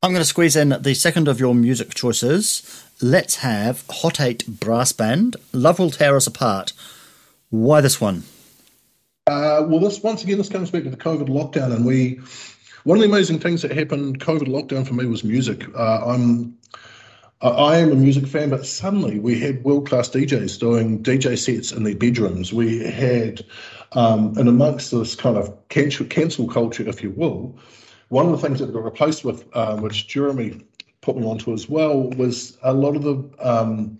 I'm 0.00 0.12
going 0.12 0.22
to 0.22 0.24
squeeze 0.24 0.54
in 0.54 0.76
the 0.80 0.94
second 0.94 1.26
of 1.26 1.40
your 1.40 1.56
music 1.56 1.92
choices. 1.94 2.84
Let's 3.00 3.38
have 3.38 3.84
Hot 3.90 4.20
8 4.20 4.60
Brass 4.60 4.92
Band, 4.92 5.34
Love 5.52 5.80
Will 5.80 5.90
Tear 5.90 6.14
Us 6.14 6.28
Apart. 6.28 6.72
Why 7.50 7.80
this 7.80 8.00
one? 8.00 8.22
Uh, 9.26 9.66
well, 9.66 9.80
this 9.80 10.00
once 10.04 10.22
again, 10.22 10.38
this 10.38 10.48
comes 10.48 10.70
back 10.70 10.84
to 10.84 10.90
the 10.90 10.96
COVID 10.96 11.28
lockdown, 11.28 11.74
and 11.74 11.84
we 11.84 12.20
one 12.84 12.98
of 12.98 13.02
the 13.02 13.08
amazing 13.08 13.38
things 13.38 13.62
that 13.62 13.72
happened 13.72 14.20
COVID 14.20 14.48
lockdown 14.48 14.86
for 14.86 14.94
me 14.94 15.06
was 15.06 15.24
music. 15.24 15.64
Uh, 15.76 16.06
I'm 16.06 16.56
I 17.42 17.78
am 17.78 17.90
a 17.90 17.96
music 17.96 18.28
fan, 18.28 18.50
but 18.50 18.64
suddenly 18.64 19.18
we 19.18 19.38
had 19.38 19.64
world 19.64 19.88
class 19.88 20.08
DJs 20.08 20.60
doing 20.60 21.02
DJ 21.02 21.36
sets 21.36 21.72
in 21.72 21.82
their 21.82 21.96
bedrooms. 21.96 22.52
We 22.52 22.78
had, 22.78 23.44
um, 23.92 24.38
and 24.38 24.48
amongst 24.48 24.92
this 24.92 25.16
kind 25.16 25.36
of 25.36 25.52
cancel, 25.68 26.06
cancel 26.06 26.46
culture, 26.46 26.88
if 26.88 27.02
you 27.02 27.10
will, 27.10 27.58
one 28.10 28.26
of 28.26 28.32
the 28.32 28.38
things 28.38 28.60
that 28.60 28.72
got 28.72 28.84
replaced 28.84 29.24
with, 29.24 29.44
um, 29.56 29.82
which 29.82 30.06
Jeremy 30.06 30.64
put 31.00 31.16
me 31.16 31.26
onto 31.26 31.52
as 31.52 31.68
well, 31.68 32.10
was 32.10 32.56
a 32.62 32.72
lot 32.72 32.94
of 32.94 33.02
the 33.02 33.28
um, 33.40 33.98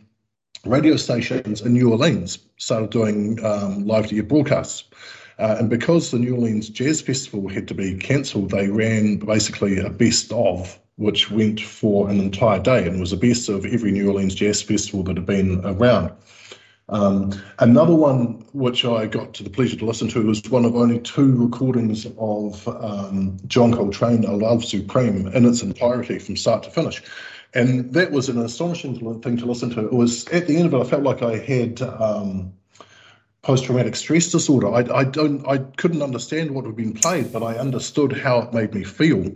radio 0.64 0.96
stations 0.96 1.62
in 1.62 1.72
New 1.72 1.90
Orleans 1.90 2.38
started 2.58 2.90
doing 2.90 3.44
um, 3.44 3.84
live 3.84 4.06
to 4.06 4.16
air 4.16 4.22
broadcasts. 4.22 4.84
Uh, 5.38 5.56
and 5.58 5.70
because 5.70 6.10
the 6.10 6.18
New 6.18 6.34
Orleans 6.34 6.68
Jazz 6.68 7.00
Festival 7.00 7.48
had 7.48 7.68
to 7.68 7.74
be 7.74 7.96
cancelled, 7.96 8.50
they 8.50 8.68
ran 8.68 9.16
basically 9.16 9.78
a 9.78 9.90
best 9.90 10.32
of, 10.32 10.78
which 10.96 11.30
went 11.30 11.60
for 11.60 12.08
an 12.08 12.20
entire 12.20 12.58
day 12.58 12.86
and 12.86 13.00
was 13.00 13.12
a 13.12 13.16
best 13.16 13.48
of 13.48 13.64
every 13.64 13.92
New 13.92 14.08
Orleans 14.08 14.34
Jazz 14.34 14.62
Festival 14.62 15.02
that 15.04 15.16
had 15.16 15.26
been 15.26 15.64
around. 15.64 16.12
Um, 16.88 17.32
another 17.58 17.94
one 17.94 18.44
which 18.52 18.84
I 18.84 19.06
got 19.06 19.32
to 19.34 19.42
the 19.42 19.50
pleasure 19.50 19.76
to 19.76 19.86
listen 19.86 20.08
to 20.08 20.26
was 20.26 20.42
one 20.50 20.64
of 20.64 20.76
only 20.76 20.98
two 20.98 21.34
recordings 21.42 22.06
of 22.18 22.68
um, 22.68 23.38
John 23.46 23.72
Coltrane, 23.72 24.24
A 24.24 24.32
Love 24.32 24.64
Supreme, 24.64 25.28
in 25.28 25.46
its 25.46 25.62
entirety 25.62 26.18
from 26.18 26.36
start 26.36 26.64
to 26.64 26.70
finish. 26.70 27.02
And 27.54 27.92
that 27.94 28.10
was 28.10 28.28
an 28.28 28.38
astonishing 28.38 29.22
thing 29.22 29.36
to 29.38 29.46
listen 29.46 29.70
to. 29.70 29.86
It 29.86 29.92
was 29.92 30.26
at 30.28 30.46
the 30.46 30.56
end 30.56 30.66
of 30.66 30.74
it, 30.74 30.80
I 30.80 30.88
felt 30.88 31.02
like 31.02 31.22
I 31.22 31.38
had 31.38 31.80
um, 31.82 32.52
post-traumatic 33.42 33.96
stress 33.96 34.30
disorder. 34.30 34.68
I, 34.68 35.00
I 35.00 35.04
don't, 35.04 35.46
I 35.48 35.58
couldn't 35.58 36.02
understand 36.02 36.52
what 36.52 36.64
had 36.64 36.76
been 36.76 36.94
played, 36.94 37.32
but 37.32 37.42
I 37.42 37.58
understood 37.58 38.12
how 38.12 38.40
it 38.40 38.54
made 38.54 38.74
me 38.74 38.84
feel. 38.84 39.32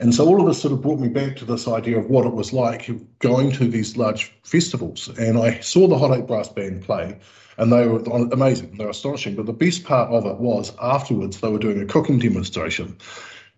And 0.00 0.14
so 0.14 0.26
all 0.26 0.40
of 0.40 0.46
this 0.46 0.60
sort 0.60 0.72
of 0.72 0.82
brought 0.82 1.00
me 1.00 1.08
back 1.08 1.36
to 1.36 1.44
this 1.44 1.68
idea 1.68 1.98
of 1.98 2.08
what 2.08 2.26
it 2.26 2.32
was 2.32 2.52
like 2.52 2.90
going 3.18 3.52
to 3.52 3.68
these 3.68 3.96
large 3.96 4.32
festivals. 4.42 5.08
And 5.18 5.38
I 5.38 5.60
saw 5.60 5.86
the 5.88 5.98
Hot 5.98 6.16
Eight 6.16 6.26
Brass 6.26 6.48
Band 6.48 6.82
play, 6.82 7.18
and 7.56 7.72
they 7.72 7.86
were 7.86 8.00
amazing. 8.32 8.76
They 8.76 8.84
were 8.84 8.90
astonishing. 8.90 9.36
But 9.36 9.46
the 9.46 9.52
best 9.52 9.84
part 9.84 10.10
of 10.10 10.24
it 10.26 10.36
was 10.36 10.72
afterwards, 10.80 11.40
they 11.40 11.48
were 11.48 11.58
doing 11.58 11.80
a 11.80 11.86
cooking 11.86 12.18
demonstration. 12.18 12.96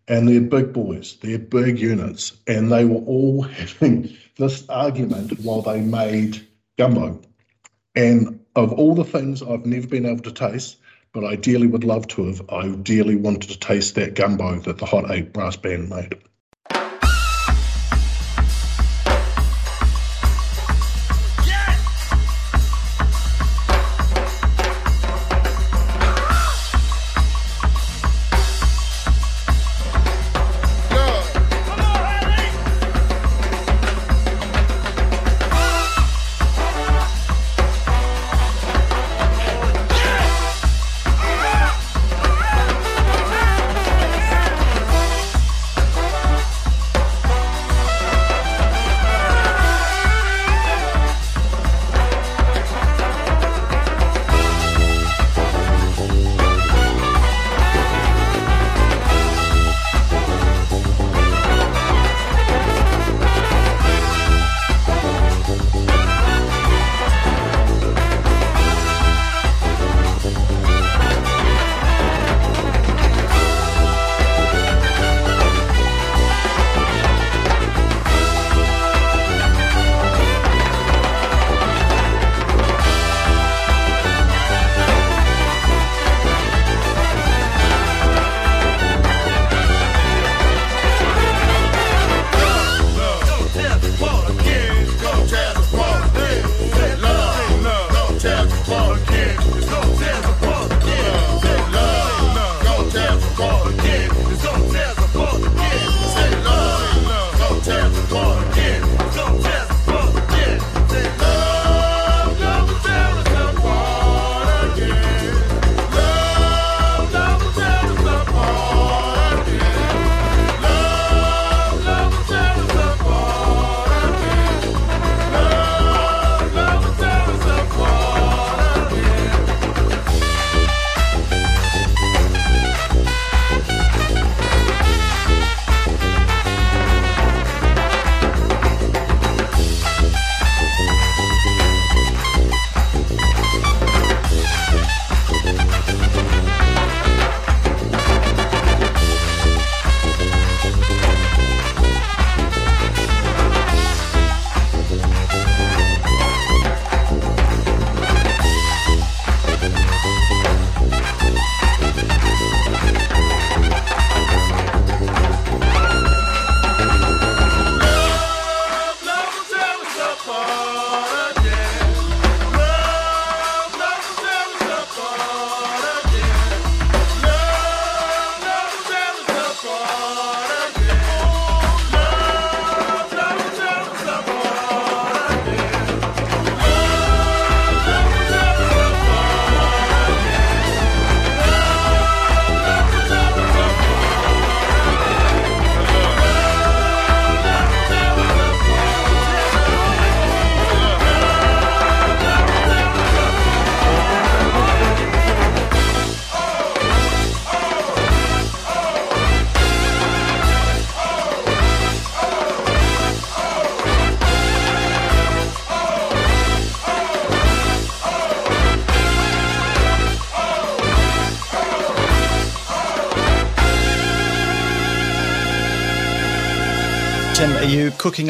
And 0.08 0.28
they're 0.28 0.40
big 0.40 0.72
boys, 0.72 1.16
they're 1.22 1.38
big 1.38 1.78
units, 1.78 2.36
and 2.46 2.72
they 2.72 2.84
were 2.84 3.02
all 3.02 3.42
having 3.42 4.16
this 4.36 4.68
argument 4.68 5.38
while 5.40 5.62
they 5.62 5.80
made 5.80 6.46
gumbo. 6.76 7.20
And 7.94 8.39
of 8.60 8.72
all 8.72 8.94
the 8.94 9.04
things 9.04 9.42
I've 9.42 9.66
never 9.66 9.86
been 9.86 10.06
able 10.06 10.22
to 10.22 10.32
taste, 10.32 10.78
but 11.12 11.24
I 11.24 11.36
dearly 11.36 11.66
would 11.66 11.84
love 11.84 12.06
to 12.08 12.26
have, 12.26 12.42
I 12.50 12.68
dearly 12.68 13.16
wanted 13.16 13.50
to 13.50 13.58
taste 13.58 13.96
that 13.96 14.14
gumbo 14.14 14.60
that 14.60 14.78
the 14.78 14.86
Hot 14.86 15.10
Eight 15.10 15.32
Brass 15.32 15.56
Band 15.56 15.90
made. 15.90 16.16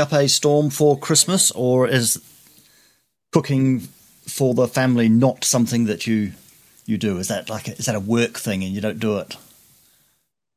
Up 0.00 0.12
a 0.12 0.28
storm 0.28 0.70
for 0.70 0.98
Christmas, 0.98 1.50
or 1.50 1.86
is 1.86 2.20
cooking 3.32 3.80
for 4.26 4.54
the 4.54 4.66
family 4.66 5.08
not 5.08 5.44
something 5.44 5.84
that 5.84 6.06
you 6.06 6.32
you 6.86 6.98
do? 6.98 7.18
Is 7.18 7.28
that 7.28 7.48
like 7.48 7.68
a, 7.68 7.72
is 7.72 7.86
that 7.86 7.94
a 7.94 8.00
work 8.00 8.38
thing 8.38 8.64
and 8.64 8.72
you 8.72 8.80
don't 8.80 8.98
do 8.98 9.18
it? 9.18 9.36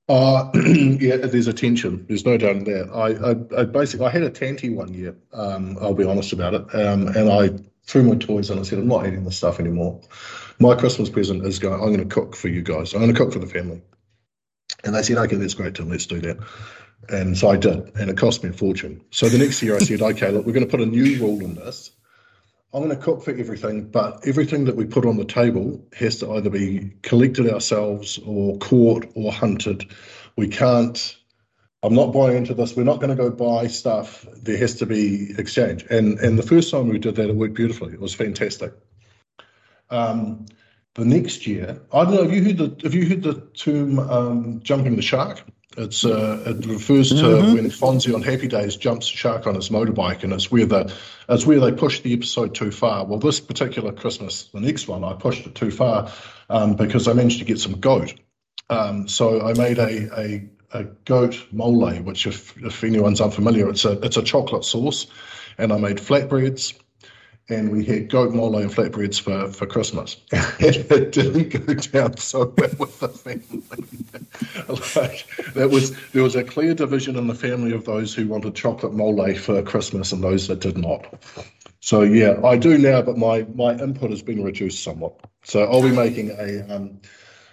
Uh, 0.09 0.51
yeah, 0.55 1.17
there's 1.17 1.47
a 1.47 1.53
tension. 1.53 2.05
There's 2.07 2.25
no 2.25 2.37
doubt 2.37 2.57
in 2.57 2.63
that. 2.65 2.89
I, 2.93 3.59
I, 3.59 3.61
I 3.61 3.65
basically 3.65 4.05
I 4.05 4.09
had 4.09 4.23
a 4.23 4.29
tanty 4.29 4.69
one 4.69 4.93
year. 4.93 5.15
Um, 5.31 5.77
I'll 5.79 5.93
be 5.93 6.03
honest 6.03 6.33
about 6.33 6.53
it. 6.53 6.75
Um, 6.75 7.07
and 7.07 7.31
I 7.31 7.49
threw 7.85 8.03
my 8.03 8.15
toys 8.15 8.49
and 8.49 8.65
said, 8.65 8.79
I'm 8.79 8.87
not 8.87 9.07
eating 9.07 9.23
this 9.23 9.37
stuff 9.37 9.59
anymore. 9.59 10.01
My 10.59 10.75
Christmas 10.75 11.09
present 11.09 11.45
is 11.45 11.59
going. 11.59 11.81
I'm 11.81 11.93
going 11.93 12.07
to 12.07 12.13
cook 12.13 12.35
for 12.35 12.47
you 12.47 12.61
guys. 12.61 12.93
I'm 12.93 13.01
going 13.01 13.13
to 13.13 13.17
cook 13.17 13.33
for 13.33 13.39
the 13.39 13.47
family. 13.47 13.81
And 14.83 14.93
they 14.93 15.03
said, 15.03 15.17
okay, 15.17 15.35
that's 15.37 15.53
great, 15.53 15.75
Tim. 15.75 15.89
Let's 15.89 16.05
do 16.05 16.19
that. 16.21 16.37
And 17.09 17.37
so 17.37 17.49
I 17.49 17.57
did, 17.57 17.91
and 17.95 18.09
it 18.09 18.17
cost 18.17 18.43
me 18.43 18.49
a 18.49 18.53
fortune. 18.53 19.01
So 19.11 19.27
the 19.27 19.37
next 19.37 19.61
year 19.61 19.75
I 19.75 19.79
said, 19.79 20.01
okay, 20.01 20.31
look, 20.31 20.45
we're 20.45 20.53
going 20.53 20.65
to 20.65 20.71
put 20.71 20.81
a 20.81 20.85
new 20.85 21.17
rule 21.19 21.41
in 21.41 21.55
this. 21.55 21.91
I'm 22.73 22.83
going 22.83 22.95
to 22.95 23.01
cook 23.01 23.23
for 23.23 23.31
everything, 23.31 23.89
but 23.89 24.25
everything 24.25 24.65
that 24.65 24.75
we 24.75 24.85
put 24.85 25.05
on 25.05 25.17
the 25.17 25.25
table 25.25 25.85
has 25.95 26.19
to 26.19 26.31
either 26.33 26.49
be 26.49 26.91
collected 27.03 27.47
ourselves 27.47 28.19
or 28.25 28.57
caught 28.57 29.05
or 29.15 29.31
hunted. 29.31 29.91
We 30.37 30.47
can't. 30.47 31.15
I'm 31.83 31.93
not 31.93 32.13
buying 32.13 32.37
into 32.37 32.55
this. 32.55 32.75
We're 32.75 32.83
not 32.83 32.99
going 32.99 33.15
to 33.15 33.21
go 33.21 33.29
buy 33.29 33.67
stuff. 33.67 34.25
There 34.41 34.57
has 34.57 34.75
to 34.75 34.87
be 34.87 35.35
exchange. 35.37 35.85
And 35.91 36.17
and 36.19 36.39
the 36.39 36.43
first 36.43 36.71
time 36.71 36.87
we 36.87 36.97
did 36.97 37.15
that, 37.15 37.29
it 37.29 37.35
worked 37.35 37.53
beautifully. 37.53 37.93
It 37.93 37.99
was 37.99 38.15
fantastic. 38.15 38.73
Um, 39.91 40.47
the 40.95 41.05
next 41.05 41.45
year, 41.45 41.79
I 41.91 42.05
don't 42.05 42.13
know. 42.15 42.23
Have 42.23 42.33
you 42.33 42.43
heard 42.43 42.57
the 42.57 42.75
Have 42.83 42.95
you 42.95 43.07
heard 43.07 43.21
the 43.21 43.41
term 43.53 43.99
um, 43.99 44.61
jumping 44.63 44.95
the 44.95 45.01
shark? 45.03 45.43
It's 45.77 46.05
uh, 46.05 46.43
it 46.45 46.65
refers 46.65 47.09
to 47.09 47.15
mm-hmm. 47.15 47.53
when 47.53 47.65
Fonzie 47.65 48.13
on 48.13 48.21
Happy 48.21 48.47
Days 48.47 48.75
jumps 48.75 49.11
a 49.11 49.15
shark 49.15 49.47
on 49.47 49.55
his 49.55 49.69
motorbike, 49.69 50.23
and 50.23 50.31
it's 50.31 50.51
where 50.51 50.65
the 50.65 50.93
it's 51.27 51.45
where 51.45 51.59
they 51.59 51.71
push 51.71 52.01
the 52.01 52.13
episode 52.13 52.53
too 52.53 52.71
far. 52.71 53.05
Well, 53.05 53.19
this 53.19 53.39
particular 53.39 53.91
Christmas, 53.91 54.49
the 54.53 54.59
next 54.59 54.87
one, 54.87 55.03
I 55.03 55.13
pushed 55.13 55.47
it 55.47 55.55
too 55.55 55.71
far 55.71 56.11
um, 56.49 56.75
because 56.75 57.07
I 57.07 57.13
managed 57.13 57.39
to 57.39 57.45
get 57.45 57.59
some 57.59 57.79
goat. 57.79 58.13
Um, 58.69 59.07
so 59.07 59.41
I 59.41 59.53
made 59.53 59.79
a, 59.79 60.19
a 60.19 60.49
a 60.73 60.83
goat 61.05 61.47
mole, 61.51 61.95
which 61.95 62.27
if 62.27 62.55
if 62.57 62.83
anyone's 62.83 63.21
unfamiliar, 63.21 63.69
it's 63.69 63.85
a 63.85 63.93
it's 64.01 64.17
a 64.17 64.23
chocolate 64.23 64.65
sauce, 64.65 65.07
and 65.57 65.73
I 65.73 65.77
made 65.77 65.97
flatbreads 65.97 66.73
and 67.49 67.71
we 67.71 67.83
had 67.83 68.09
goat 68.09 68.33
mole 68.33 68.57
and 68.57 68.71
flatbreads 68.71 69.19
for, 69.19 69.51
for 69.51 69.65
Christmas. 69.65 70.17
it 70.31 71.11
didn't 71.11 71.49
go 71.49 71.73
down 71.73 72.17
so 72.17 72.53
well 72.57 72.69
with 72.79 72.99
the 72.99 73.09
family. 73.09 73.63
like, 74.95 75.53
that 75.53 75.69
was 75.69 75.95
there 76.11 76.23
was 76.23 76.35
a 76.35 76.43
clear 76.43 76.73
division 76.73 77.17
in 77.17 77.27
the 77.27 77.35
family 77.35 77.73
of 77.73 77.85
those 77.85 78.13
who 78.13 78.27
wanted 78.27 78.55
chocolate 78.55 78.93
mole 78.93 79.33
for 79.35 79.61
Christmas 79.61 80.11
and 80.11 80.23
those 80.23 80.47
that 80.47 80.59
did 80.59 80.77
not. 80.77 81.21
So 81.81 82.01
yeah, 82.01 82.39
I 82.45 82.57
do 82.57 82.77
now, 82.77 83.01
but 83.01 83.17
my 83.17 83.45
my 83.53 83.73
input 83.73 84.11
has 84.11 84.21
been 84.21 84.43
reduced 84.43 84.83
somewhat. 84.83 85.19
So 85.43 85.63
I'll 85.65 85.83
be 85.83 85.91
making 85.91 86.31
a. 86.31 86.75
Um, 86.75 87.01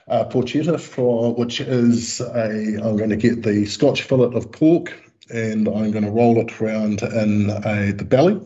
a 0.08 0.24
porchetta 0.24 0.80
for 0.80 1.32
which 1.36 1.60
is 1.60 2.20
a 2.20 2.48
I'm 2.82 2.96
going 2.96 3.10
to 3.10 3.16
get 3.16 3.44
the 3.44 3.64
Scotch 3.66 4.02
fillet 4.02 4.34
of 4.36 4.50
pork 4.50 4.92
and 5.32 5.68
I'm 5.68 5.92
going 5.92 6.04
to 6.04 6.10
roll 6.10 6.40
it 6.40 6.60
around 6.60 7.02
in 7.02 7.48
a 7.64 7.92
the 7.92 8.04
belly 8.04 8.40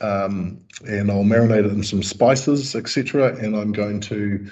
um, 0.00 0.58
and 0.86 1.10
I'll 1.10 1.24
marinate 1.24 1.66
it 1.66 1.72
in 1.72 1.82
some 1.82 2.02
spices, 2.02 2.74
etc. 2.74 3.36
And 3.36 3.54
I'm 3.56 3.72
going 3.72 4.00
to 4.00 4.48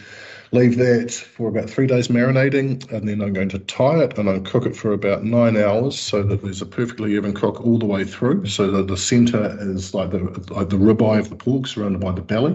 leave 0.52 0.76
that 0.78 1.12
for 1.12 1.48
about 1.48 1.68
three 1.68 1.86
days 1.86 2.08
marinating, 2.08 2.90
and 2.90 3.08
then 3.08 3.20
I'm 3.20 3.32
going 3.32 3.48
to 3.50 3.58
tie 3.58 4.02
it 4.02 4.18
and 4.18 4.28
I'll 4.28 4.40
cook 4.40 4.66
it 4.66 4.76
for 4.76 4.92
about 4.92 5.24
nine 5.24 5.56
hours 5.56 5.98
so 5.98 6.22
that 6.22 6.42
there's 6.42 6.62
a 6.62 6.66
perfectly 6.66 7.14
even 7.16 7.34
cook 7.34 7.64
all 7.64 7.78
the 7.78 7.86
way 7.86 8.04
through, 8.04 8.46
so 8.46 8.70
that 8.70 8.86
the 8.86 8.96
centre 8.96 9.56
is 9.60 9.94
like 9.94 10.10
the 10.10 10.20
like 10.50 10.70
the 10.70 10.76
ribeye 10.76 11.18
of 11.18 11.30
the 11.30 11.36
pork 11.36 11.66
surrounded 11.66 12.00
by 12.00 12.12
the 12.12 12.22
belly. 12.22 12.52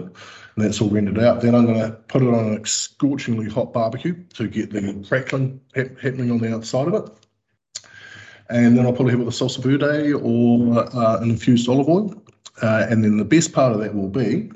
And 0.56 0.64
that's 0.64 0.80
all 0.80 0.88
rendered 0.88 1.18
out. 1.18 1.40
Then 1.40 1.54
I'm 1.56 1.66
going 1.66 1.80
to 1.80 1.90
put 1.90 2.22
it 2.22 2.28
on 2.28 2.54
a 2.54 2.60
scorchingly 2.60 3.48
hot 3.48 3.72
barbecue 3.72 4.22
to 4.34 4.46
get 4.46 4.70
the 4.70 5.04
crackling 5.08 5.60
happening 5.74 6.30
on 6.30 6.38
the 6.38 6.54
outside 6.54 6.86
of 6.86 6.94
it. 6.94 7.10
And 8.50 8.78
then 8.78 8.86
I'll 8.86 8.92
probably 8.92 9.12
have 9.12 9.20
it 9.20 9.24
with 9.24 9.40
a 9.40 9.44
salsa 9.44 9.58
verde 9.60 10.12
or 10.12 10.78
uh, 10.78 11.18
an 11.20 11.30
infused 11.30 11.68
olive 11.68 11.88
oil 11.88 12.23
uh, 12.62 12.86
and 12.88 13.02
then 13.02 13.16
the 13.16 13.24
best 13.24 13.52
part 13.52 13.72
of 13.72 13.80
that 13.80 13.94
will 13.94 14.08
be 14.08 14.50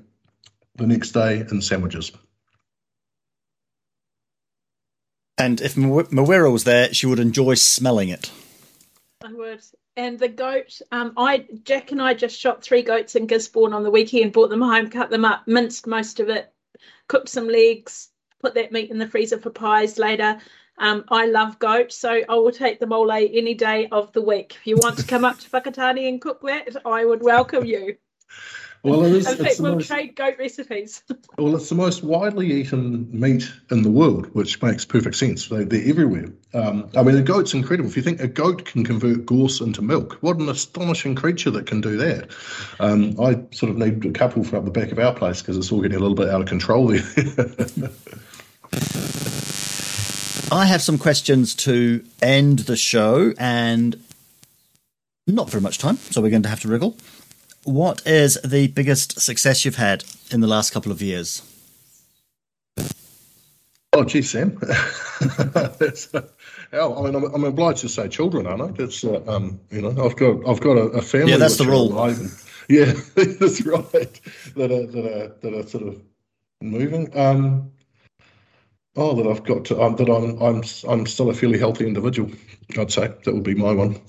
the 0.77 0.87
next 0.87 1.13
day 1.13 1.45
in 1.51 1.61
sandwiches. 1.61 2.13
And 5.37 5.61
if 5.61 5.75
Mawera 5.75 6.53
was 6.53 6.65
there, 6.65 6.93
she 6.93 7.07
would 7.07 7.21
enjoy 7.21 7.55
smelling 7.55 8.09
it. 8.09 8.31
I 9.25 9.33
would. 9.33 9.63
And 9.97 10.19
the 10.19 10.29
goat, 10.29 10.81
um, 10.93 11.13
I 11.17 11.47
Jack 11.65 11.91
and 11.91 12.01
I 12.01 12.15
just 12.15 12.39
shot 12.39 12.63
three 12.63 12.83
goats 12.83 13.17
in 13.17 13.27
Gisborne 13.27 13.73
on 13.73 13.83
the 13.83 13.91
weekend, 13.91 14.33
brought 14.33 14.51
them 14.51 14.61
home, 14.61 14.91
cut 14.91 15.11
them 15.11 15.25
up, 15.25 15.47
minced 15.47 15.87
most 15.87 16.21
of 16.21 16.29
it, 16.29 16.53
cooked 17.09 17.29
some 17.29 17.49
legs, 17.49 18.11
put 18.41 18.55
that 18.55 18.73
meat 18.73 18.91
in 18.91 18.99
the 18.99 19.09
freezer 19.09 19.39
for 19.39 19.51
pies 19.51 19.99
later. 19.99 20.39
Um, 20.79 21.05
I 21.09 21.27
love 21.27 21.59
goat, 21.59 21.93
so 21.93 22.21
I 22.29 22.35
will 22.35 22.53
take 22.53 22.81
the 22.81 22.87
mole 22.87 23.11
any 23.11 23.55
day 23.55 23.89
of 23.91 24.13
the 24.13 24.23
week. 24.23 24.57
If 24.61 24.67
you 24.67 24.77
want 24.77 24.99
to 24.99 25.07
come 25.07 25.25
up 25.25 25.39
to 25.41 25.51
Whakatane 25.51 26.09
and 26.09 26.21
cook 26.21 26.41
that, 26.43 26.77
I 26.85 27.05
would 27.05 27.23
welcome 27.23 27.65
you. 27.65 27.97
Well, 28.85 29.05
it 29.05 29.13
is. 29.13 29.29
In 29.29 29.45
fact, 29.45 29.59
we'll 29.59 29.75
most, 29.75 29.89
trade 29.89 30.15
goat 30.15 30.37
recipes. 30.39 31.03
well, 31.39 31.57
it's 31.57 31.69
the 31.69 31.75
most 31.75 32.05
widely 32.05 32.53
eaten 32.53 33.09
meat 33.11 33.51
in 33.71 33.83
the 33.83 33.91
world, 33.91 34.27
which 34.35 34.63
makes 34.63 34.85
perfect 34.85 35.17
sense. 35.17 35.49
They, 35.49 35.57
are 35.57 35.91
everywhere. 35.91 36.27
Um, 36.55 36.89
I 36.97 37.03
mean, 37.03 37.17
a 37.17 37.23
goat's 37.23 37.55
incredible. 37.55 37.91
If 37.91 37.97
you 37.97 38.03
think 38.03 38.21
a 38.21 38.29
goat 38.29 38.65
can 38.65 38.85
convert 38.85 39.27
gorse 39.27 39.61
into 39.61 39.83
milk, 39.83 40.19
what 40.21 40.37
an 40.37 40.49
astonishing 40.49 41.17
creature 41.17 41.51
that 41.51 41.67
can 41.67 41.81
do 41.81 41.97
that. 41.97 42.31
Um, 42.79 43.21
I 43.21 43.43
sort 43.53 43.71
of 43.71 43.79
need 43.79 44.05
a 44.05 44.13
couple 44.13 44.45
for 44.45 44.57
up 44.57 44.65
the 44.65 44.71
back 44.71 44.93
of 44.93 44.99
our 45.01 45.13
place 45.13 45.43
because 45.43 45.57
it's 45.57 45.73
all 45.73 45.81
getting 45.81 45.99
a 45.99 46.01
little 46.01 46.17
bit 46.17 46.29
out 46.29 46.41
of 46.41 46.47
control 46.47 46.87
there. 46.87 47.03
I 50.51 50.65
have 50.65 50.81
some 50.81 50.97
questions 50.97 51.55
to 51.57 52.03
end 52.23 52.61
the 52.61 52.77
show, 52.77 53.35
and 53.39 54.03
not 55.27 55.51
very 55.51 55.61
much 55.61 55.79
time, 55.79 55.97
so 55.97 56.23
we're 56.23 56.31
going 56.31 56.43
to 56.45 56.49
have 56.49 56.61
to 56.61 56.69
wriggle. 56.69 56.97
What 57.65 58.01
is 58.07 58.39
the 58.43 58.69
biggest 58.69 59.21
success 59.21 59.65
you've 59.65 59.77
had 59.77 60.05
in 60.31 60.41
the 60.41 60.47
last 60.47 60.71
couple 60.73 60.91
of 60.91 61.03
years? 61.03 61.43
Oh, 63.93 64.05
gee, 64.05 64.23
Sam. 64.23 64.59
uh, 64.63 65.69
I 66.73 67.03
mean, 67.03 67.15
I'm, 67.15 67.25
I'm, 67.35 67.45
obliged 67.45 67.81
to 67.81 67.89
say 67.89 68.09
children, 68.09 68.47
aren't 68.47 68.63
I? 68.63 68.67
That's, 68.69 69.05
uh, 69.05 69.23
um, 69.27 69.61
you 69.71 69.83
know, 69.83 69.91
I've 70.03 70.17
got, 70.17 70.49
I've 70.49 70.61
got 70.61 70.79
a, 70.79 70.83
a 70.83 71.03
family. 71.03 71.33
Yeah, 71.33 71.39
that's 71.39 71.57
the 71.57 71.67
rule. 71.67 71.93
Yeah, 72.71 72.93
that's 73.15 73.65
right. 73.65 74.21
That 74.55 74.71
are, 74.71 74.87
that 74.87 75.07
are, 75.07 75.29
that 75.41 75.55
are 75.55 75.67
sort 75.67 75.85
of 75.85 76.03
moving. 76.61 77.17
Um, 77.19 77.73
Oh, 79.01 79.15
that 79.15 79.31
I've 79.31 79.45
got 79.45 79.65
to, 79.67 79.81
um, 79.81 79.95
that 79.95 80.11
I'm 80.11 80.43
I'm 80.43 80.65
I'm 80.89 81.07
still 81.07 81.31
a 81.31 81.35
fairly 81.35 81.57
healthy 81.57 81.87
individual. 81.87 82.33
I'd 82.77 82.91
say 82.91 83.07
that 83.07 83.33
would 83.33 83.45
be 83.45 83.55
my 83.55 83.73
one. 83.73 84.01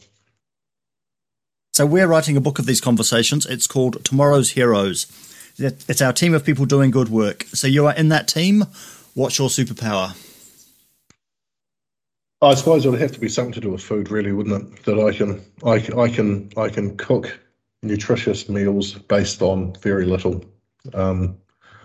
So 1.73 1.85
we're 1.85 2.07
writing 2.07 2.35
a 2.35 2.41
book 2.41 2.57
of 2.57 2.65
these 2.65 2.81
conversations. 2.81 3.45
It's 3.45 3.67
called 3.67 4.03
Tomorrow's 4.03 4.49
Heroes. 4.49 5.05
It's 5.59 6.01
our 6.01 6.11
team 6.11 6.33
of 6.33 6.43
people 6.43 6.65
doing 6.65 6.89
good 6.89 7.09
work. 7.09 7.43
So 7.53 7.67
you 7.67 7.85
are 7.85 7.93
in 7.93 8.09
that 8.09 8.27
team. 8.27 8.65
What's 9.13 9.37
your 9.37 9.49
superpower? 9.49 10.17
I 12.41 12.55
suppose 12.55 12.83
it 12.83 12.89
would 12.89 12.99
have 12.99 13.11
to 13.11 13.19
be 13.19 13.29
something 13.29 13.53
to 13.53 13.61
do 13.61 13.69
with 13.69 13.83
food, 13.83 14.09
really, 14.09 14.31
wouldn't 14.31 14.73
it? 14.73 14.85
That 14.85 14.97
I 14.97 15.15
can 15.15 15.45
I, 15.63 16.01
I 16.01 16.09
can 16.09 16.49
I 16.57 16.67
can 16.69 16.97
cook 16.97 17.39
nutritious 17.83 18.49
meals 18.49 18.93
based 18.93 19.43
on 19.43 19.75
very 19.81 20.05
little. 20.05 20.43
Um, 20.95 21.37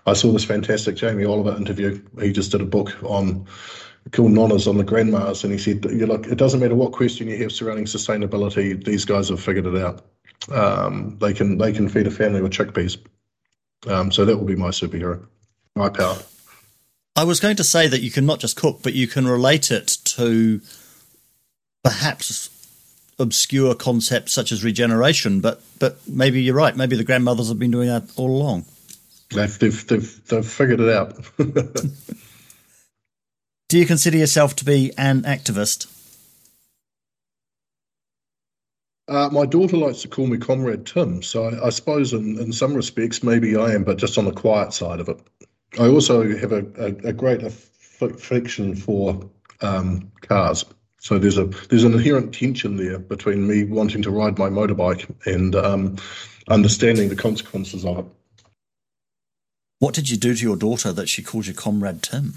I 0.06 0.12
saw 0.12 0.32
this 0.32 0.44
fantastic 0.44 0.96
Jamie 0.96 1.24
Oliver 1.24 1.56
interview. 1.56 2.02
He 2.20 2.32
just 2.32 2.52
did 2.52 2.60
a 2.60 2.66
book 2.66 2.94
on 3.02 3.46
called 4.12 4.32
Nonnas 4.32 4.68
on 4.68 4.76
the 4.76 4.84
grandmas, 4.84 5.44
and 5.44 5.52
he 5.52 5.58
said, 5.58 5.84
you 5.86 6.06
look, 6.06 6.26
it 6.26 6.36
doesn't 6.36 6.60
matter 6.60 6.74
what 6.74 6.92
question 6.92 7.28
you 7.28 7.38
have 7.42 7.52
surrounding 7.52 7.86
sustainability, 7.86 8.82
these 8.84 9.04
guys 9.04 9.30
have 9.30 9.42
figured 9.42 9.66
it 9.66 9.76
out. 9.76 10.02
Um, 10.50 11.16
they 11.20 11.32
can 11.32 11.56
they 11.56 11.72
can 11.72 11.88
feed 11.88 12.06
a 12.06 12.10
family 12.10 12.42
with 12.42 12.52
chickpeas. 12.52 12.98
Um, 13.86 14.12
so 14.12 14.24
that 14.24 14.36
will 14.36 14.44
be 14.44 14.56
my 14.56 14.68
superhero, 14.68 15.26
my 15.74 15.88
power. 15.88 16.18
I 17.16 17.24
was 17.24 17.40
going 17.40 17.56
to 17.56 17.64
say 17.64 17.86
that 17.86 18.02
you 18.02 18.10
can 18.10 18.26
not 18.26 18.40
just 18.40 18.56
cook, 18.56 18.80
but 18.82 18.92
you 18.92 19.06
can 19.06 19.26
relate 19.26 19.70
it 19.70 19.86
to 20.04 20.60
perhaps 21.82 22.50
obscure 23.18 23.74
concepts 23.74 24.32
such 24.32 24.52
as 24.52 24.64
regeneration. 24.64 25.40
But 25.40 25.62
but 25.78 26.06
maybe 26.06 26.42
you're 26.42 26.54
right. 26.54 26.76
Maybe 26.76 26.96
the 26.96 27.04
grandmothers 27.04 27.48
have 27.48 27.58
been 27.58 27.70
doing 27.70 27.88
that 27.88 28.10
all 28.16 28.30
along. 28.30 28.66
They've 29.30 29.58
they've 29.58 29.86
they've, 29.86 30.28
they've 30.28 30.46
figured 30.46 30.80
it 30.80 30.90
out. 30.90 31.18
Do 33.68 33.78
you 33.78 33.86
consider 33.86 34.18
yourself 34.18 34.54
to 34.56 34.64
be 34.64 34.92
an 34.96 35.22
activist? 35.22 35.90
Uh, 39.06 39.28
my 39.30 39.44
daughter 39.44 39.76
likes 39.76 40.02
to 40.02 40.08
call 40.08 40.26
me 40.26 40.38
Comrade 40.38 40.86
Tim, 40.86 41.22
so 41.22 41.44
I, 41.44 41.66
I, 41.66 41.70
suppose 41.70 42.14
in, 42.14 42.38
in 42.38 42.52
some 42.52 42.72
respects 42.72 43.22
maybe 43.22 43.54
I 43.54 43.72
am, 43.72 43.84
but 43.84 43.98
just 43.98 44.16
on 44.16 44.24
the 44.24 44.32
quiet 44.32 44.72
side 44.72 44.98
of 45.00 45.10
it. 45.10 45.20
I 45.78 45.88
also 45.88 46.36
have 46.36 46.52
a, 46.52 46.64
a, 46.78 47.08
a 47.08 47.12
great 47.12 47.42
affection 47.42 48.74
for 48.74 49.28
um, 49.60 50.10
cars, 50.22 50.64
So 50.98 51.18
there's 51.18 51.38
a 51.38 51.44
there's 51.44 51.84
an 51.84 51.92
inherent 51.92 52.34
tension 52.34 52.76
there 52.76 52.98
between 52.98 53.46
me 53.46 53.64
wanting 53.64 54.02
to 54.02 54.10
ride 54.10 54.38
my 54.38 54.48
motorbike 54.48 55.06
and 55.26 55.54
um, 55.54 55.96
understanding 56.48 57.08
the 57.08 57.16
consequences 57.16 57.84
of 57.84 57.98
it. 57.98 58.06
What 59.78 59.94
did 59.94 60.10
you 60.10 60.16
do 60.16 60.34
to 60.34 60.42
your 60.42 60.56
daughter 60.56 60.92
that 60.92 61.08
she 61.08 61.22
called 61.22 61.46
you 61.46 61.54
Comrade 61.54 62.02
Tim? 62.02 62.34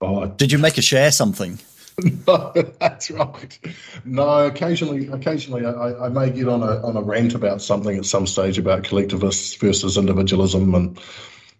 Oh, 0.00 0.26
Did 0.26 0.50
you 0.50 0.58
make 0.58 0.76
her 0.76 0.82
share 0.82 1.12
something? 1.12 1.60
no, 2.26 2.52
that's 2.80 3.10
right. 3.10 3.58
No, 4.04 4.46
occasionally, 4.46 5.08
occasionally, 5.08 5.64
I, 5.64 6.06
I 6.06 6.08
may 6.08 6.30
get 6.30 6.48
on 6.48 6.62
a 6.62 6.82
on 6.82 6.96
a 6.96 7.02
rant 7.02 7.34
about 7.34 7.60
something 7.60 7.96
at 7.98 8.06
some 8.06 8.26
stage 8.26 8.58
about 8.58 8.82
collectivists 8.82 9.54
versus 9.56 9.96
individualism, 9.98 10.74
and 10.74 10.98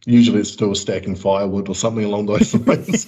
usually 0.06 0.40
it's 0.40 0.50
still 0.50 0.74
stacking 0.74 1.14
firewood 1.14 1.68
or 1.68 1.74
something 1.74 2.04
along 2.04 2.26
those 2.26 2.54
lines. 2.66 3.04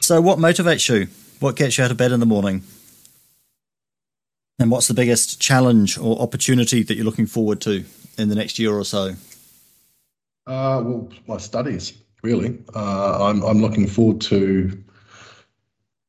So, 0.00 0.20
what 0.20 0.38
motivates 0.38 0.88
you? 0.88 1.08
What 1.40 1.56
gets 1.56 1.76
you 1.76 1.84
out 1.84 1.90
of 1.90 1.96
bed 1.96 2.12
in 2.12 2.20
the 2.20 2.26
morning? 2.26 2.62
And 4.58 4.70
what's 4.70 4.88
the 4.88 4.94
biggest 4.94 5.40
challenge 5.40 5.98
or 5.98 6.18
opportunity 6.20 6.82
that 6.82 6.94
you're 6.94 7.04
looking 7.04 7.26
forward 7.26 7.60
to 7.62 7.84
in 8.18 8.28
the 8.28 8.34
next 8.34 8.58
year 8.58 8.72
or 8.72 8.84
so? 8.84 9.14
Uh, 10.46 10.82
well, 10.84 11.08
my 11.26 11.38
studies, 11.38 11.94
really. 12.22 12.58
Uh, 12.74 13.28
I'm, 13.28 13.42
I'm 13.42 13.60
looking 13.60 13.86
forward 13.86 14.20
to 14.22 14.82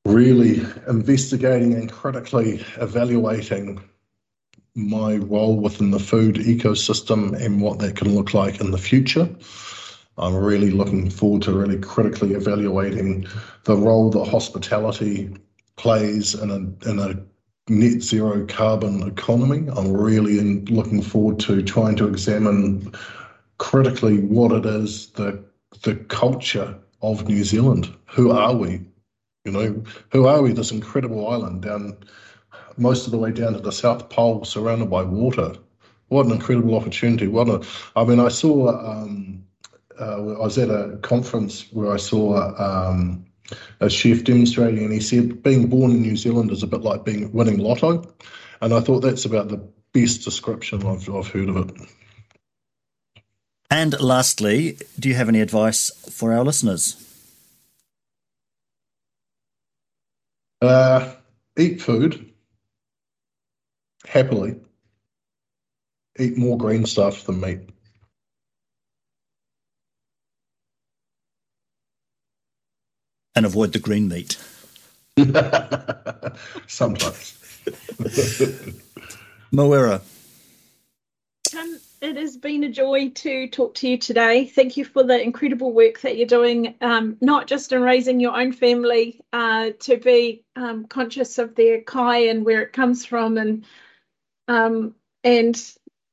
really 0.05 0.61
investigating 0.87 1.73
and 1.73 1.91
critically 1.91 2.63
evaluating 2.77 3.81
my 4.75 5.15
role 5.15 5.57
within 5.57 5.91
the 5.91 5.99
food 5.99 6.35
ecosystem 6.35 7.33
and 7.43 7.61
what 7.61 7.79
that 7.79 7.95
can 7.95 8.13
look 8.13 8.33
like 8.33 8.61
in 8.61 8.71
the 8.71 8.77
future. 8.77 9.27
I'm 10.19 10.35
really 10.35 10.71
looking 10.71 11.09
forward 11.09 11.41
to 11.43 11.51
really 11.51 11.79
critically 11.79 12.33
evaluating 12.33 13.27
the 13.65 13.75
role 13.75 14.09
that 14.11 14.25
hospitality 14.25 15.35
plays 15.75 16.35
in 16.35 16.49
a, 16.51 16.89
in 16.89 16.99
a 16.99 17.19
net 17.69 18.01
zero 18.01 18.45
carbon 18.45 19.07
economy. 19.07 19.67
I'm 19.75 19.93
really 19.93 20.39
in, 20.39 20.65
looking 20.65 21.01
forward 21.01 21.39
to 21.41 21.61
trying 21.63 21.95
to 21.97 22.07
examine 22.07 22.93
critically 23.57 24.19
what 24.19 24.51
it 24.51 24.65
is 24.65 25.07
the 25.11 25.43
the 25.83 25.95
culture 25.95 26.75
of 27.01 27.27
New 27.27 27.43
Zealand. 27.43 27.93
Who 28.07 28.31
are 28.31 28.55
we? 28.55 28.81
You 29.45 29.51
know, 29.51 29.83
who 30.11 30.27
are 30.27 30.41
we? 30.41 30.53
This 30.53 30.71
incredible 30.71 31.29
island 31.29 31.61
down 31.61 31.97
most 32.77 33.05
of 33.05 33.11
the 33.11 33.17
way 33.17 33.31
down 33.31 33.53
to 33.53 33.59
the 33.59 33.71
South 33.71 34.09
Pole, 34.09 34.45
surrounded 34.45 34.89
by 34.89 35.03
water. 35.03 35.53
What 36.09 36.25
an 36.25 36.31
incredible 36.31 36.75
opportunity! 36.75 37.27
What 37.27 37.49
a, 37.49 37.65
I 37.95 38.03
mean, 38.05 38.19
I 38.19 38.29
saw. 38.29 38.69
Um, 38.69 39.43
uh, 39.99 40.17
I 40.17 40.39
was 40.39 40.59
at 40.59 40.69
a 40.69 40.97
conference 41.01 41.73
where 41.73 41.91
I 41.91 41.97
saw 41.97 42.53
um, 42.59 43.25
a 43.79 43.89
chef 43.89 44.23
demonstrating, 44.23 44.83
and 44.83 44.93
he 44.93 44.99
said, 44.99 45.43
"Being 45.43 45.67
born 45.67 45.91
in 45.91 46.01
New 46.01 46.17
Zealand 46.17 46.51
is 46.51 46.63
a 46.63 46.67
bit 46.67 46.81
like 46.81 47.05
being 47.05 47.31
winning 47.31 47.59
lotto," 47.59 48.03
and 48.61 48.73
I 48.73 48.79
thought 48.81 49.01
that's 49.01 49.25
about 49.25 49.49
the 49.49 49.67
best 49.93 50.23
description 50.23 50.85
I've, 50.85 51.09
I've 51.09 51.27
heard 51.27 51.49
of 51.49 51.57
it. 51.57 51.75
And 53.69 53.99
lastly, 53.99 54.77
do 54.99 55.09
you 55.09 55.15
have 55.15 55.29
any 55.29 55.41
advice 55.41 55.91
for 56.09 56.33
our 56.33 56.43
listeners? 56.43 57.03
Uh, 60.61 61.13
eat 61.57 61.81
food 61.81 62.33
happily. 64.07 64.55
Eat 66.19 66.37
more 66.37 66.57
green 66.57 66.85
stuff 66.85 67.25
than 67.25 67.39
meat. 67.39 67.69
And 73.37 73.45
avoid 73.45 73.71
the 73.71 73.77
green 73.77 74.07
meat. 74.07 74.35
Sometimes. 76.67 77.37
Moira, 79.51 80.01
Um, 81.55 81.79
it 82.01 82.17
has 82.17 82.35
been 82.35 82.63
a 82.63 82.69
joy 82.69 83.09
to 83.09 83.47
talk 83.49 83.75
to 83.75 83.89
you 83.89 83.99
today. 83.99 84.47
Thank 84.47 84.75
you 84.75 84.85
for 84.85 85.03
the 85.03 85.21
incredible 85.21 85.71
work 85.71 86.01
that 86.01 86.17
you're 86.17 86.25
doing, 86.25 86.73
um, 86.81 87.17
not 87.21 87.45
just 87.45 87.71
in 87.73 87.83
raising 87.83 88.19
your 88.19 88.35
own 88.35 88.53
family, 88.53 89.21
uh, 89.31 89.69
to 89.81 89.97
be 89.97 90.43
um, 90.55 90.87
conscious 90.87 91.37
of 91.37 91.53
their 91.53 91.81
kai 91.81 92.29
and 92.29 92.43
where 92.43 92.63
it 92.63 92.73
comes 92.73 93.05
from, 93.05 93.37
and 93.37 93.65
um, 94.47 94.95
and 95.23 95.63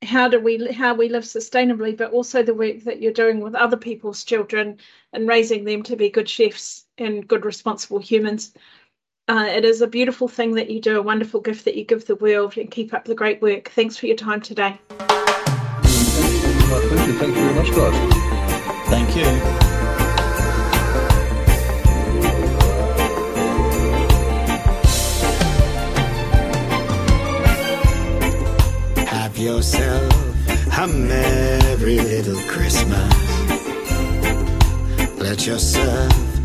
how 0.03 0.27
do 0.27 0.39
we 0.39 0.71
how 0.71 0.93
we 0.93 1.09
live 1.09 1.23
sustainably, 1.23 1.97
but 1.97 2.11
also 2.11 2.43
the 2.43 2.53
work 2.53 2.83
that 2.83 3.01
you're 3.01 3.11
doing 3.11 3.39
with 3.39 3.55
other 3.55 3.77
people's 3.77 4.23
children 4.23 4.77
and 5.11 5.27
raising 5.27 5.63
them 5.63 5.81
to 5.81 5.95
be 5.95 6.11
good 6.11 6.29
chefs 6.29 6.84
and 6.97 7.27
good 7.27 7.45
responsible 7.45 7.99
humans. 7.99 8.53
Uh, 9.27 9.47
it 9.49 9.65
is 9.65 9.81
a 9.81 9.87
beautiful 9.87 10.27
thing 10.27 10.53
that 10.55 10.69
you 10.69 10.79
do, 10.79 10.99
a 10.99 11.01
wonderful 11.01 11.41
gift 11.41 11.65
that 11.65 11.75
you 11.75 11.83
give 11.83 12.05
the 12.05 12.15
world, 12.15 12.57
and 12.57 12.69
keep 12.69 12.93
up 12.93 13.05
the 13.05 13.15
great 13.15 13.41
work. 13.41 13.69
Thanks 13.69 13.97
for 13.97 14.05
your 14.05 14.15
time 14.15 14.39
today. 14.41 14.77
Thank 16.67 17.07
you. 17.07 17.13
Thank 17.13 17.35
you 17.35 17.41
very 17.41 17.53
much, 17.55 17.71
guys. 17.71 17.95
thank 18.89 19.15
you. 19.15 19.25
Have 29.05 29.37
yourself 29.37 30.13
a 30.77 30.87
merry 30.87 31.99
little 31.99 32.39
Christmas. 32.47 33.13
Let 35.17 35.47
yourself 35.47 36.44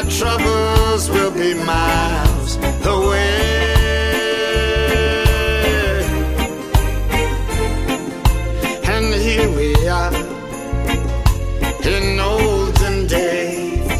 our 0.00 0.10
troubles 0.10 1.10
will 1.10 1.30
be 1.32 1.52
miles 1.52 2.56
away. 2.86 3.66
And 8.84 9.14
here 9.14 9.50
we 9.50 9.74
are 9.88 10.14
in 11.84 12.18
olden 12.18 13.06
days, 13.06 13.90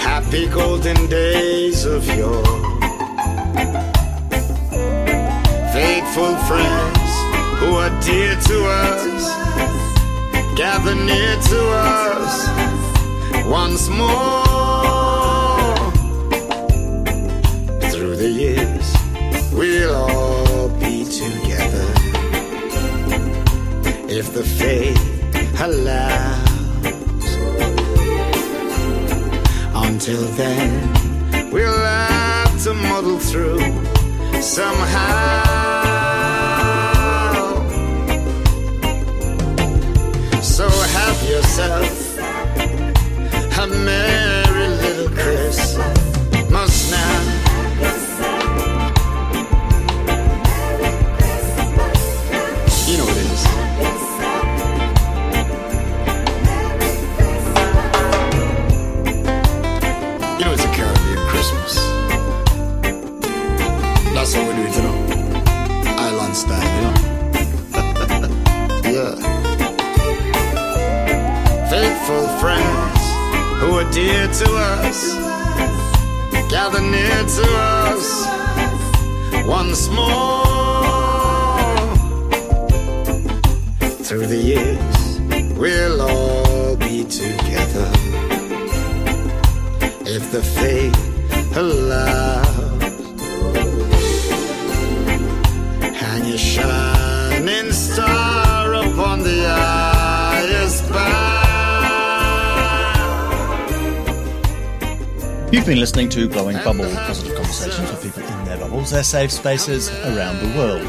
happy 0.00 0.48
golden 0.48 1.06
days 1.06 1.84
of 1.84 2.04
yore. 2.16 2.42
faithful 5.72 6.34
friends 6.48 7.10
who 7.60 7.68
are 7.82 7.94
dear 8.00 8.34
to 8.48 8.56
us 8.66 9.24
gather 10.56 10.96
near 10.96 11.36
to 11.50 11.60
us 11.70 12.69
once 13.50 13.88
more. 13.88 14.46
Through 17.90 18.14
the 18.14 18.30
years, 18.30 18.86
we'll 19.52 19.94
all 19.94 20.68
be 20.78 21.04
together 21.04 21.88
if 24.08 24.32
the 24.32 24.44
fate 24.44 24.96
allows. 25.60 26.48
Until 29.74 30.22
then, 30.42 31.50
we'll 31.50 31.84
have 31.84 32.62
to 32.62 32.72
muddle 32.72 33.18
through 33.18 33.60
somehow. 34.40 35.50
So 40.40 40.68
have 40.68 41.22
yourself 41.28 41.89
a 43.60 43.66
merry 43.66 44.68
little 44.68 45.10
Christmas 45.10 46.90
now. 46.90 47.49
Listening 106.06 106.28
to 106.28 106.32
Blowing 106.32 106.56
Bubble, 106.64 106.90
positive 106.94 107.36
conversations 107.36 107.90
with 107.90 108.02
people 108.02 108.22
in 108.22 108.44
their 108.46 108.56
bubbles, 108.56 108.90
their 108.90 109.02
safe 109.02 109.30
spaces 109.30 109.90
around 109.90 110.38
the 110.38 110.56
world. 110.56 110.88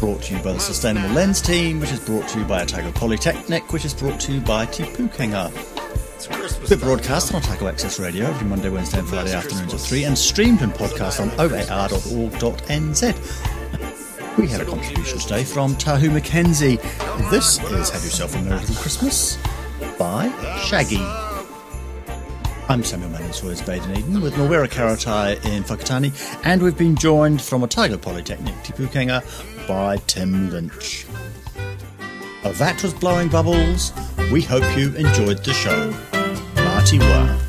Brought 0.00 0.22
to 0.22 0.36
you 0.36 0.42
by 0.42 0.54
the 0.54 0.58
Sustainable 0.58 1.10
Lens 1.10 1.42
team, 1.42 1.80
which 1.80 1.92
is 1.92 2.00
brought 2.00 2.26
to 2.28 2.38
you 2.38 2.46
by 2.46 2.62
Otago 2.62 2.92
Polytechnic, 2.92 3.74
which 3.74 3.84
is 3.84 3.92
brought 3.92 4.18
to 4.20 4.32
you 4.32 4.40
by 4.40 4.64
Te 4.64 4.84
Pūkenga. 4.84 5.50
We're 6.70 6.78
broadcast 6.78 7.34
on 7.34 7.42
Otago 7.42 7.68
Access 7.68 8.00
Radio 8.00 8.24
every 8.24 8.48
Monday, 8.48 8.70
Wednesday, 8.70 9.00
and 9.00 9.08
Friday 9.08 9.34
afternoons 9.34 9.74
at 9.74 9.80
3 9.80 10.04
and 10.04 10.16
streamed 10.16 10.62
and 10.62 10.72
podcast 10.72 11.20
on 11.20 11.28
oar.org.nz. 11.38 13.04
We 14.38 14.48
had 14.48 14.60
a 14.62 14.64
contribution 14.64 15.18
today 15.18 15.44
from 15.44 15.74
Tahu 15.74 16.08
McKenzie. 16.08 16.80
This 17.30 17.58
is 17.72 17.90
Have 17.90 18.02
Yourself 18.04 18.34
a 18.36 18.38
Merry 18.40 18.60
Little 18.60 18.76
Christmas 18.76 19.36
by 19.98 20.30
Shaggy. 20.64 21.29
I'm 22.70 22.84
Samuel 22.84 23.12
is 23.16 23.62
Bay 23.62 23.80
Dunedin, 23.80 24.20
with 24.20 24.34
Mawera 24.34 24.68
Karatai 24.68 25.44
in 25.44 25.64
Whakatane, 25.64 26.12
and 26.44 26.62
we've 26.62 26.78
been 26.78 26.94
joined 26.94 27.42
from 27.42 27.64
Otago 27.64 27.98
Polytechnic, 27.98 28.54
Te 28.62 28.72
Pūkenga, 28.72 29.66
by 29.66 29.96
Tim 30.06 30.50
Lynch. 30.50 31.04
Oh, 32.44 32.52
that 32.52 32.80
was 32.80 32.94
Blowing 32.94 33.28
Bubbles. 33.28 33.92
We 34.30 34.42
hope 34.42 34.62
you 34.78 34.94
enjoyed 34.94 35.42
the 35.42 35.52
show. 35.52 35.92
Marty 36.62 37.00
Wa. 37.00 37.40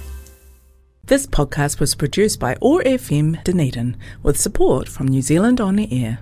This 1.03 1.28
podcast 1.28 1.80
was 1.80 1.93
produced 1.93 2.39
by 2.39 2.57
OAR 2.59 2.82
FM 2.82 3.43
Dunedin 3.43 3.97
with 4.24 4.39
support 4.39 4.89
from 4.89 5.07
New 5.07 5.22
Zealand 5.22 5.61
On 5.61 5.76
the 5.76 6.03
Air. 6.03 6.22